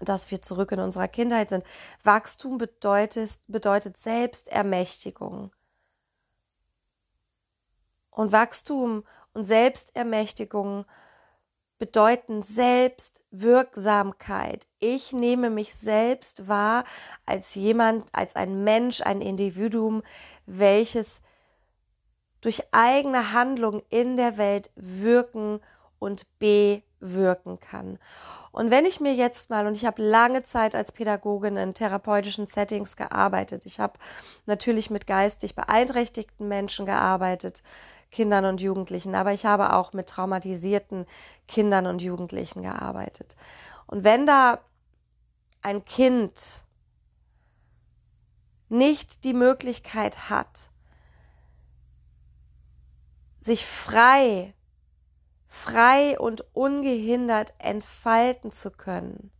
dass 0.00 0.30
wir 0.30 0.42
zurück 0.42 0.70
in 0.72 0.80
unserer 0.80 1.08
Kindheit 1.08 1.48
sind, 1.48 1.64
Wachstum 2.02 2.58
bedeutet, 2.58 3.38
bedeutet 3.46 3.96
Selbstermächtigung. 3.96 5.50
Und 8.10 8.32
Wachstum 8.32 9.04
und 9.32 9.44
Selbstermächtigung 9.44 10.84
bedeuten 11.78 12.42
Selbstwirksamkeit. 12.42 14.66
Ich 14.78 15.14
nehme 15.14 15.48
mich 15.48 15.74
selbst 15.74 16.48
wahr 16.48 16.84
als 17.24 17.54
jemand, 17.54 18.04
als 18.12 18.36
ein 18.36 18.62
Mensch, 18.62 19.00
ein 19.00 19.22
Individuum, 19.22 20.02
welches 20.44 21.22
durch 22.44 22.62
eigene 22.72 23.32
Handlung 23.32 23.82
in 23.88 24.16
der 24.16 24.36
Welt 24.36 24.70
wirken 24.76 25.60
und 25.98 26.26
bewirken 26.38 27.58
kann. 27.58 27.98
Und 28.52 28.70
wenn 28.70 28.84
ich 28.84 29.00
mir 29.00 29.14
jetzt 29.14 29.48
mal, 29.48 29.66
und 29.66 29.74
ich 29.74 29.86
habe 29.86 30.02
lange 30.02 30.44
Zeit 30.44 30.74
als 30.74 30.92
Pädagogin 30.92 31.56
in 31.56 31.72
therapeutischen 31.72 32.46
Settings 32.46 32.96
gearbeitet, 32.96 33.64
ich 33.64 33.80
habe 33.80 33.98
natürlich 34.44 34.90
mit 34.90 35.06
geistig 35.06 35.54
beeinträchtigten 35.54 36.46
Menschen 36.46 36.84
gearbeitet, 36.84 37.62
Kindern 38.10 38.44
und 38.44 38.60
Jugendlichen, 38.60 39.14
aber 39.14 39.32
ich 39.32 39.46
habe 39.46 39.72
auch 39.72 39.94
mit 39.94 40.06
traumatisierten 40.08 41.06
Kindern 41.48 41.86
und 41.86 42.02
Jugendlichen 42.02 42.62
gearbeitet. 42.62 43.36
Und 43.86 44.04
wenn 44.04 44.26
da 44.26 44.60
ein 45.62 45.86
Kind 45.86 46.62
nicht 48.68 49.24
die 49.24 49.34
Möglichkeit 49.34 50.28
hat, 50.28 50.68
sich 53.44 53.66
frei, 53.66 54.54
frei 55.46 56.18
und 56.18 56.46
ungehindert 56.54 57.52
entfalten 57.58 58.52
zu 58.52 58.70
können. 58.70 59.30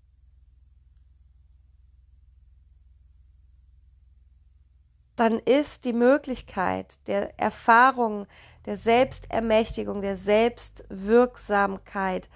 Dann 5.17 5.39
ist 5.39 5.87
die 5.87 5.95
Möglichkeit 5.95 6.99
der 7.07 7.39
Erfahrung, 7.39 8.27
der 8.67 8.77
Selbstermächtigung, 8.77 10.03
der 10.03 10.19
Selbstwirksamkeit 10.19 12.29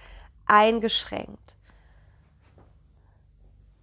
eingeschränkt. 0.46 1.57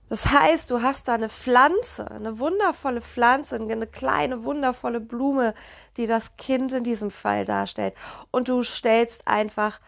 Das 0.08 0.28
heißt, 0.28 0.70
du 0.70 0.82
hast 0.82 1.08
da 1.08 1.16
eine 1.16 1.30
Pflanze, 1.30 2.10
eine 2.12 2.38
wundervolle 2.38 3.02
Pflanze, 3.02 3.56
eine 3.56 3.88
kleine 3.88 4.44
wundervolle 4.44 5.00
Blume, 5.00 5.56
die 5.98 6.06
das 6.06 6.38
Kind 6.38 6.74
in 6.74 6.84
diesem 6.84 7.10
Fall 7.10 7.44
darstellt. 7.46 7.96
Und 8.30 8.48
du 8.48 8.62
stellst 8.62 9.28
einfach 9.28 9.82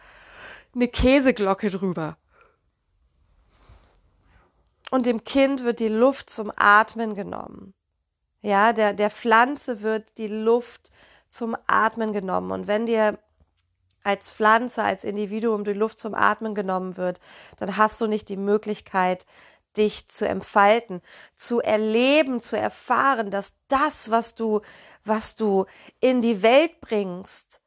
eine 0.74 0.88
Käseglocke 0.88 1.70
drüber. 1.70 2.18
Und 4.90 5.06
dem 5.06 5.24
Kind 5.24 5.64
wird 5.64 5.80
die 5.80 5.88
Luft 5.88 6.30
zum 6.30 6.52
Atmen 6.56 7.14
genommen. 7.14 7.74
Ja, 8.42 8.74
der, 8.74 8.94
der 8.94 9.10
Pflanze 9.10 9.82
wird 9.82 10.18
die 10.18 10.28
Luft 10.28 10.92
zum 11.30 11.56
Atmen 11.68 12.14
genommen. 12.14 12.52
Und 12.52 12.68
wenn 12.68 12.86
dir 12.86 13.20
als 14.04 14.32
Pflanze, 14.32 14.84
als 14.84 15.04
Individuum 15.04 15.66
die 15.66 15.74
Luft 15.74 16.00
zum 16.00 16.14
Atmen 16.14 16.56
genommen 16.56 16.96
wird, 16.96 17.20
dann 17.58 17.76
hast 17.76 18.00
du 18.00 18.08
nicht 18.08 18.30
die 18.30 18.38
Möglichkeit, 18.38 19.26
dich 19.78 20.08
zu 20.10 20.28
entfalten, 20.28 21.02
zu 21.36 21.62
erleben, 21.62 22.42
zu 22.42 22.58
erfahren, 22.58 23.32
dass 23.32 23.54
das, 23.68 24.10
was 24.10 24.36
du, 24.36 24.62
was 25.06 25.36
du 25.36 25.66
in 26.00 26.22
die 26.22 26.42
Welt 26.42 26.82
bringst, 26.82 27.62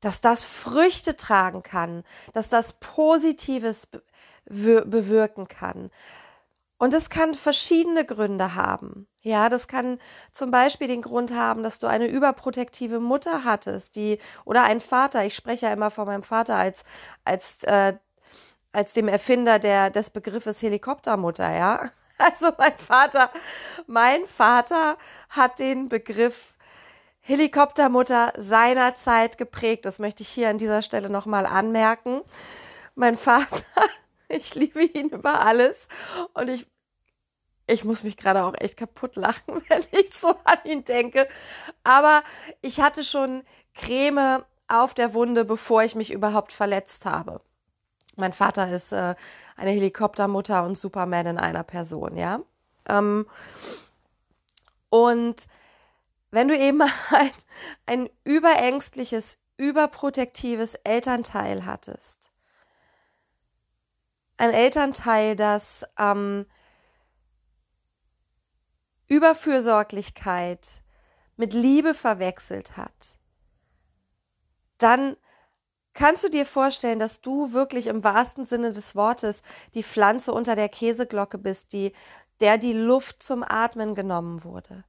dass 0.00 0.20
das 0.20 0.44
Früchte 0.44 1.16
tragen 1.16 1.62
kann, 1.62 2.04
dass 2.32 2.48
das 2.48 2.74
Positives 2.74 3.88
bewirken 4.46 5.48
kann. 5.48 5.90
Und 6.76 6.92
es 6.92 7.08
kann 7.08 7.34
verschiedene 7.34 8.04
Gründe 8.04 8.54
haben. 8.54 9.06
Ja, 9.20 9.48
das 9.48 9.68
kann 9.68 9.98
zum 10.32 10.50
Beispiel 10.50 10.86
den 10.86 11.00
Grund 11.00 11.32
haben, 11.32 11.62
dass 11.62 11.78
du 11.78 11.86
eine 11.86 12.06
überprotektive 12.08 13.00
Mutter 13.00 13.44
hattest, 13.44 13.96
die 13.96 14.18
oder 14.44 14.64
ein 14.64 14.80
Vater. 14.80 15.24
Ich 15.24 15.34
spreche 15.34 15.66
ja 15.66 15.72
immer 15.72 15.90
von 15.90 16.06
meinem 16.06 16.24
Vater 16.24 16.56
als 16.56 16.84
als 17.24 17.62
äh, 17.64 17.94
als 18.74 18.92
dem 18.92 19.08
Erfinder 19.08 19.58
der, 19.58 19.90
des 19.90 20.10
Begriffes 20.10 20.62
Helikoptermutter, 20.62 21.50
ja. 21.50 21.90
Also 22.16 22.52
mein 22.58 22.76
Vater, 22.78 23.28
mein 23.88 24.24
Vater 24.26 24.96
hat 25.30 25.58
den 25.58 25.88
Begriff 25.88 26.54
Helikoptermutter 27.18 28.32
seinerzeit 28.38 29.36
geprägt. 29.36 29.84
Das 29.84 29.98
möchte 29.98 30.22
ich 30.22 30.28
hier 30.28 30.48
an 30.48 30.58
dieser 30.58 30.82
Stelle 30.82 31.10
nochmal 31.10 31.44
anmerken. 31.44 32.20
Mein 32.94 33.18
Vater, 33.18 33.64
Ich 34.28 34.54
liebe 34.54 34.82
ihn 34.82 35.10
über 35.10 35.44
alles 35.44 35.88
und 36.32 36.48
ich, 36.48 36.66
ich 37.66 37.84
muss 37.84 38.02
mich 38.02 38.16
gerade 38.16 38.44
auch 38.44 38.54
echt 38.58 38.76
kaputt 38.76 39.16
lachen, 39.16 39.62
wenn 39.68 39.84
ich 39.92 40.14
so 40.14 40.30
an 40.44 40.58
ihn 40.64 40.84
denke. 40.84 41.28
Aber 41.82 42.22
ich 42.62 42.80
hatte 42.80 43.04
schon 43.04 43.44
Creme 43.74 44.44
auf 44.68 44.94
der 44.94 45.14
Wunde, 45.14 45.44
bevor 45.44 45.82
ich 45.82 45.94
mich 45.94 46.12
überhaupt 46.12 46.52
verletzt 46.52 47.04
habe. 47.04 47.40
Mein 48.16 48.32
Vater 48.32 48.72
ist 48.72 48.92
äh, 48.92 49.14
eine 49.56 49.70
Helikoptermutter 49.70 50.64
und 50.64 50.76
Superman 50.76 51.26
in 51.26 51.38
einer 51.38 51.64
Person, 51.64 52.16
ja. 52.16 52.40
Ähm, 52.88 53.26
und 54.88 55.46
wenn 56.30 56.48
du 56.48 56.56
eben 56.56 56.82
ein, 56.82 57.30
ein 57.86 58.10
überängstliches, 58.24 59.38
überprotektives 59.56 60.74
Elternteil 60.84 61.64
hattest, 61.64 62.30
ein 64.36 64.50
Elternteil, 64.50 65.36
das 65.36 65.84
ähm, 65.98 66.46
Überfürsorglichkeit 69.06 70.82
mit 71.36 71.52
Liebe 71.52 71.94
verwechselt 71.94 72.76
hat, 72.76 73.18
dann 74.78 75.16
kannst 75.94 76.24
du 76.24 76.28
dir 76.28 76.44
vorstellen, 76.44 76.98
dass 76.98 77.20
du 77.20 77.52
wirklich 77.52 77.86
im 77.86 78.04
wahrsten 78.04 78.44
Sinne 78.44 78.72
des 78.72 78.94
Wortes 78.94 79.40
die 79.74 79.82
Pflanze 79.82 80.32
unter 80.32 80.56
der 80.56 80.68
Käseglocke 80.68 81.38
bist, 81.38 81.72
die, 81.72 81.92
der 82.40 82.58
die 82.58 82.72
Luft 82.72 83.22
zum 83.22 83.42
Atmen 83.42 83.94
genommen 83.94 84.44
wurde. 84.44 84.84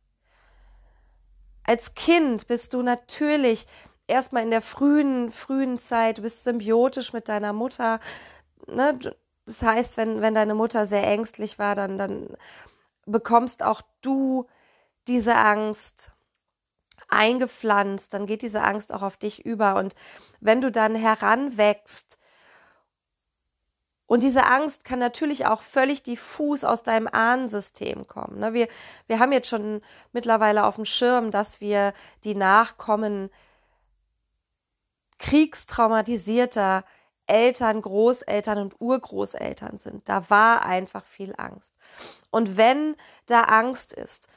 Als 1.63 1.95
Kind 1.95 2.47
bist 2.47 2.73
du 2.73 2.81
natürlich 2.81 3.67
erstmal 4.07 4.43
in 4.43 4.51
der 4.51 4.61
frühen, 4.61 5.31
frühen 5.31 5.79
Zeit, 5.79 6.19
du 6.19 6.23
bist 6.23 6.43
symbiotisch 6.43 7.13
mit 7.13 7.29
deiner 7.29 7.53
Mutter. 7.53 7.99
Ne? 8.67 8.99
Das 9.45 9.61
heißt, 9.61 9.97
wenn, 9.97 10.21
wenn 10.21 10.35
deine 10.35 10.55
Mutter 10.55 10.87
sehr 10.87 11.05
ängstlich 11.07 11.59
war, 11.59 11.75
dann, 11.75 11.97
dann 11.97 12.35
bekommst 13.05 13.63
auch 13.63 13.81
du 14.01 14.47
diese 15.07 15.35
Angst 15.35 16.11
eingepflanzt, 17.07 18.13
dann 18.13 18.25
geht 18.25 18.41
diese 18.41 18.63
Angst 18.63 18.93
auch 18.93 19.01
auf 19.01 19.17
dich 19.17 19.45
über. 19.45 19.75
Und 19.75 19.95
wenn 20.39 20.61
du 20.61 20.71
dann 20.71 20.95
heranwächst, 20.95 22.17
und 24.07 24.21
diese 24.21 24.45
Angst 24.45 24.85
kann 24.85 24.99
natürlich 24.99 25.47
auch 25.47 25.61
völlig 25.61 26.03
diffus 26.03 26.63
aus 26.63 26.83
deinem 26.83 27.07
Ahnensystem 27.07 28.05
kommen. 28.07 28.39
Ne? 28.39 28.53
Wir, 28.53 28.67
wir 29.07 29.19
haben 29.19 29.31
jetzt 29.31 29.49
schon 29.49 29.81
mittlerweile 30.11 30.65
auf 30.65 30.75
dem 30.75 30.85
Schirm, 30.85 31.31
dass 31.31 31.59
wir 31.59 31.93
die 32.23 32.35
Nachkommen 32.35 33.31
kriegstraumatisierter 35.17 36.83
Eltern, 37.25 37.81
Großeltern 37.81 38.59
und 38.59 38.79
Urgroßeltern 38.79 39.79
sind. 39.79 40.07
Da 40.07 40.29
war 40.29 40.63
einfach 40.63 41.03
viel 41.03 41.33
Angst. 41.37 41.73
Und 42.29 42.57
wenn 42.57 42.95
da 43.25 43.41
Angst 43.41 43.93
ist, 43.93 44.27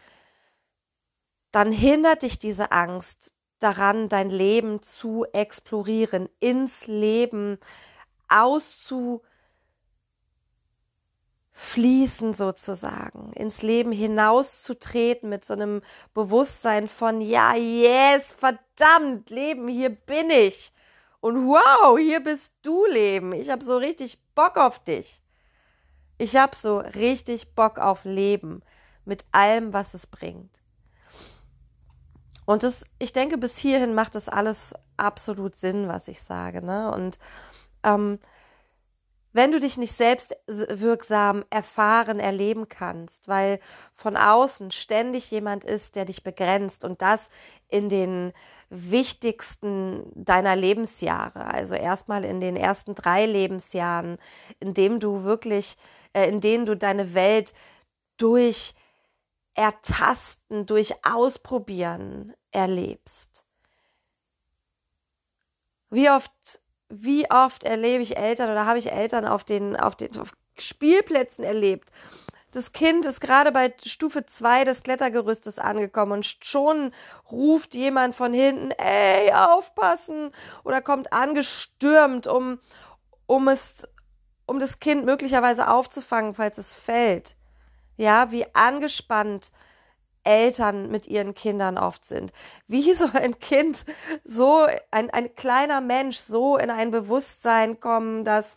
dann 1.51 1.73
hindert 1.73 2.23
dich 2.23 2.39
diese 2.39 2.73
Angst 2.73 3.35
daran, 3.59 4.09
dein 4.09 4.31
Leben 4.31 4.83
zu 4.83 5.25
explorieren, 5.33 6.29
ins 6.41 6.87
Leben 6.87 7.59
auszu 8.29 9.23
fließen 11.59 12.35
sozusagen, 12.35 13.33
ins 13.33 13.63
Leben 13.63 13.91
hinauszutreten 13.91 15.29
mit 15.29 15.45
so 15.45 15.55
einem 15.55 15.83
Bewusstsein 16.15 16.87
von, 16.87 17.21
ja, 17.21 17.57
yes, 17.57 18.33
verdammt, 18.33 19.29
Leben, 19.29 19.67
hier 19.67 19.91
bin 19.91 20.31
ich. 20.31 20.73
Und 21.21 21.49
wow, 21.49 21.99
hier 21.99 22.21
bist 22.21 22.55
du, 22.63 22.87
Leben. 22.87 23.33
Ich 23.33 23.51
habe 23.51 23.65
so 23.65 23.77
richtig 23.77 24.23
Bock 24.37 24.57
auf 24.57 24.85
dich. 24.85 25.21
Ich 26.17 26.37
habe 26.37 26.55
so 26.55 26.79
richtig 26.79 27.57
Bock 27.57 27.79
auf 27.79 28.05
Leben 28.05 28.63
mit 29.05 29.25
allem, 29.33 29.73
was 29.73 29.95
es 29.95 30.07
bringt. 30.07 30.61
Und 32.49 32.63
das, 32.63 32.85
ich 32.99 33.13
denke, 33.13 33.37
bis 33.37 33.59
hierhin 33.59 33.95
macht 33.95 34.15
das 34.15 34.27
alles 34.27 34.73
absolut 34.97 35.55
Sinn, 35.55 35.87
was 35.87 36.09
ich 36.09 36.23
sage. 36.23 36.65
Ne? 36.65 36.91
Und 36.91 37.19
ähm, 37.85 38.19
wenn 39.35 39.53
du 39.53 39.61
dich 39.61 39.77
nicht 39.77 39.95
selbst 39.95 40.35
wirksam 40.47 41.45
erfahren, 41.51 42.19
erleben 42.19 42.71
kannst, 42.71 43.29
weil 43.29 43.61
von 43.95 44.17
außen 44.17 44.71
ständig 44.71 45.31
jemand 45.31 45.63
ist, 45.65 45.95
der 45.95 46.07
dich 46.07 46.23
begrenzt 46.23 46.85
und 46.85 47.03
das 47.03 47.29
in 47.69 47.91
den 47.91 48.33
wichtigsten 48.71 50.11
deiner 50.15 50.57
Lebensjahre, 50.57 51.45
also 51.45 51.75
erstmal 51.75 52.25
in 52.25 52.41
den 52.41 52.57
ersten 52.57 52.95
drei 52.95 53.27
Lebensjahren, 53.27 54.17
in 54.59 54.73
dem 54.73 55.01
du 55.01 55.23
wirklich, 55.23 55.77
äh, 56.15 56.27
in 56.31 56.41
denen 56.41 56.65
du 56.65 56.79
deine 56.79 57.13
Welt 57.13 57.53
durch 58.17 58.75
Ertasten, 59.55 60.67
durch 60.67 60.95
Ausprobieren 61.05 62.33
erlebst. 62.53 63.45
Wie 65.91 66.11
oft 66.11 66.33
wie 66.91 67.31
oft 67.31 67.65
erlebe 67.65 68.03
ich 68.03 68.17
Eltern 68.17 68.51
oder 68.51 68.67
habe 68.67 68.79
ich 68.79 68.91
Eltern 68.93 69.27
auf 69.27 69.45
den, 69.45 69.77
auf 69.77 69.95
den 69.95 70.19
auf 70.19 70.33
Spielplätzen 70.59 71.45
erlebt. 71.45 71.93
Das 72.51 72.73
Kind 72.73 73.05
ist 73.05 73.21
gerade 73.21 73.53
bei 73.53 73.75
Stufe 73.85 74.25
2 74.25 74.65
des 74.65 74.83
Klettergerüstes 74.83 75.59
angekommen 75.59 76.13
und 76.13 76.27
schon 76.43 76.93
ruft 77.31 77.75
jemand 77.75 78.15
von 78.15 78.33
hinten, 78.33 78.71
ey, 78.73 79.31
aufpassen, 79.33 80.33
oder 80.65 80.81
kommt 80.81 81.13
angestürmt, 81.13 82.27
um, 82.27 82.59
um 83.27 83.49
es, 83.49 83.87
um 84.47 84.59
das 84.61 84.81
Kind 84.81 85.05
möglicherweise 85.05 85.69
aufzufangen, 85.69 86.35
falls 86.35 86.57
es 86.57 86.75
fällt. 86.75 87.37
Ja, 87.99 88.31
wie 88.31 88.47
angespannt 88.55 89.53
Eltern 90.25 90.91
mit 90.91 91.07
ihren 91.07 91.35
Kindern 91.35 91.79
oft 91.79 92.05
sind. 92.05 92.33
Wie 92.67 92.93
soll 92.95 93.11
ein 93.15 93.39
Kind 93.39 93.85
so, 94.25 94.67
ein, 94.91 95.11
ein 95.11 95.35
kleiner 95.35 95.81
Mensch 95.81 96.19
so 96.19 96.57
in 96.57 96.71
ein 96.71 96.91
Bewusstsein 96.91 97.81
kommen, 97.81 98.25
dass, 98.25 98.57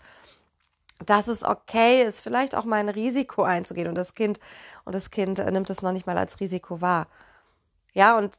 dass 1.06 1.28
es 1.28 1.44
okay 1.44 2.04
ist, 2.04 2.20
vielleicht 2.22 2.56
auch 2.56 2.66
mal 2.66 2.78
ein 2.78 2.90
Risiko 2.90 3.44
einzugehen 3.44 3.88
und 3.88 3.96
das 3.96 4.14
Kind, 4.14 4.40
und 4.86 4.96
das 4.96 5.12
Kind 5.12 5.38
nimmt 5.38 5.70
es 5.70 5.82
noch 5.82 5.92
nicht 5.92 6.08
mal 6.08 6.18
als 6.18 6.40
Risiko 6.40 6.82
wahr. 6.82 7.08
Ja, 7.94 8.18
und 8.18 8.36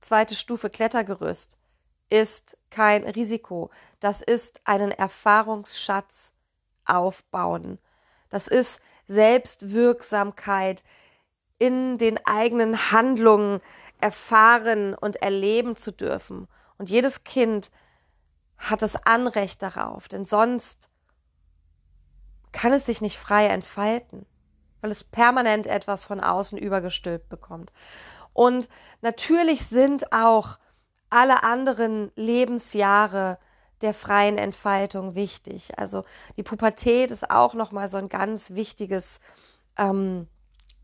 zweite 0.00 0.34
Stufe 0.34 0.70
Klettergerüst 0.70 1.58
ist 2.10 2.56
kein 2.70 3.04
Risiko. 3.04 3.70
Das 4.00 4.20
ist 4.20 4.60
einen 4.64 4.90
Erfahrungsschatz 4.90 6.32
aufbauen. 6.84 7.78
Das 8.28 8.48
ist 8.48 8.80
Selbstwirksamkeit, 9.06 10.84
in 11.60 11.98
den 11.98 12.18
eigenen 12.26 12.90
Handlungen 12.90 13.60
erfahren 14.00 14.94
und 14.94 15.16
erleben 15.16 15.76
zu 15.76 15.92
dürfen. 15.92 16.48
Und 16.78 16.90
jedes 16.90 17.22
Kind 17.22 17.70
hat 18.56 18.82
das 18.82 18.96
Anrecht 19.06 19.62
darauf, 19.62 20.08
denn 20.08 20.24
sonst 20.24 20.88
kann 22.52 22.72
es 22.72 22.86
sich 22.86 23.00
nicht 23.00 23.18
frei 23.18 23.46
entfalten, 23.46 24.26
weil 24.80 24.90
es 24.90 25.04
permanent 25.04 25.66
etwas 25.66 26.04
von 26.04 26.20
außen 26.20 26.58
übergestülpt 26.58 27.28
bekommt. 27.28 27.72
Und 28.32 28.68
natürlich 29.02 29.66
sind 29.66 30.12
auch 30.12 30.58
alle 31.10 31.42
anderen 31.42 32.10
Lebensjahre 32.16 33.38
der 33.82 33.92
freien 33.92 34.38
Entfaltung 34.38 35.14
wichtig. 35.14 35.78
Also 35.78 36.04
die 36.36 36.42
Pubertät 36.42 37.10
ist 37.10 37.30
auch 37.30 37.52
noch 37.52 37.70
mal 37.70 37.88
so 37.90 37.98
ein 37.98 38.08
ganz 38.08 38.50
wichtiges 38.50 39.20
ähm, 39.76 40.26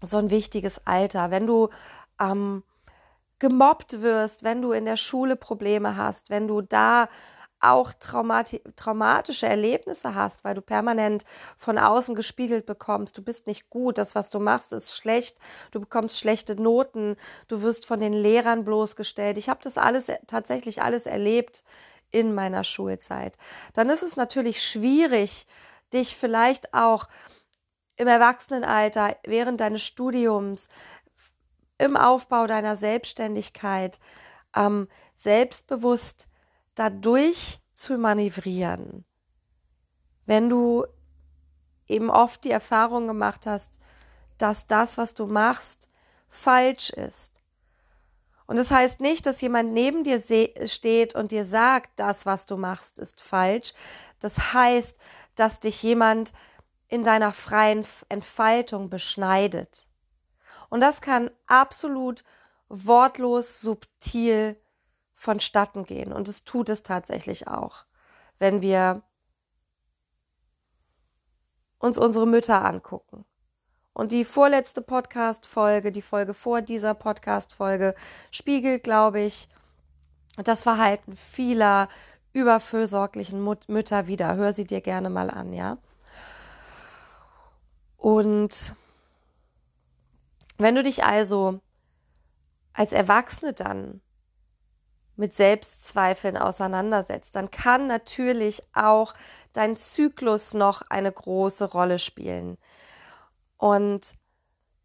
so 0.06 0.18
ein 0.18 0.30
wichtiges 0.30 0.86
Alter. 0.86 1.30
Wenn 1.30 1.46
du 1.46 1.68
ähm, 2.20 2.62
gemobbt 3.38 4.02
wirst, 4.02 4.44
wenn 4.44 4.62
du 4.62 4.72
in 4.72 4.84
der 4.84 4.96
Schule 4.96 5.36
Probleme 5.36 5.96
hast, 5.96 6.30
wenn 6.30 6.48
du 6.48 6.62
da 6.62 7.08
auch 7.60 7.92
traumati 7.94 8.62
traumatische 8.76 9.46
Erlebnisse 9.46 10.14
hast, 10.14 10.44
weil 10.44 10.54
du 10.54 10.60
permanent 10.60 11.24
von 11.56 11.78
außen 11.78 12.14
gespiegelt 12.14 12.66
bekommst, 12.66 13.16
du 13.16 13.22
bist 13.22 13.46
nicht 13.46 13.70
gut, 13.70 13.98
das, 13.98 14.14
was 14.14 14.30
du 14.30 14.38
machst, 14.38 14.72
ist 14.72 14.94
schlecht, 14.94 15.38
du 15.70 15.80
bekommst 15.80 16.18
schlechte 16.18 16.60
Noten, 16.60 17.16
du 17.48 17.62
wirst 17.62 17.86
von 17.86 17.98
den 18.00 18.12
Lehrern 18.12 18.64
bloßgestellt. 18.64 19.38
Ich 19.38 19.48
habe 19.48 19.60
das 19.62 19.78
alles 19.78 20.06
tatsächlich 20.26 20.82
alles 20.82 21.06
erlebt 21.06 21.64
in 22.10 22.34
meiner 22.34 22.62
Schulzeit. 22.62 23.36
Dann 23.74 23.90
ist 23.90 24.02
es 24.02 24.16
natürlich 24.16 24.62
schwierig, 24.62 25.46
dich 25.92 26.16
vielleicht 26.16 26.74
auch 26.74 27.08
im 27.96 28.08
Erwachsenenalter, 28.08 29.16
während 29.26 29.60
deines 29.60 29.82
Studiums, 29.82 30.68
im 31.78 31.96
Aufbau 31.96 32.46
deiner 32.46 32.76
Selbstständigkeit, 32.76 34.00
ähm, 34.54 34.88
selbstbewusst 35.16 36.28
dadurch 36.74 37.60
zu 37.74 37.98
manövrieren. 37.98 39.04
Wenn 40.24 40.48
du 40.48 40.86
eben 41.86 42.10
oft 42.10 42.44
die 42.44 42.50
Erfahrung 42.50 43.06
gemacht 43.06 43.46
hast, 43.46 43.80
dass 44.38 44.66
das, 44.66 44.98
was 44.98 45.14
du 45.14 45.26
machst, 45.26 45.88
falsch 46.28 46.90
ist. 46.90 47.40
Und 48.46 48.56
das 48.56 48.70
heißt 48.70 49.00
nicht, 49.00 49.26
dass 49.26 49.40
jemand 49.40 49.72
neben 49.72 50.04
dir 50.04 50.22
steht 50.66 51.14
und 51.14 51.32
dir 51.32 51.44
sagt, 51.44 51.90
das, 51.96 52.26
was 52.26 52.46
du 52.46 52.56
machst, 52.56 52.98
ist 52.98 53.22
falsch. 53.22 53.72
Das 54.20 54.52
heißt, 54.52 54.98
dass 55.34 55.60
dich 55.60 55.82
jemand 55.82 56.32
in 56.88 57.04
deiner 57.04 57.32
freien 57.32 57.86
Entfaltung 58.08 58.90
beschneidet. 58.90 59.86
Und 60.68 60.80
das 60.80 61.00
kann 61.00 61.30
absolut 61.46 62.24
wortlos, 62.68 63.60
subtil 63.60 64.56
vonstatten 65.14 65.84
gehen. 65.84 66.12
Und 66.12 66.28
es 66.28 66.44
tut 66.44 66.68
es 66.68 66.82
tatsächlich 66.82 67.48
auch, 67.48 67.84
wenn 68.38 68.62
wir 68.62 69.02
uns 71.78 71.98
unsere 71.98 72.26
Mütter 72.26 72.64
angucken. 72.64 73.24
Und 73.92 74.12
die 74.12 74.24
vorletzte 74.24 74.82
Podcast-Folge, 74.82 75.90
die 75.90 76.02
Folge 76.02 76.34
vor 76.34 76.60
dieser 76.60 76.94
Podcast-Folge, 76.94 77.94
spiegelt, 78.30 78.84
glaube 78.84 79.20
ich, 79.20 79.48
das 80.36 80.64
Verhalten 80.64 81.16
vieler 81.16 81.88
überfürsorglichen 82.34 83.42
Mütter 83.68 84.06
wieder. 84.06 84.36
Hör 84.36 84.52
sie 84.52 84.66
dir 84.66 84.82
gerne 84.82 85.08
mal 85.08 85.30
an, 85.30 85.54
ja. 85.54 85.78
Und 88.06 88.72
wenn 90.58 90.76
du 90.76 90.84
dich 90.84 91.02
also 91.02 91.58
als 92.72 92.92
Erwachsene 92.92 93.52
dann 93.52 94.00
mit 95.16 95.34
Selbstzweifeln 95.34 96.36
auseinandersetzt, 96.36 97.34
dann 97.34 97.50
kann 97.50 97.88
natürlich 97.88 98.62
auch 98.74 99.12
dein 99.52 99.74
Zyklus 99.74 100.54
noch 100.54 100.82
eine 100.88 101.10
große 101.10 101.64
Rolle 101.72 101.98
spielen. 101.98 102.58
Und 103.56 104.14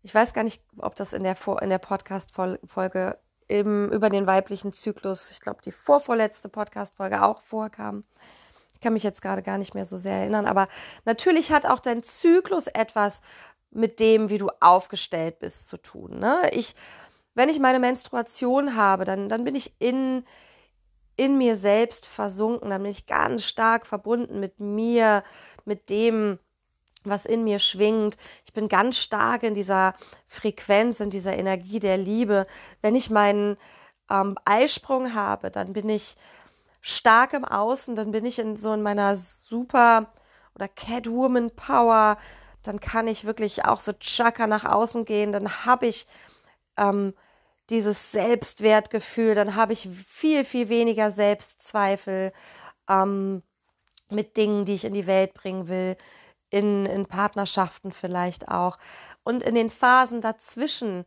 ich 0.02 0.16
weiß 0.16 0.34
gar 0.34 0.44
nicht, 0.44 0.64
ob 0.80 0.96
das 0.96 1.14
in 1.14 1.22
der, 1.22 1.38
in 1.62 1.70
der 1.70 1.78
Podcast-Folge 1.78 3.20
über 3.48 4.10
den 4.10 4.26
weiblichen 4.26 4.74
Zyklus, 4.74 5.30
ich 5.30 5.42
glaube, 5.42 5.62
die 5.64 5.72
vorvorletzte 5.72 6.50
Podcast-Folge 6.50 7.22
auch 7.22 7.44
vorkam. 7.44 8.04
Ich 8.82 8.84
kann 8.84 8.94
mich 8.94 9.04
jetzt 9.04 9.22
gerade 9.22 9.44
gar 9.44 9.60
nicht 9.60 9.76
mehr 9.76 9.86
so 9.86 10.00
sehr 10.00 10.16
erinnern, 10.16 10.48
aber 10.48 10.68
natürlich 11.06 11.52
hat 11.52 11.68
auch 11.68 11.80
dein 11.80 12.02
Zyklus 12.02 12.66
etwas 12.66 13.22
mit 13.70 14.00
dem, 14.00 14.30
wie 14.30 14.40
du 14.40 14.50
aufgestellt 14.60 15.38
bist, 15.38 15.70
zu 15.70 15.78
tun. 15.78 16.20
Ne? 16.20 16.50
Ich 16.52 16.76
wenn 17.34 17.50
ich 17.50 17.60
meine 17.60 17.80
Menstruation 17.80 18.76
habe, 18.76 19.06
dann, 19.06 19.30
dann 19.30 19.44
bin 19.44 19.56
ich 19.56 19.74
in, 19.80 20.26
in 21.16 21.38
mir 21.38 21.56
selbst 21.56 22.08
versunken, 22.08 22.70
dann 22.70 22.84
bin 22.84 22.92
ich 22.92 23.06
ganz 23.06 23.46
stark 23.46 23.86
verbunden 23.86 24.40
mit 24.40 24.60
mir, 24.60 25.24
mit 25.66 25.90
dem, 25.90 26.40
was 27.04 27.26
in 27.26 27.44
mir 27.44 27.60
schwingt. 27.60 28.18
Ich 28.46 28.54
bin 28.54 28.68
ganz 28.68 28.98
stark 28.98 29.44
in 29.44 29.56
dieser 29.56 29.96
Frequenz, 30.28 31.00
in 31.00 31.10
dieser 31.10 31.38
Energie 31.38 31.80
der 31.80 31.98
Liebe. 31.98 32.48
Wenn 32.82 32.96
ich 32.96 33.10
meinen 33.10 33.58
ähm, 34.10 34.36
Eisprung 34.46 35.14
habe, 35.14 35.52
dann 35.52 35.74
bin 35.74 35.90
ich 35.90 36.18
stark 36.82 37.34
im 37.34 37.46
Außen, 37.46 37.96
dann 37.96 38.12
bin 38.12 38.26
ich 38.26 38.40
in 38.40 38.56
so 38.56 38.74
in 38.74 38.82
meiner 38.82 39.16
super 39.16 40.12
oder 40.56 40.68
Catwoman 40.68 41.52
Power, 41.52 42.18
dann 42.64 42.80
kann 42.80 43.08
ich 43.08 43.26
wirklich 43.26 43.66
auch 43.66 43.80
so 43.80 43.94
Chakra 43.94 44.48
nach 44.48 44.66
außen 44.66 45.06
gehen, 45.06 45.32
dann 45.32 45.66
habe 45.66 45.88
ich 45.88 46.08
ähm, 46.78 47.14
dieses 47.70 48.12
Selbstwertgefühl, 48.12 49.36
dann 49.36 49.56
habe 49.56 49.74
ich 49.74 49.88
viel, 49.90 50.44
viel 50.44 50.68
weniger 50.70 51.12
Selbstzweifel 51.12 52.34
ähm, 52.90 53.44
mit 54.10 54.36
Dingen, 54.38 54.66
die 54.66 54.74
ich 54.74 54.84
in 54.86 54.94
die 54.94 55.08
Welt 55.08 55.34
bringen 55.34 55.68
will, 55.68 55.96
in, 56.50 56.86
in 56.86 57.06
Partnerschaften 57.06 57.92
vielleicht 57.94 58.50
auch. 58.50 58.78
Und 59.24 59.44
in 59.44 59.56
den 59.56 59.70
Phasen 59.70 60.20
dazwischen, 60.20 61.06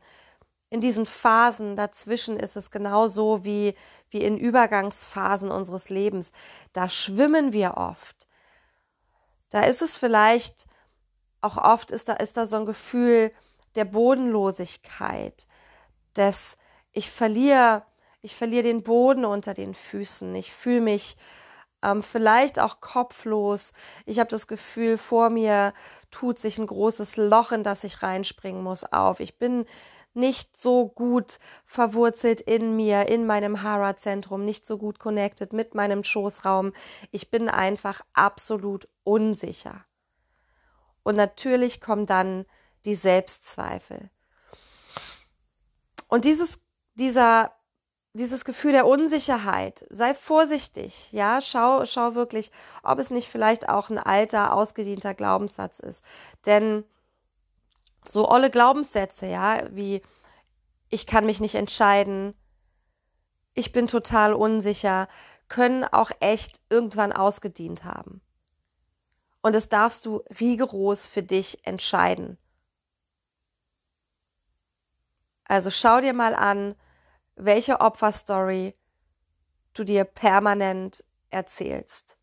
in 0.70 0.80
diesen 0.80 1.06
Phasen 1.06 1.76
dazwischen 1.76 2.36
ist 2.38 2.56
es 2.56 2.70
genauso 2.70 3.44
wie, 3.44 3.74
wie 4.10 4.22
in 4.22 4.38
Übergangsphasen 4.38 5.50
unseres 5.50 5.88
Lebens. 5.88 6.32
Da 6.72 6.88
schwimmen 6.88 7.52
wir 7.52 7.76
oft. 7.76 8.26
Da 9.50 9.62
ist 9.62 9.82
es 9.82 9.96
vielleicht, 9.96 10.66
auch 11.40 11.56
oft 11.56 11.90
ist 11.90 12.08
da, 12.08 12.14
ist 12.14 12.36
da 12.36 12.46
so 12.46 12.56
ein 12.56 12.66
Gefühl 12.66 13.30
der 13.76 13.84
Bodenlosigkeit 13.84 15.46
des 16.16 16.56
ich 16.92 17.10
verliere, 17.10 17.82
ich 18.22 18.34
verliere 18.36 18.62
den 18.62 18.82
Boden 18.82 19.24
unter 19.24 19.52
den 19.52 19.74
Füßen. 19.74 20.34
Ich 20.34 20.52
fühle 20.52 20.80
mich 20.80 21.16
ähm, 21.82 22.02
vielleicht 22.02 22.58
auch 22.58 22.80
kopflos. 22.80 23.72
Ich 24.06 24.18
habe 24.18 24.30
das 24.30 24.46
Gefühl, 24.46 24.96
vor 24.96 25.28
mir 25.28 25.74
tut 26.10 26.38
sich 26.38 26.56
ein 26.58 26.66
großes 26.66 27.16
Loch, 27.16 27.52
in 27.52 27.64
das 27.64 27.84
ich 27.84 28.02
reinspringen 28.02 28.62
muss, 28.62 28.84
auf. 28.84 29.20
Ich 29.20 29.38
bin 29.38 29.66
nicht 30.14 30.60
so 30.60 30.88
gut 30.88 31.38
verwurzelt 31.66 32.40
in 32.40 32.76
mir, 32.76 33.08
in 33.08 33.26
meinem 33.26 33.62
Hara-Zentrum, 33.62 34.44
nicht 34.44 34.64
so 34.64 34.78
gut 34.78 34.98
connected 34.98 35.52
mit 35.52 35.74
meinem 35.74 36.04
Schoßraum. 36.04 36.72
Ich 37.10 37.30
bin 37.30 37.48
einfach 37.48 38.00
absolut 38.14 38.88
unsicher. 39.02 39.84
Und 41.02 41.16
natürlich 41.16 41.80
kommen 41.80 42.06
dann 42.06 42.46
die 42.84 42.94
Selbstzweifel. 42.94 44.10
Und 46.08 46.24
dieses, 46.24 46.58
dieser, 46.94 47.52
dieses 48.12 48.44
Gefühl 48.44 48.72
der 48.72 48.86
Unsicherheit, 48.86 49.84
sei 49.90 50.14
vorsichtig, 50.14 51.12
ja, 51.12 51.40
schau, 51.40 51.84
schau 51.86 52.14
wirklich, 52.14 52.52
ob 52.82 52.98
es 52.98 53.10
nicht 53.10 53.28
vielleicht 53.28 53.68
auch 53.68 53.90
ein 53.90 53.98
alter, 53.98 54.54
ausgedienter 54.54 55.14
Glaubenssatz 55.14 55.80
ist. 55.80 56.02
Denn 56.46 56.84
so 58.08 58.28
olle 58.28 58.50
Glaubenssätze, 58.50 59.26
ja, 59.26 59.62
wie 59.70 60.02
ich 60.88 61.06
kann 61.06 61.26
mich 61.26 61.40
nicht 61.40 61.54
entscheiden, 61.54 62.34
ich 63.54 63.72
bin 63.72 63.86
total 63.86 64.34
unsicher, 64.34 65.08
können 65.48 65.84
auch 65.84 66.10
echt 66.20 66.60
irgendwann 66.70 67.12
ausgedient 67.12 67.84
haben. 67.84 68.20
Und 69.42 69.54
das 69.54 69.68
darfst 69.68 70.06
du 70.06 70.22
rigoros 70.40 71.06
für 71.06 71.22
dich 71.22 71.66
entscheiden. 71.66 72.38
Also 75.44 75.70
schau 75.70 76.00
dir 76.00 76.14
mal 76.14 76.34
an, 76.34 76.74
welche 77.36 77.80
Opferstory 77.80 78.74
du 79.74 79.84
dir 79.84 80.04
permanent 80.04 81.04
erzählst. 81.30 82.16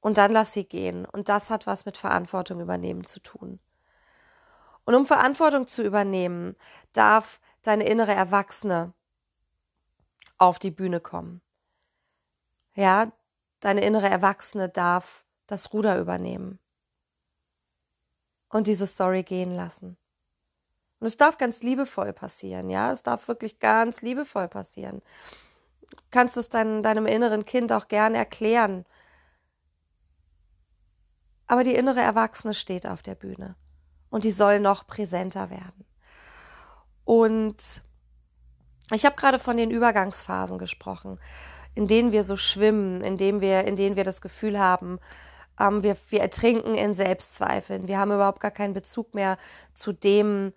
Und 0.00 0.18
dann 0.18 0.32
lass 0.32 0.52
sie 0.52 0.64
gehen. 0.64 1.06
Und 1.06 1.28
das 1.28 1.50
hat 1.50 1.66
was 1.66 1.84
mit 1.84 1.96
Verantwortung 1.96 2.60
übernehmen 2.60 3.04
zu 3.04 3.20
tun. 3.20 3.60
Und 4.86 4.94
um 4.94 5.04
Verantwortung 5.04 5.66
zu 5.66 5.82
übernehmen, 5.82 6.56
darf 6.92 7.40
deine 7.62 7.86
innere 7.86 8.14
Erwachsene 8.14 8.94
auf 10.38 10.58
die 10.58 10.70
Bühne 10.70 11.00
kommen. 11.00 11.42
Ja, 12.74 13.12
deine 13.60 13.82
innere 13.82 14.08
Erwachsene 14.08 14.68
darf 14.68 15.24
das 15.48 15.72
Ruder 15.72 15.98
übernehmen 15.98 16.60
und 18.48 18.68
diese 18.68 18.86
Story 18.86 19.24
gehen 19.24 19.54
lassen. 19.56 19.96
Und 21.00 21.08
es 21.08 21.16
darf 21.16 21.36
ganz 21.36 21.62
liebevoll 21.62 22.12
passieren, 22.12 22.70
ja. 22.70 22.92
Es 22.92 23.02
darf 23.02 23.26
wirklich 23.26 23.58
ganz 23.58 24.02
liebevoll 24.02 24.46
passieren. 24.46 25.02
Du 25.90 25.96
kannst 26.10 26.36
es 26.36 26.48
dein, 26.48 26.84
deinem 26.84 27.06
inneren 27.06 27.44
Kind 27.44 27.72
auch 27.72 27.88
gerne 27.88 28.18
erklären. 28.18 28.86
Aber 31.48 31.64
die 31.64 31.74
innere 31.74 32.00
Erwachsene 32.00 32.54
steht 32.54 32.86
auf 32.86 33.02
der 33.02 33.16
Bühne. 33.16 33.56
Und 34.16 34.24
die 34.24 34.30
soll 34.30 34.60
noch 34.60 34.86
präsenter 34.86 35.50
werden. 35.50 35.84
Und 37.04 37.82
ich 38.94 39.04
habe 39.04 39.14
gerade 39.14 39.38
von 39.38 39.58
den 39.58 39.70
Übergangsphasen 39.70 40.56
gesprochen, 40.56 41.20
in 41.74 41.86
denen 41.86 42.12
wir 42.12 42.24
so 42.24 42.38
schwimmen, 42.38 43.02
in 43.02 43.18
denen 43.18 43.42
wir, 43.42 43.66
in 43.66 43.76
denen 43.76 43.94
wir 43.94 44.04
das 44.04 44.22
Gefühl 44.22 44.58
haben, 44.58 45.00
ähm, 45.60 45.82
wir, 45.82 45.98
wir 46.08 46.22
ertrinken 46.22 46.74
in 46.76 46.94
Selbstzweifeln. 46.94 47.88
Wir 47.88 47.98
haben 47.98 48.10
überhaupt 48.10 48.40
gar 48.40 48.52
keinen 48.52 48.72
Bezug 48.72 49.12
mehr 49.12 49.36
zu 49.74 49.92
dem, 49.92 50.54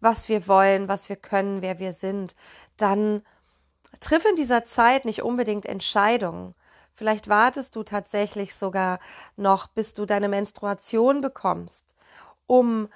was 0.00 0.28
wir 0.28 0.46
wollen, 0.46 0.88
was 0.88 1.08
wir 1.08 1.16
können, 1.16 1.62
wer 1.62 1.78
wir 1.78 1.94
sind, 1.94 2.36
dann 2.76 3.22
triff 4.00 4.26
in 4.28 4.36
dieser 4.36 4.66
Zeit 4.66 5.06
nicht 5.06 5.22
unbedingt 5.22 5.64
Entscheidungen. 5.64 6.54
Vielleicht 6.94 7.30
wartest 7.30 7.74
du 7.74 7.84
tatsächlich 7.84 8.54
sogar 8.54 8.98
noch, 9.34 9.66
bis 9.68 9.94
du 9.94 10.04
deine 10.04 10.28
Menstruation 10.28 11.22
bekommst, 11.22 11.87
um 12.48 12.88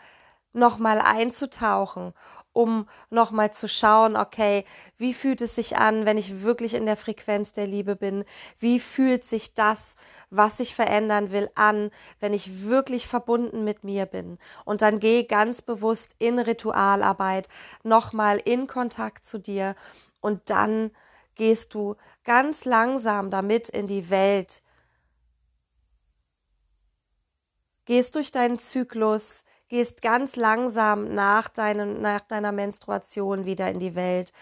nochmal 0.52 1.00
einzutauchen, 1.00 2.12
um 2.52 2.86
nochmal 3.08 3.52
zu 3.52 3.68
schauen, 3.68 4.16
okay, 4.16 4.64
wie 4.98 5.14
fühlt 5.14 5.40
es 5.40 5.54
sich 5.54 5.78
an, 5.78 6.04
wenn 6.04 6.18
ich 6.18 6.42
wirklich 6.42 6.74
in 6.74 6.84
der 6.84 6.96
Frequenz 6.96 7.52
der 7.52 7.66
Liebe 7.66 7.96
bin? 7.96 8.24
Wie 8.58 8.78
fühlt 8.78 9.24
sich 9.24 9.54
das, 9.54 9.96
was 10.30 10.60
ich 10.60 10.74
verändern 10.74 11.32
will, 11.32 11.48
an, 11.54 11.90
wenn 12.20 12.34
ich 12.34 12.64
wirklich 12.64 13.06
verbunden 13.06 13.64
mit 13.64 13.84
mir 13.84 14.06
bin? 14.06 14.38
Und 14.64 14.82
dann 14.82 14.98
geh 14.98 15.24
ganz 15.24 15.62
bewusst 15.62 16.14
in 16.18 16.38
Ritualarbeit, 16.38 17.48
nochmal 17.84 18.38
in 18.44 18.66
Kontakt 18.66 19.24
zu 19.24 19.38
dir 19.38 19.74
und 20.20 20.50
dann 20.50 20.90
gehst 21.34 21.72
du 21.72 21.96
ganz 22.24 22.66
langsam 22.66 23.30
damit 23.30 23.68
in 23.70 23.86
die 23.86 24.10
Welt. 24.10 24.61
Gehst 27.84 28.14
durch 28.14 28.30
deinen 28.30 28.58
Zyklus, 28.58 29.44
gehst 29.68 30.02
ganz 30.02 30.36
langsam 30.36 31.14
nach, 31.14 31.48
deinem, 31.48 32.00
nach 32.00 32.20
deiner 32.20 32.52
Menstruation 32.52 33.46
wieder 33.46 33.70
in 33.70 33.80
die 33.80 33.94
Welt. 33.94 34.32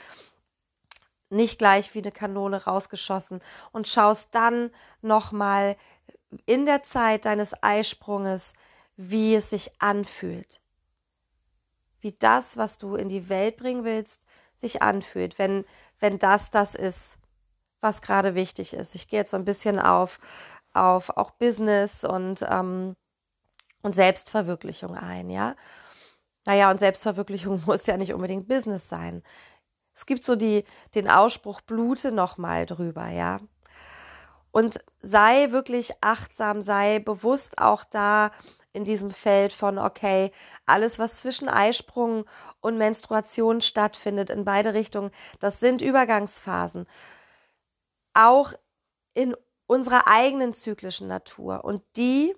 Nicht 1.31 1.59
gleich 1.59 1.95
wie 1.95 2.01
eine 2.01 2.11
Kanone 2.11 2.65
rausgeschossen 2.65 3.41
und 3.71 3.87
schaust 3.87 4.35
dann 4.35 4.71
nochmal 5.03 5.77
in 6.47 6.67
der 6.67 6.83
Zeit 6.83 7.25
deines 7.25 7.55
Eisprunges, 7.63 8.55
wie 8.97 9.37
es 9.37 9.51
sich 9.51 9.71
anfühlt. 9.81 10.61
Wie 12.01 12.13
das, 12.13 12.57
was 12.57 12.79
du 12.79 12.97
in 12.97 13.09
die 13.09 13.29
Welt 13.29 13.57
bringen 13.57 13.85
willst, 13.85 14.27
sich 14.57 14.83
anfühlt, 14.83 15.39
wenn, 15.39 15.65
wenn 16.01 16.19
das 16.19 16.51
das 16.51 16.75
ist, 16.75 17.19
was 17.81 18.03
gerade 18.03 18.35
wichtig 18.35 18.75
ist. 18.75 18.95
Ich 18.95 19.09
gehe 19.09 19.21
jetzt 19.21 19.31
so 19.31 19.37
ein 19.37 19.45
bisschen 19.45 19.79
auf, 19.79 20.19
auf 20.75 21.17
auch 21.17 21.31
Business 21.31 22.05
und, 22.05 22.45
ähm, 22.51 22.97
und 23.83 23.95
Selbstverwirklichung 23.95 24.97
ein, 24.97 25.31
ja. 25.31 25.55
Naja, 26.47 26.71
und 26.71 26.79
Selbstverwirklichung 26.79 27.63
muss 27.67 27.87
ja 27.87 27.97
nicht 27.97 28.15
unbedingt 28.15 28.49
Business 28.49 28.89
sein. 28.89 29.23
Es 29.95 30.07
gibt 30.07 30.23
so 30.23 30.37
die, 30.37 30.65
den 30.95 31.11
Ausspruch, 31.11 31.61
blute 31.61 32.13
nochmal 32.13 32.67
drüber, 32.67 33.09
ja. 33.09 33.41
Und 34.53 34.81
sei 35.01 35.53
wirklich 35.53 35.93
achtsam, 36.01 36.61
sei 36.61 36.99
bewusst 36.99 37.59
auch 37.59 37.85
da 37.85 38.33
in 38.73 38.85
diesem 38.85 39.11
Feld 39.11 39.53
von, 39.53 39.79
okay, 39.79 40.33
alles, 40.67 40.99
was 40.99 41.17
zwischen 41.17 41.49
Eisprung 41.49 42.25
und 42.61 42.79
Menstruation 42.79 43.61
stattfindet, 43.61 44.31
in 44.31 44.45
beide 44.45 44.75
Richtungen, 44.75 45.11
das 45.41 45.61
sind 45.61 45.83
Übergangsphasen. 45.83 46.87
Auch 48.15 48.53
in 49.15 49.35
unserer 49.67 50.07
eigenen 50.07 50.53
zyklischen 50.53 51.09
Natur. 51.09 51.65
Und 51.65 51.83
die 51.97 52.35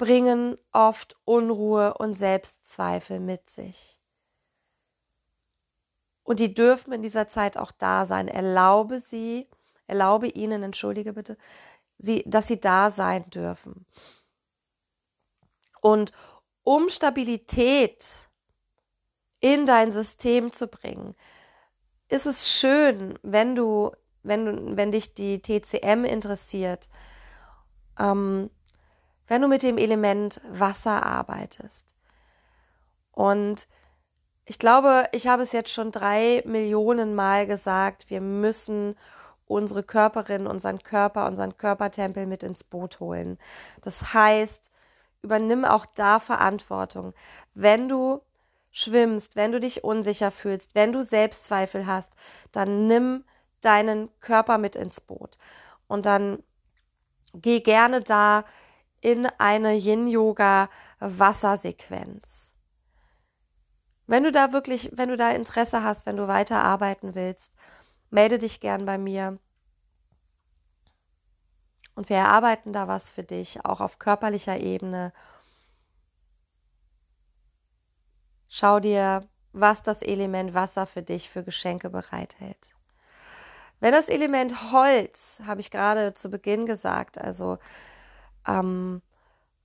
bringen 0.00 0.56
oft 0.72 1.14
Unruhe 1.26 1.92
und 1.92 2.14
Selbstzweifel 2.14 3.20
mit 3.20 3.50
sich. 3.50 4.00
Und 6.22 6.40
die 6.40 6.54
dürfen 6.54 6.94
in 6.94 7.02
dieser 7.02 7.28
Zeit 7.28 7.58
auch 7.58 7.70
da 7.70 8.06
sein. 8.06 8.26
Erlaube 8.26 9.00
sie, 9.00 9.46
erlaube 9.86 10.28
ihnen, 10.28 10.62
entschuldige 10.62 11.12
bitte, 11.12 11.36
sie, 11.98 12.24
dass 12.26 12.46
sie 12.46 12.58
da 12.58 12.90
sein 12.90 13.28
dürfen. 13.28 13.84
Und 15.82 16.12
um 16.62 16.88
Stabilität 16.88 18.30
in 19.40 19.66
dein 19.66 19.90
System 19.90 20.50
zu 20.50 20.66
bringen, 20.66 21.14
ist 22.08 22.24
es 22.24 22.50
schön, 22.50 23.18
wenn 23.22 23.54
du, 23.54 23.92
wenn 24.22 24.78
wenn 24.78 24.92
dich 24.92 25.12
die 25.12 25.42
TCM 25.42 26.06
interessiert, 26.06 26.88
ähm, 27.98 28.48
wenn 29.30 29.42
du 29.42 29.46
mit 29.46 29.62
dem 29.62 29.78
Element 29.78 30.40
Wasser 30.50 31.06
arbeitest. 31.06 31.86
Und 33.12 33.68
ich 34.44 34.58
glaube, 34.58 35.04
ich 35.12 35.28
habe 35.28 35.44
es 35.44 35.52
jetzt 35.52 35.72
schon 35.72 35.92
drei 35.92 36.42
Millionen 36.44 37.14
Mal 37.14 37.46
gesagt, 37.46 38.10
wir 38.10 38.20
müssen 38.20 38.96
unsere 39.46 39.84
Körperin, 39.84 40.48
unseren 40.48 40.82
Körper, 40.82 41.26
unseren 41.26 41.56
Körpertempel 41.56 42.26
mit 42.26 42.42
ins 42.42 42.64
Boot 42.64 42.98
holen. 42.98 43.38
Das 43.82 44.12
heißt, 44.14 44.68
übernimm 45.22 45.64
auch 45.64 45.86
da 45.86 46.18
Verantwortung. 46.18 47.14
Wenn 47.54 47.88
du 47.88 48.22
schwimmst, 48.72 49.36
wenn 49.36 49.52
du 49.52 49.60
dich 49.60 49.84
unsicher 49.84 50.32
fühlst, 50.32 50.74
wenn 50.74 50.92
du 50.92 51.02
Selbstzweifel 51.02 51.86
hast, 51.86 52.14
dann 52.50 52.88
nimm 52.88 53.22
deinen 53.60 54.08
Körper 54.18 54.58
mit 54.58 54.74
ins 54.74 55.00
Boot. 55.00 55.38
Und 55.86 56.04
dann 56.04 56.42
geh 57.32 57.60
gerne 57.60 58.00
da 58.00 58.44
in 59.00 59.26
eine 59.38 59.74
Yin-Yoga-Wassersequenz. 59.74 62.52
Wenn 64.06 64.24
du 64.24 64.32
da 64.32 64.52
wirklich, 64.52 64.90
wenn 64.92 65.08
du 65.08 65.16
da 65.16 65.30
Interesse 65.30 65.82
hast, 65.84 66.04
wenn 66.06 66.16
du 66.16 66.26
weiter 66.28 66.64
arbeiten 66.64 67.14
willst, 67.14 67.52
melde 68.10 68.38
dich 68.38 68.60
gern 68.60 68.84
bei 68.84 68.98
mir. 68.98 69.38
Und 71.94 72.08
wir 72.08 72.16
erarbeiten 72.16 72.72
da 72.72 72.88
was 72.88 73.10
für 73.10 73.22
dich, 73.22 73.64
auch 73.64 73.80
auf 73.80 73.98
körperlicher 73.98 74.58
Ebene. 74.58 75.12
Schau 78.48 78.80
dir, 78.80 79.28
was 79.52 79.82
das 79.82 80.02
Element 80.02 80.54
Wasser 80.54 80.86
für 80.86 81.02
dich 81.02 81.30
für 81.30 81.44
Geschenke 81.44 81.90
bereithält. 81.90 82.74
Wenn 83.80 83.92
das 83.92 84.08
Element 84.08 84.72
Holz, 84.72 85.40
habe 85.46 85.60
ich 85.60 85.70
gerade 85.70 86.14
zu 86.14 86.30
Beginn 86.30 86.66
gesagt, 86.66 87.20
also 87.20 87.58
ähm, 88.46 89.02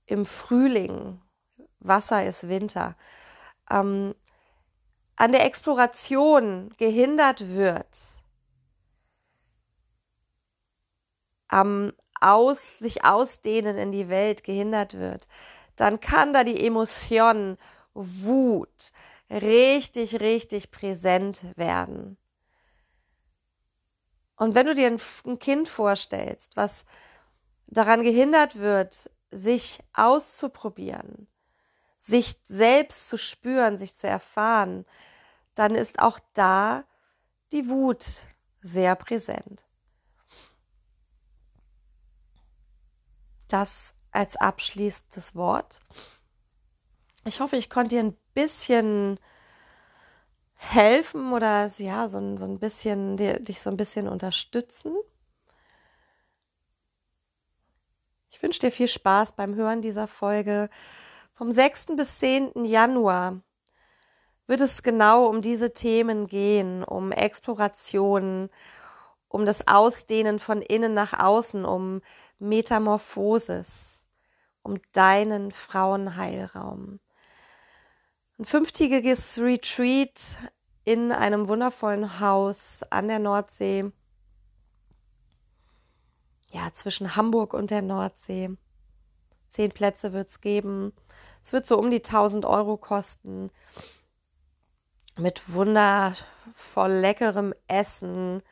im 0.06 0.26
Frühling, 0.26 1.20
Wasser 1.80 2.24
ist 2.24 2.48
Winter, 2.48 2.96
ähm, 3.70 4.14
an 5.16 5.32
der 5.32 5.44
Exploration 5.44 6.74
gehindert 6.76 7.48
wird, 7.54 8.22
am 11.48 11.92
aus, 12.20 12.78
sich 12.78 13.04
ausdehnen 13.04 13.76
in 13.76 13.92
die 13.92 14.08
Welt 14.08 14.44
gehindert 14.44 14.98
wird, 14.98 15.28
dann 15.76 16.00
kann 16.00 16.32
da 16.32 16.44
die 16.44 16.64
Emotion 16.66 17.58
Wut 17.94 18.92
richtig, 19.30 20.20
richtig 20.20 20.70
präsent 20.70 21.44
werden. 21.56 22.16
Und 24.36 24.54
wenn 24.54 24.66
du 24.66 24.74
dir 24.74 24.88
ein, 24.88 25.00
ein 25.24 25.38
Kind 25.38 25.68
vorstellst, 25.68 26.56
was 26.56 26.84
daran 27.66 28.02
gehindert 28.02 28.56
wird, 28.56 29.10
sich 29.30 29.80
auszuprobieren, 29.92 31.28
sich 31.98 32.40
selbst 32.44 33.08
zu 33.08 33.18
spüren, 33.18 33.78
sich 33.78 33.96
zu 33.96 34.06
erfahren, 34.06 34.86
dann 35.54 35.74
ist 35.74 35.98
auch 35.98 36.20
da 36.34 36.84
die 37.52 37.68
Wut 37.68 38.04
sehr 38.62 38.94
präsent. 38.96 39.64
Das 43.48 43.94
als 44.10 44.36
abschließendes 44.36 45.34
Wort. 45.34 45.80
Ich 47.24 47.40
hoffe, 47.40 47.56
ich 47.56 47.70
konnte 47.70 47.96
dir 47.96 48.02
ein 48.02 48.16
bisschen 48.34 49.20
helfen 50.54 51.32
oder 51.32 51.66
ja, 51.78 52.08
so, 52.08 52.36
so 52.36 52.44
ein 52.44 52.58
bisschen, 52.58 53.16
dich 53.16 53.60
so 53.60 53.70
ein 53.70 53.76
bisschen 53.76 54.08
unterstützen. 54.08 54.94
Ich 58.28 58.42
wünsche 58.42 58.60
dir 58.60 58.72
viel 58.72 58.88
Spaß 58.88 59.32
beim 59.32 59.54
Hören 59.54 59.82
dieser 59.82 60.06
Folge. 60.08 60.68
Vom 61.34 61.52
6. 61.52 61.96
bis 61.96 62.18
10. 62.18 62.64
Januar 62.64 63.40
wird 64.46 64.60
es 64.60 64.82
genau 64.82 65.26
um 65.26 65.42
diese 65.42 65.72
Themen 65.72 66.26
gehen, 66.26 66.82
um 66.84 67.12
Exploration, 67.12 68.48
um 69.28 69.46
das 69.46 69.66
Ausdehnen 69.68 70.38
von 70.38 70.62
innen 70.62 70.94
nach 70.94 71.18
außen, 71.18 71.64
um 71.64 72.00
Metamorphosis, 72.38 74.02
um 74.62 74.80
deinen 74.92 75.52
Frauenheilraum. 75.52 77.00
Ein 78.38 78.44
fünftägiges 78.44 79.38
Retreat 79.38 80.36
in 80.84 81.10
einem 81.10 81.48
wundervollen 81.48 82.20
Haus 82.20 82.80
an 82.90 83.08
der 83.08 83.18
Nordsee. 83.18 83.90
Ja, 86.50 86.72
zwischen 86.72 87.16
Hamburg 87.16 87.54
und 87.54 87.70
der 87.70 87.82
Nordsee. 87.82 88.50
Zehn 89.48 89.70
Plätze 89.70 90.12
wird 90.12 90.28
es 90.28 90.40
geben. 90.40 90.92
Es 91.42 91.52
wird 91.52 91.66
so 91.66 91.78
um 91.78 91.90
die 91.90 92.02
1000 92.02 92.44
Euro 92.44 92.76
kosten. 92.76 93.50
Mit 95.16 95.52
wundervoll 95.52 96.92
leckerem 96.92 97.54
Essen, 97.68 98.42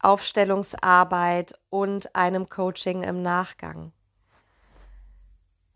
Aufstellungsarbeit 0.00 1.58
und 1.70 2.14
einem 2.14 2.48
Coaching 2.48 3.02
im 3.02 3.22
Nachgang. 3.22 3.92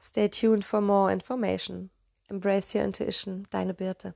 Stay 0.00 0.28
tuned 0.28 0.64
for 0.64 0.80
more 0.80 1.12
information. 1.12 1.90
Embrace 2.28 2.74
your 2.74 2.82
intuition, 2.82 3.46
deine 3.50 3.74
Birte. 3.74 4.14